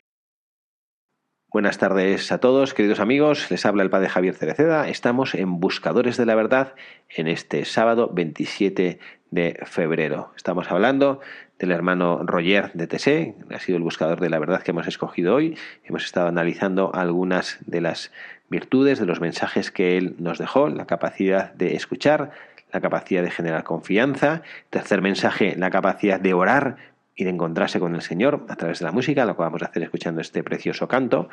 Buenas 1.51 1.79
tardes 1.79 2.31
a 2.31 2.39
todos, 2.39 2.75
queridos 2.75 3.01
amigos. 3.01 3.51
Les 3.51 3.67
habla 3.67 3.83
el 3.83 3.91
Padre 3.91 4.09
Javier 4.09 4.37
Cereceda. 4.37 4.89
Estamos 4.89 5.35
en 5.35 5.59
Buscadores 5.59 6.17
de 6.17 6.27
la 6.27 6.37
Verdad 6.37 6.75
en 7.09 7.27
este 7.27 7.65
sábado 7.65 8.11
27 8.13 9.01
de 9.33 9.61
febrero. 9.65 10.31
Estamos 10.37 10.71
hablando 10.71 11.21
del 11.59 11.73
hermano 11.73 12.21
Roger 12.23 12.71
de 12.75 12.87
Tessé, 12.87 13.35
ha 13.53 13.59
sido 13.59 13.79
el 13.79 13.83
buscador 13.83 14.21
de 14.21 14.31
la 14.31 14.39
verdad 14.39 14.63
que 14.63 14.71
hemos 14.71 14.87
escogido 14.87 15.35
hoy. 15.35 15.59
Hemos 15.85 16.05
estado 16.05 16.29
analizando 16.29 16.95
algunas 16.95 17.59
de 17.67 17.81
las 17.81 18.13
virtudes, 18.49 19.01
de 19.01 19.07
los 19.07 19.21
mensajes 19.21 19.73
que 19.73 19.97
él 19.97 20.15
nos 20.19 20.39
dejó, 20.39 20.69
la 20.69 20.87
capacidad 20.87 21.53
de 21.55 21.75
escuchar, 21.75 22.31
la 22.73 22.81
capacidad 22.81 23.23
de 23.23 23.31
generar 23.31 23.65
confianza. 23.65 24.43
Tercer 24.71 25.03
mensaje, 25.03 25.55
la 25.57 25.71
capacidad 25.71 26.21
de 26.21 26.35
orar 26.35 26.77
y 27.15 27.25
de 27.25 27.31
encontrarse 27.31 27.81
con 27.81 27.95
el 27.95 28.03
Señor 28.03 28.47
a 28.49 28.57
través 28.57 28.79
de 28.79 28.85
la 28.85 28.93
música, 28.93 29.25
lo 29.25 29.37
que 29.37 29.43
vamos 29.43 29.63
a 29.63 29.67
hacer 29.67 29.83
escuchando 29.83 30.21
este 30.21 30.43
precioso 30.45 30.87
canto. 30.87 31.29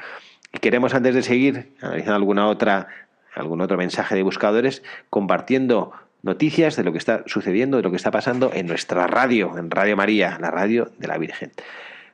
Y 0.52 0.60
queremos, 0.60 0.94
antes 0.94 1.14
de 1.14 1.22
seguir 1.22 1.76
analizando 1.82 2.16
alguna 2.16 2.48
otra, 2.48 2.88
algún 3.36 3.62
otro 3.62 3.78
mensaje 3.78 4.16
de 4.16 4.24
buscadores, 4.24 4.84
compartiendo 5.10 5.92
noticias 6.24 6.76
de 6.76 6.84
lo 6.84 6.92
que 6.92 6.98
está 6.98 7.24
sucediendo, 7.28 7.78
de 7.78 7.84
lo 7.84 7.92
que 7.92 7.98
está 7.98 8.10
pasando 8.10 8.52
en 8.52 8.66
nuestra 8.66 9.06
radio, 9.06 9.58
en 9.60 9.70
Radio 9.70 9.96
María, 9.96 10.40
la 10.42 10.50
radio 10.50 10.92
de 10.98 11.08
la 11.08 11.20
Virgen. 11.20 11.52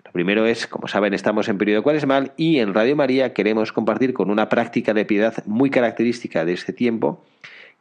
Lo 0.04 0.12
primero 0.12 0.46
es, 0.46 0.68
como 0.68 0.90
saben, 0.90 1.14
estamos 1.14 1.48
en 1.48 1.58
periodo 1.58 1.82
cuaresmal 1.82 2.34
y 2.36 2.60
en 2.60 2.74
Radio 2.74 2.98
María 2.98 3.34
queremos 3.34 3.72
compartir 3.72 4.14
con 4.14 4.30
una 4.30 4.50
práctica 4.50 4.94
de 4.94 5.06
piedad 5.06 5.42
muy 5.46 5.70
característica 5.70 6.44
de 6.44 6.52
este 6.52 6.74
tiempo, 6.74 7.24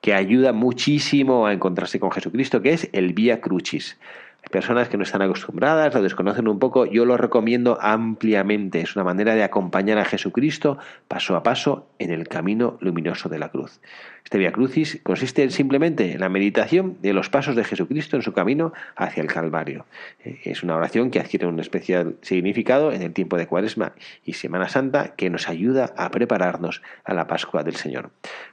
que 0.00 0.14
ayuda 0.14 0.52
muchísimo 0.52 1.46
a 1.46 1.52
encontrarse 1.52 2.00
con 2.00 2.10
Jesucristo, 2.10 2.62
que 2.62 2.72
es 2.72 2.88
el 2.92 3.12
Vía 3.12 3.40
Crucis. 3.40 3.98
Hay 4.42 4.48
personas 4.48 4.88
que 4.88 4.96
no 4.96 5.02
están 5.02 5.20
acostumbradas, 5.20 5.92
lo 5.92 6.02
desconocen 6.02 6.48
un 6.48 6.58
poco, 6.58 6.86
yo 6.86 7.04
lo 7.04 7.18
recomiendo 7.18 7.78
ampliamente. 7.80 8.80
Es 8.80 8.96
una 8.96 9.04
manera 9.04 9.34
de 9.34 9.42
acompañar 9.42 9.98
a 9.98 10.06
Jesucristo 10.06 10.78
paso 11.08 11.36
a 11.36 11.42
paso 11.42 11.86
en 11.98 12.10
el 12.10 12.26
camino 12.26 12.78
luminoso 12.80 13.28
de 13.28 13.38
la 13.38 13.50
cruz. 13.50 13.80
Este 14.24 14.38
Via 14.38 14.52
Crucis 14.52 15.00
consiste 15.02 15.48
simplemente 15.50 16.12
en 16.12 16.20
la 16.20 16.30
meditación 16.30 16.96
de 17.02 17.12
los 17.12 17.28
pasos 17.28 17.54
de 17.54 17.64
Jesucristo 17.64 18.16
en 18.16 18.22
su 18.22 18.32
camino 18.32 18.72
hacia 18.96 19.22
el 19.22 19.28
Calvario. 19.28 19.84
Eh, 20.24 20.40
es 20.44 20.62
una 20.62 20.76
oración 20.76 21.10
que 21.10 21.20
adquiere 21.20 21.46
un 21.46 21.60
especial 21.60 22.16
significado 22.22 22.92
en 22.92 23.02
el 23.02 23.12
tiempo 23.12 23.36
de 23.36 23.46
Cuaresma 23.46 23.92
y 24.24 24.34
Semana 24.34 24.68
Santa 24.68 25.14
que 25.16 25.28
nos 25.28 25.48
ayuda 25.48 25.92
a 25.96 26.10
prepararnos 26.10 26.80
a 27.04 27.12
la 27.12 27.26
Pascua 27.26 27.62
del 27.62 27.76
Señor. 27.76 28.10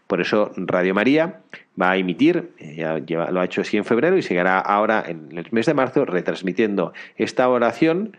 Por 0.08 0.22
eso 0.22 0.52
Radio 0.56 0.96
María 0.96 1.42
va 1.80 1.92
a 1.92 1.98
emitir, 1.98 2.52
eh, 2.60 3.04
ya 3.06 3.30
lo 3.30 3.42
ha 3.42 3.46
hecho 3.46 3.62
así 3.62 3.78
en 3.78 3.86
febrero 3.86 4.18
y 4.18 4.22
seguirá 4.22 4.60
ahora 4.60 5.04
en 5.06 5.38
el 5.38 5.48
mes 5.52 5.66
de 5.66 5.74
marzo 5.74 6.06
retransmitiendo 6.06 6.94
esta 7.18 7.48
oración 7.50 8.16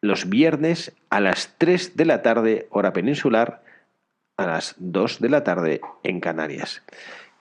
los 0.00 0.28
viernes 0.28 0.94
a 1.10 1.20
las 1.20 1.54
3 1.58 1.96
de 1.96 2.04
la 2.04 2.22
tarde 2.22 2.68
hora 2.70 2.92
peninsular, 2.92 3.62
a 4.36 4.46
las 4.46 4.76
2 4.78 5.20
de 5.20 5.28
la 5.28 5.42
tarde 5.42 5.80
en 6.04 6.20
Canarias. 6.20 6.82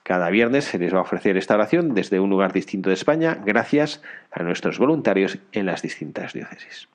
Cada 0.04 0.30
viernes 0.30 0.64
se 0.64 0.80
les 0.80 0.94
va 0.94 1.00
a 1.00 1.02
ofrecer 1.02 1.38
esta 1.38 1.56
oración 1.56 1.94
desde 1.94 2.20
un 2.20 2.30
lugar 2.30 2.54
distinto 2.54 2.90
de 2.90 2.96
España 2.96 3.40
gracias 3.46 4.02
a 4.32 4.42
nuestros 4.42 4.80
voluntarios 4.80 5.38
en 5.52 5.66
las 5.66 5.82
distintas 5.82 6.34
diócesis. 6.34 6.88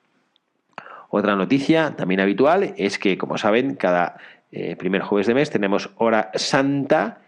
Otra 1.09 1.35
noticia 1.35 1.95
también 1.95 2.21
habitual 2.21 2.73
es 2.75 2.97
que, 2.97 3.19
como 3.19 3.37
saben, 3.37 3.75
cada 3.75 4.17
eh, 4.55 4.75
primer 4.75 5.01
jueves 5.01 5.25
de 5.25 5.33
mes 5.33 5.49
tenemos 5.49 5.89
hora 5.97 6.29
santa 6.35 7.21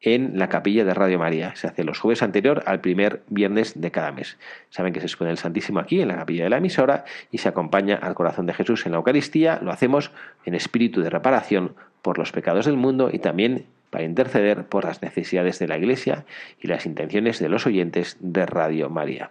en 0.00 0.36
la 0.36 0.48
capilla 0.48 0.84
de 0.84 0.94
Radio 0.94 1.16
María. 1.16 1.54
Se 1.54 1.68
hace 1.68 1.84
los 1.84 2.00
jueves 2.00 2.24
anterior 2.24 2.64
al 2.66 2.80
primer 2.80 3.22
viernes 3.28 3.80
de 3.80 3.92
cada 3.92 4.10
mes. 4.10 4.36
Saben 4.68 4.92
que 4.92 4.98
se 4.98 5.06
expone 5.06 5.30
el 5.30 5.38
Santísimo 5.38 5.78
aquí 5.78 6.00
en 6.00 6.08
la 6.08 6.16
capilla 6.16 6.42
de 6.42 6.50
la 6.50 6.56
emisora 6.56 7.04
y 7.30 7.38
se 7.38 7.48
acompaña 7.48 8.00
al 8.02 8.14
corazón 8.14 8.46
de 8.46 8.54
Jesús 8.54 8.84
en 8.84 8.92
la 8.92 8.98
Eucaristía. 8.98 9.60
Lo 9.62 9.70
hacemos 9.70 10.10
en 10.44 10.56
espíritu 10.56 11.02
de 11.02 11.10
reparación 11.10 11.76
por 12.02 12.18
los 12.18 12.32
pecados 12.32 12.66
del 12.66 12.76
mundo 12.76 13.10
y 13.12 13.20
también 13.20 13.66
para 13.92 14.04
interceder 14.04 14.64
por 14.64 14.86
las 14.86 15.02
necesidades 15.02 15.58
de 15.58 15.68
la 15.68 15.76
Iglesia 15.76 16.24
y 16.58 16.66
las 16.66 16.86
intenciones 16.86 17.38
de 17.38 17.50
los 17.50 17.66
oyentes 17.66 18.16
de 18.20 18.46
Radio 18.46 18.88
María. 18.88 19.28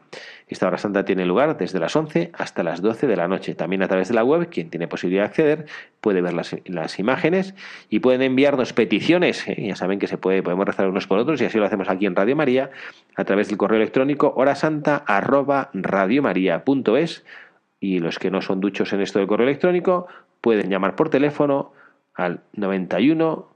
Esta 0.48 0.68
hora 0.68 0.78
santa 0.78 1.04
tiene 1.04 1.26
lugar 1.26 1.58
desde 1.58 1.80
las 1.80 1.96
11 1.96 2.30
hasta 2.34 2.62
las 2.62 2.80
12 2.80 3.08
de 3.08 3.16
la 3.16 3.28
noche. 3.28 3.56
También 3.56 3.82
a 3.82 3.88
través 3.88 4.10
de 4.10 4.14
la 4.14 4.24
web, 4.24 4.50
quien 4.50 4.70
tiene 4.70 4.88
posibilidad 4.88 5.24
de 5.24 5.30
acceder 5.30 5.66
puede 6.00 6.22
ver 6.22 6.34
las, 6.34 6.54
imágenes 7.00 7.56
y 7.90 8.02
pueden 8.02 8.22
enviarnos 8.22 8.74
peticiones. 8.74 9.48
¿eh? 9.48 9.70
Ya 9.70 9.76
saben 9.76 9.98
que 9.98 10.06
se 10.06 10.20
puede, 10.20 10.44
podemos 10.44 10.68
rezar 10.68 10.88
unos 10.88 11.08
por 11.08 11.18
otros 11.18 11.42
y 11.42 11.46
así 11.46 11.58
lo 11.58 11.66
hacemos 11.66 11.90
aquí 11.90 12.06
en 12.06 12.16
Radio 12.16 12.36
María 12.36 12.70
a 13.16 13.24
través 13.24 13.48
del 13.48 13.58
correo 13.58 13.78
electrónico 13.78 14.32
horasanta@radiomaria.es 14.36 17.26
y 17.80 17.98
los 17.98 18.20
que 18.20 18.30
no 18.30 18.44
son 18.44 18.60
duchos 18.60 18.94
en 18.94 19.02
esto 19.02 19.18
del 19.18 19.28
correo 19.28 19.48
electrónico 19.48 20.06
pueden 20.40 20.70
llamar 20.70 20.96
por 20.96 21.10
teléfono 21.10 21.74
al 22.14 22.42
91 22.54 23.50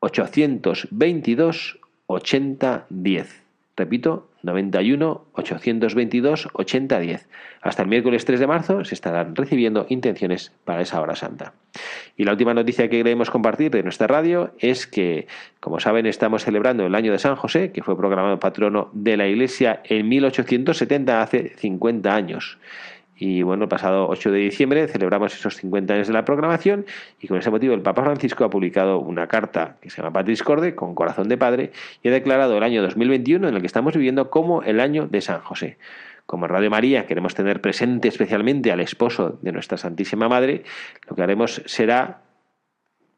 822 0.00 1.78
8010. 2.06 3.42
Repito, 3.76 4.30
91 4.42 5.26
822 5.32 6.48
8010. 6.52 7.28
Hasta 7.60 7.82
el 7.82 7.88
miércoles 7.88 8.24
3 8.24 8.40
de 8.40 8.46
marzo 8.46 8.84
se 8.84 8.94
estarán 8.94 9.36
recibiendo 9.36 9.86
intenciones 9.90 10.52
para 10.64 10.80
esa 10.80 11.00
hora 11.00 11.14
santa. 11.14 11.52
Y 12.16 12.24
la 12.24 12.32
última 12.32 12.54
noticia 12.54 12.88
que 12.88 12.98
queremos 12.98 13.30
compartir 13.30 13.70
de 13.72 13.82
nuestra 13.82 14.06
radio 14.06 14.52
es 14.58 14.86
que, 14.86 15.26
como 15.60 15.78
saben, 15.80 16.06
estamos 16.06 16.44
celebrando 16.44 16.86
el 16.86 16.94
año 16.94 17.12
de 17.12 17.18
San 17.18 17.36
José, 17.36 17.72
que 17.72 17.82
fue 17.82 17.96
programado 17.96 18.38
patrono 18.38 18.88
de 18.94 19.16
la 19.16 19.26
Iglesia 19.26 19.82
en 19.84 20.08
1870, 20.08 21.20
hace 21.20 21.52
50 21.56 22.14
años. 22.14 22.58
Y 23.18 23.42
bueno, 23.42 23.64
el 23.64 23.68
pasado 23.68 24.08
8 24.08 24.30
de 24.30 24.38
diciembre 24.38 24.88
celebramos 24.88 25.34
esos 25.34 25.56
50 25.56 25.94
años 25.94 26.06
de 26.06 26.12
la 26.12 26.24
programación 26.24 26.84
y 27.20 27.28
con 27.28 27.38
ese 27.38 27.50
motivo 27.50 27.74
el 27.74 27.80
Papa 27.80 28.02
Francisco 28.02 28.44
ha 28.44 28.50
publicado 28.50 28.98
una 28.98 29.26
carta 29.26 29.76
que 29.80 29.88
se 29.88 29.98
llama 29.98 30.12
Patris 30.12 30.42
Corde 30.42 30.74
con 30.74 30.94
corazón 30.94 31.28
de 31.28 31.38
padre 31.38 31.72
y 32.02 32.08
ha 32.08 32.12
declarado 32.12 32.56
el 32.58 32.62
año 32.62 32.82
2021 32.82 33.48
en 33.48 33.54
el 33.54 33.60
que 33.60 33.66
estamos 33.66 33.94
viviendo 33.94 34.28
como 34.28 34.62
el 34.62 34.80
año 34.80 35.06
de 35.06 35.22
San 35.22 35.40
José. 35.40 35.78
Como 36.26 36.46
Radio 36.46 36.70
María 36.70 37.06
queremos 37.06 37.34
tener 37.34 37.60
presente 37.60 38.08
especialmente 38.08 38.72
al 38.72 38.80
esposo 38.80 39.38
de 39.40 39.52
nuestra 39.52 39.78
Santísima 39.78 40.28
Madre, 40.28 40.64
lo 41.08 41.16
que 41.16 41.22
haremos 41.22 41.62
será 41.64 42.25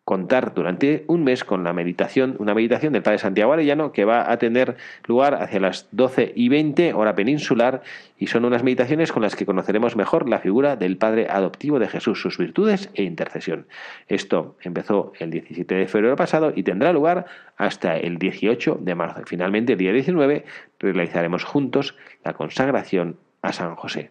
contar 0.08 0.54
durante 0.54 1.04
un 1.06 1.22
mes 1.22 1.44
con 1.44 1.64
la 1.64 1.74
meditación, 1.74 2.34
una 2.38 2.54
meditación 2.54 2.94
del 2.94 3.02
Padre 3.02 3.18
Santiago 3.18 3.52
Arellano 3.52 3.92
que 3.92 4.06
va 4.06 4.32
a 4.32 4.38
tener 4.38 4.78
lugar 5.06 5.34
hacia 5.34 5.60
las 5.60 5.86
12 5.92 6.32
y 6.34 6.48
20 6.48 6.94
hora 6.94 7.14
peninsular 7.14 7.82
y 8.16 8.28
son 8.28 8.46
unas 8.46 8.62
meditaciones 8.62 9.12
con 9.12 9.20
las 9.20 9.36
que 9.36 9.44
conoceremos 9.44 9.96
mejor 9.96 10.26
la 10.26 10.38
figura 10.38 10.76
del 10.76 10.96
Padre 10.96 11.26
adoptivo 11.28 11.78
de 11.78 11.88
Jesús, 11.88 12.22
sus 12.22 12.38
virtudes 12.38 12.88
e 12.94 13.02
intercesión. 13.02 13.66
Esto 14.06 14.56
empezó 14.62 15.12
el 15.18 15.28
17 15.28 15.74
de 15.74 15.86
febrero 15.88 16.16
pasado 16.16 16.54
y 16.56 16.62
tendrá 16.62 16.90
lugar 16.94 17.26
hasta 17.58 17.98
el 17.98 18.16
18 18.16 18.78
de 18.80 18.94
marzo. 18.94 19.20
Finalmente, 19.26 19.74
el 19.74 19.78
día 19.78 19.92
19, 19.92 20.46
realizaremos 20.78 21.44
juntos 21.44 21.96
la 22.24 22.32
consagración 22.32 23.18
a 23.42 23.52
San 23.52 23.74
José 23.74 24.10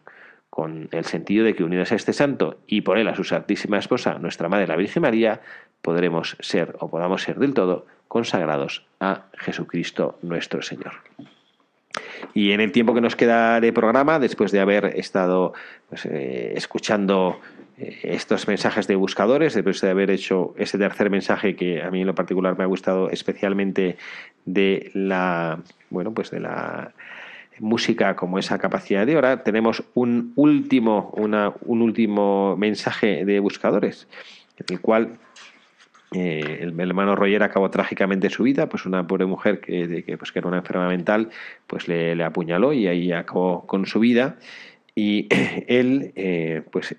con 0.50 0.90
el 0.92 1.06
sentido 1.06 1.46
de 1.46 1.56
que 1.56 1.64
unidos 1.64 1.92
a 1.92 1.96
este 1.96 2.14
santo 2.14 2.58
y 2.68 2.82
por 2.82 2.98
él 2.98 3.08
a 3.08 3.16
su 3.16 3.24
santísima 3.24 3.78
esposa, 3.78 4.18
nuestra 4.20 4.50
Madre 4.50 4.68
la 4.68 4.76
Virgen 4.76 5.02
María, 5.02 5.42
podremos 5.82 6.38
ser 6.40 6.76
o 6.80 6.90
podamos 6.90 7.22
ser 7.22 7.38
del 7.40 7.54
todo 7.54 7.86
consagrados 8.08 8.86
a 9.00 9.26
Jesucristo 9.34 10.18
nuestro 10.22 10.62
Señor. 10.62 10.94
Y 12.34 12.52
en 12.52 12.62
el 12.62 12.72
tiempo 12.72 12.94
que 12.94 13.02
nos 13.02 13.16
queda 13.16 13.60
de 13.60 13.74
programa, 13.74 14.20
después 14.20 14.52
de 14.52 14.60
haber 14.60 14.86
estado 14.98 15.54
pues, 15.90 16.06
eh, 16.06 16.54
escuchando 16.56 17.40
eh, 17.78 18.00
estos 18.04 18.48
mensajes 18.48 18.88
de 18.88 18.96
buscadores, 18.96 19.54
después 19.54 19.82
de 19.82 19.90
haber 19.90 20.12
hecho 20.12 20.54
ese 20.58 20.78
tercer 20.78 21.10
mensaje 21.10 21.56
que 21.56 21.82
a 21.82 21.92
mí 21.92 22.02
en 22.02 22.08
lo 22.08 22.16
particular 22.16 22.58
me 22.58 22.64
ha 22.64 22.68
gustado 22.68 23.10
especialmente 23.10 23.98
de 24.46 24.92
la 24.94 25.60
bueno 25.90 26.14
pues 26.14 26.32
de 26.32 26.40
la 26.40 26.94
música 27.60 28.16
como 28.16 28.40
esa 28.40 28.58
capacidad 28.58 29.06
de 29.06 29.18
orar, 29.18 29.44
tenemos 29.44 29.84
un 29.94 30.34
último, 30.36 31.12
una, 31.16 31.54
un 31.62 31.82
último 31.82 32.56
mensaje 32.58 33.26
de 33.26 33.40
buscadores, 33.40 34.08
en 34.58 34.76
el 34.76 34.82
cual 34.82 35.20
eh, 36.14 36.60
el, 36.62 36.80
hermano 36.80 37.16
Roger 37.16 37.44
acabó 37.44 37.70
trágicamente 37.70 38.30
su 38.30 38.44
vida, 38.44 38.70
pues 38.70 38.86
una 38.86 39.06
pobre 39.06 39.26
mujer 39.26 39.60
que, 39.60 40.04
que, 40.06 40.18
pues 40.18 40.32
que 40.32 40.40
era 40.40 40.48
una 40.48 40.58
enferma 40.58 40.88
mental, 40.88 41.30
pues 41.68 41.88
le, 41.88 42.24
apuñaló 42.24 42.72
y 42.74 42.88
ahí 42.88 43.12
acabó 43.12 43.66
con 43.68 43.86
su 43.86 44.00
vida. 44.00 44.38
Y 44.96 45.28
él, 45.68 46.14
eh, 46.16 46.64
pues, 46.72 46.96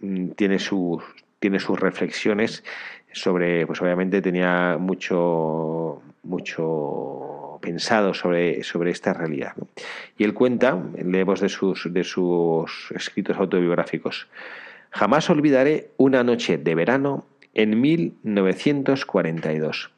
mm, 0.00 0.30
tiene 0.30 0.58
sus, 0.58 1.02
tiene 1.38 1.58
sus 1.60 1.80
reflexiones 1.80 2.62
sobre, 3.12 3.66
pues 3.66 3.80
obviamente 3.82 4.20
tenía 4.20 4.76
mucho, 4.78 6.02
mucho 6.22 7.41
pensado 7.62 8.12
sobre, 8.12 8.62
sobre 8.62 8.90
esta 8.90 9.14
realidad. 9.14 9.54
Y 10.18 10.24
él 10.24 10.34
cuenta, 10.34 10.78
leemos 11.02 11.40
de 11.40 11.48
sus, 11.48 11.90
de 11.90 12.04
sus 12.04 12.90
escritos 12.94 13.38
autobiográficos, 13.38 14.28
jamás 14.90 15.30
olvidaré 15.30 15.88
una 15.96 16.22
noche 16.22 16.58
de 16.58 16.74
verano 16.74 17.24
en 17.54 17.80
1942. 17.80 19.90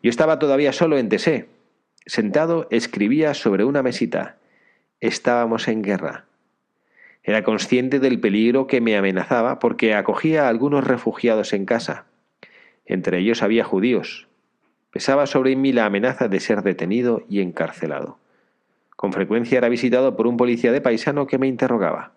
Yo 0.00 0.10
estaba 0.10 0.38
todavía 0.38 0.72
solo 0.72 0.98
en 0.98 1.08
Tesé. 1.08 1.48
Sentado 2.06 2.68
escribía 2.70 3.34
sobre 3.34 3.64
una 3.64 3.82
mesita. 3.82 4.36
Estábamos 5.00 5.66
en 5.66 5.82
guerra. 5.82 6.26
Era 7.24 7.42
consciente 7.42 7.98
del 7.98 8.20
peligro 8.20 8.66
que 8.66 8.80
me 8.80 8.96
amenazaba 8.96 9.58
porque 9.58 9.94
acogía 9.94 10.46
a 10.46 10.48
algunos 10.48 10.86
refugiados 10.86 11.52
en 11.52 11.66
casa. 11.66 12.06
Entre 12.86 13.18
ellos 13.18 13.42
había 13.42 13.64
judíos. 13.64 14.27
Pesaba 14.90 15.26
sobre 15.26 15.54
mí 15.56 15.72
la 15.72 15.86
amenaza 15.86 16.28
de 16.28 16.40
ser 16.40 16.62
detenido 16.62 17.24
y 17.28 17.40
encarcelado. 17.40 18.18
Con 18.96 19.12
frecuencia 19.12 19.58
era 19.58 19.68
visitado 19.68 20.16
por 20.16 20.26
un 20.26 20.36
policía 20.36 20.72
de 20.72 20.80
paisano 20.80 21.26
que 21.26 21.38
me 21.38 21.46
interrogaba. 21.46 22.12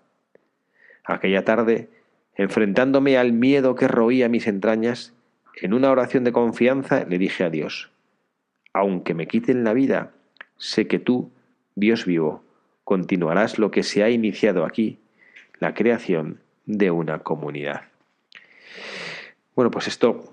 Aquella 1.04 1.44
tarde 1.44 1.90
Enfrentándome 2.36 3.18
al 3.18 3.34
miedo 3.34 3.76
que 3.76 3.88
roía 3.88 4.30
mis 4.30 4.48
entrañas, 4.48 5.14
en 5.62 5.74
una 5.74 5.92
oración 5.92 6.24
de 6.24 6.32
confianza 6.32 7.06
le 7.06 7.18
dije 7.18 7.44
a 7.44 7.50
Dios, 7.50 7.92
aunque 8.74 9.14
me 9.14 9.28
quiten 9.28 9.64
la 9.64 9.74
vida, 9.74 10.12
sé 10.58 10.88
que 10.88 10.98
tú, 10.98 11.32
Dios 11.76 12.06
vivo, 12.06 12.44
continuarás 12.84 13.60
lo 13.60 13.70
que 13.70 13.84
se 13.84 14.04
ha 14.04 14.10
iniciado 14.10 14.66
aquí, 14.66 15.00
la 15.60 15.74
creación 15.74 16.40
de 16.66 16.90
una 16.90 17.20
comunidad. 17.20 17.82
Bueno, 19.56 19.70
pues 19.70 19.88
esto 19.88 20.24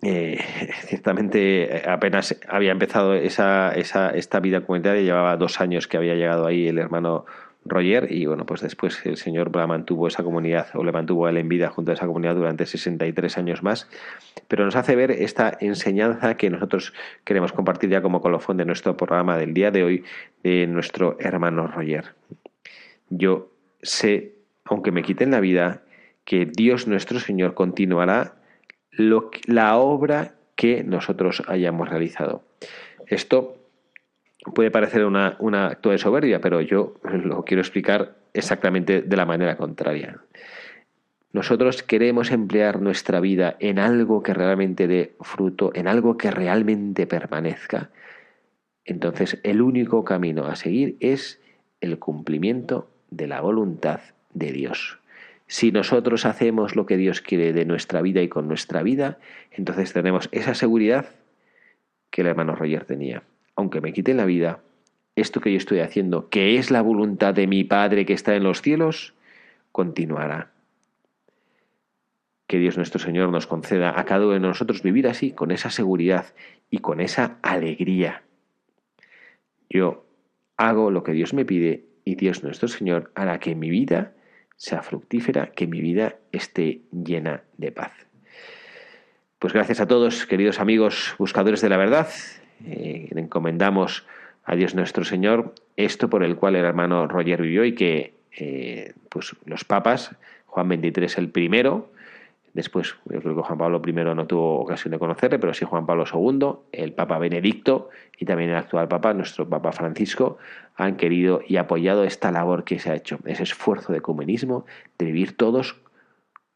eh, 0.00 0.38
ciertamente 0.86 1.82
apenas 1.86 2.38
había 2.48 2.72
empezado 2.72 3.14
esa, 3.14 3.72
esa, 3.72 4.10
esta 4.10 4.40
vida 4.40 4.62
comunitaria, 4.62 5.02
llevaba 5.02 5.36
dos 5.36 5.60
años 5.60 5.86
que 5.86 5.96
había 5.98 6.14
llegado 6.14 6.46
ahí 6.46 6.68
el 6.68 6.78
hermano 6.78 7.26
Roger 7.64 8.10
y 8.10 8.26
bueno, 8.26 8.44
pues 8.44 8.60
después 8.60 9.04
el 9.06 9.16
Señor 9.16 9.54
mantuvo 9.66 10.08
esa 10.08 10.24
comunidad 10.24 10.68
o 10.74 10.82
le 10.82 10.90
mantuvo 10.90 11.26
a 11.26 11.30
él 11.30 11.36
en 11.36 11.48
vida 11.48 11.68
junto 11.68 11.92
a 11.92 11.94
esa 11.94 12.06
comunidad 12.06 12.34
durante 12.34 12.66
63 12.66 13.38
años 13.38 13.62
más, 13.62 13.88
pero 14.48 14.64
nos 14.64 14.74
hace 14.74 14.96
ver 14.96 15.12
esta 15.12 15.56
enseñanza 15.60 16.36
que 16.36 16.50
nosotros 16.50 16.92
queremos 17.24 17.52
compartir 17.52 17.90
ya 17.90 18.02
como 18.02 18.20
colofón 18.20 18.56
de 18.56 18.64
nuestro 18.64 18.96
programa 18.96 19.38
del 19.38 19.54
día 19.54 19.70
de 19.70 19.84
hoy 19.84 20.04
de 20.42 20.66
nuestro 20.66 21.16
hermano 21.20 21.68
Roger. 21.68 22.14
Yo 23.10 23.50
sé, 23.82 24.34
aunque 24.64 24.90
me 24.90 25.02
quiten 25.02 25.30
la 25.30 25.40
vida, 25.40 25.82
que 26.24 26.46
Dios 26.46 26.88
nuestro 26.88 27.20
Señor 27.20 27.54
continuará 27.54 28.41
lo, 28.92 29.30
la 29.46 29.76
obra 29.76 30.34
que 30.54 30.84
nosotros 30.84 31.42
hayamos 31.48 31.88
realizado. 31.88 32.42
Esto 33.06 33.56
puede 34.54 34.70
parecer 34.70 35.04
una, 35.04 35.36
una 35.38 35.66
acto 35.66 35.90
de 35.90 35.98
soberbia, 35.98 36.40
pero 36.40 36.60
yo 36.60 36.94
lo 37.02 37.44
quiero 37.44 37.60
explicar 37.60 38.16
exactamente 38.32 39.02
de 39.02 39.16
la 39.16 39.26
manera 39.26 39.56
contraria. 39.56 40.20
Nosotros 41.32 41.82
queremos 41.82 42.30
emplear 42.30 42.80
nuestra 42.80 43.18
vida 43.20 43.56
en 43.58 43.78
algo 43.78 44.22
que 44.22 44.34
realmente 44.34 44.86
dé 44.86 45.14
fruto, 45.20 45.72
en 45.74 45.88
algo 45.88 46.18
que 46.18 46.30
realmente 46.30 47.06
permanezca. 47.06 47.90
Entonces 48.84 49.38
el 49.42 49.62
único 49.62 50.04
camino 50.04 50.44
a 50.44 50.56
seguir 50.56 50.96
es 51.00 51.40
el 51.80 51.98
cumplimiento 51.98 52.90
de 53.10 53.28
la 53.28 53.40
voluntad 53.40 54.00
de 54.34 54.52
Dios. 54.52 54.98
Si 55.46 55.72
nosotros 55.72 56.24
hacemos 56.24 56.76
lo 56.76 56.86
que 56.86 56.96
Dios 56.96 57.20
quiere 57.20 57.52
de 57.52 57.64
nuestra 57.64 58.02
vida 58.02 58.22
y 58.22 58.28
con 58.28 58.48
nuestra 58.48 58.82
vida, 58.82 59.18
entonces 59.50 59.92
tenemos 59.92 60.28
esa 60.32 60.54
seguridad 60.54 61.06
que 62.10 62.22
el 62.22 62.28
hermano 62.28 62.54
Roger 62.54 62.84
tenía 62.84 63.22
aunque 63.54 63.80
me 63.80 63.92
quiten 63.92 64.16
la 64.16 64.24
vida, 64.24 64.60
esto 65.14 65.40
que 65.40 65.52
yo 65.52 65.58
estoy 65.58 65.80
haciendo, 65.80 66.28
que 66.30 66.56
es 66.56 66.70
la 66.70 66.82
voluntad 66.82 67.34
de 67.34 67.46
mi 67.46 67.64
Padre 67.64 68.06
que 68.06 68.14
está 68.14 68.34
en 68.34 68.44
los 68.44 68.62
cielos, 68.62 69.14
continuará. 69.72 70.52
Que 72.46 72.58
Dios 72.58 72.76
nuestro 72.76 72.98
Señor 72.98 73.30
nos 73.30 73.46
conceda 73.46 73.98
a 73.98 74.04
cada 74.04 74.24
uno 74.24 74.34
de 74.34 74.40
nosotros 74.40 74.82
vivir 74.82 75.06
así, 75.06 75.32
con 75.32 75.50
esa 75.50 75.70
seguridad 75.70 76.34
y 76.70 76.78
con 76.78 77.00
esa 77.00 77.38
alegría. 77.42 78.22
Yo 79.68 80.06
hago 80.56 80.90
lo 80.90 81.02
que 81.02 81.12
Dios 81.12 81.34
me 81.34 81.44
pide 81.44 81.86
y 82.04 82.14
Dios 82.14 82.42
nuestro 82.42 82.68
Señor 82.68 83.10
hará 83.14 83.38
que 83.38 83.54
mi 83.54 83.70
vida 83.70 84.12
sea 84.62 84.80
fructífera, 84.80 85.48
que 85.48 85.66
mi 85.66 85.80
vida 85.80 86.14
esté 86.30 86.82
llena 86.92 87.42
de 87.56 87.72
paz. 87.72 87.90
Pues 89.40 89.52
gracias 89.52 89.80
a 89.80 89.88
todos, 89.88 90.24
queridos 90.24 90.60
amigos 90.60 91.16
buscadores 91.18 91.60
de 91.62 91.68
la 91.68 91.76
verdad. 91.76 92.08
Eh, 92.64 93.08
encomendamos 93.16 94.06
a 94.44 94.54
Dios 94.54 94.76
nuestro 94.76 95.02
Señor 95.02 95.52
esto 95.76 96.08
por 96.08 96.22
el 96.22 96.36
cual 96.36 96.54
el 96.54 96.64
hermano 96.64 97.08
Roger 97.08 97.42
vivió 97.42 97.64
y 97.64 97.74
que 97.74 98.14
eh, 98.38 98.92
pues 99.08 99.34
los 99.46 99.64
papas, 99.64 100.14
Juan 100.46 100.68
XXIII 100.68 101.08
el 101.16 101.30
primero, 101.30 101.91
después 102.54 102.94
yo 103.04 103.20
creo 103.20 103.34
que 103.34 103.42
Juan 103.42 103.58
Pablo 103.58 103.82
I 103.84 103.92
no 103.92 104.26
tuvo 104.26 104.60
ocasión 104.60 104.92
de 104.92 104.98
conocerle, 104.98 105.38
pero 105.38 105.54
sí 105.54 105.64
Juan 105.64 105.86
Pablo 105.86 106.04
II, 106.12 106.52
el 106.72 106.92
Papa 106.92 107.18
Benedicto 107.18 107.88
y 108.18 108.24
también 108.24 108.50
el 108.50 108.56
actual 108.56 108.88
Papa, 108.88 109.14
nuestro 109.14 109.48
Papa 109.48 109.72
Francisco, 109.72 110.38
han 110.76 110.96
querido 110.96 111.40
y 111.46 111.56
apoyado 111.56 112.04
esta 112.04 112.30
labor 112.30 112.64
que 112.64 112.78
se 112.78 112.90
ha 112.90 112.94
hecho, 112.94 113.18
ese 113.24 113.42
esfuerzo 113.42 113.92
de 113.92 113.98
ecumenismo, 113.98 114.66
de 114.98 115.06
vivir 115.06 115.36
todos 115.36 115.80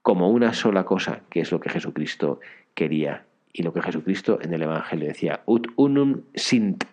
como 0.03 0.30
una 0.30 0.53
sola 0.53 0.84
cosa, 0.84 1.22
que 1.30 1.40
es 1.40 1.51
lo 1.51 1.61
que 1.61 1.70
Jesucristo 1.70 2.40
quería 2.74 3.24
y 3.53 3.62
lo 3.62 3.72
que 3.72 3.82
Jesucristo 3.82 4.38
en 4.40 4.53
el 4.53 4.62
Evangelio 4.62 5.09
decía, 5.09 5.40
ut 5.47 5.66
unum 5.76 6.22
sint, 6.34 6.84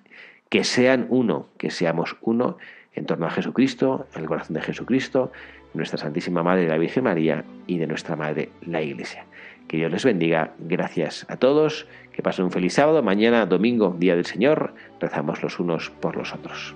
que 0.50 0.64
sean 0.64 1.08
uno, 1.10 1.50
que 1.58 1.70
seamos 1.70 2.16
uno 2.22 2.58
en 2.96 3.06
torno 3.06 3.26
a 3.26 3.32
Jesucristo, 3.32 4.08
el 4.16 4.26
corazón 4.26 4.56
de 4.56 4.62
Jesucristo, 4.62 5.32
nuestra 5.74 5.98
Santísima 5.98 6.44
Madre 6.44 6.68
la 6.68 6.78
Virgen 6.78 7.04
María 7.04 7.44
y 7.68 7.78
de 7.78 7.88
nuestra 7.88 8.16
Madre 8.16 8.50
la 8.62 8.82
Iglesia. 8.82 9.26
Que 9.68 9.78
Dios 9.78 9.92
les 9.92 10.06
bendiga. 10.06 10.54
Gracias 10.60 11.26
a 11.30 11.38
todos. 11.38 11.88
Que 12.12 12.22
pasen 12.22 12.46
un 12.46 12.52
feliz 12.52 12.74
sábado. 12.74 13.02
Mañana, 13.02 13.46
domingo, 13.46 13.96
Día 13.98 14.16
del 14.16 14.26
Señor, 14.26 14.76
rezamos 15.00 15.42
los 15.42 15.60
unos 15.60 15.90
por 15.90 16.16
los 16.16 16.34
otros. 16.34 16.76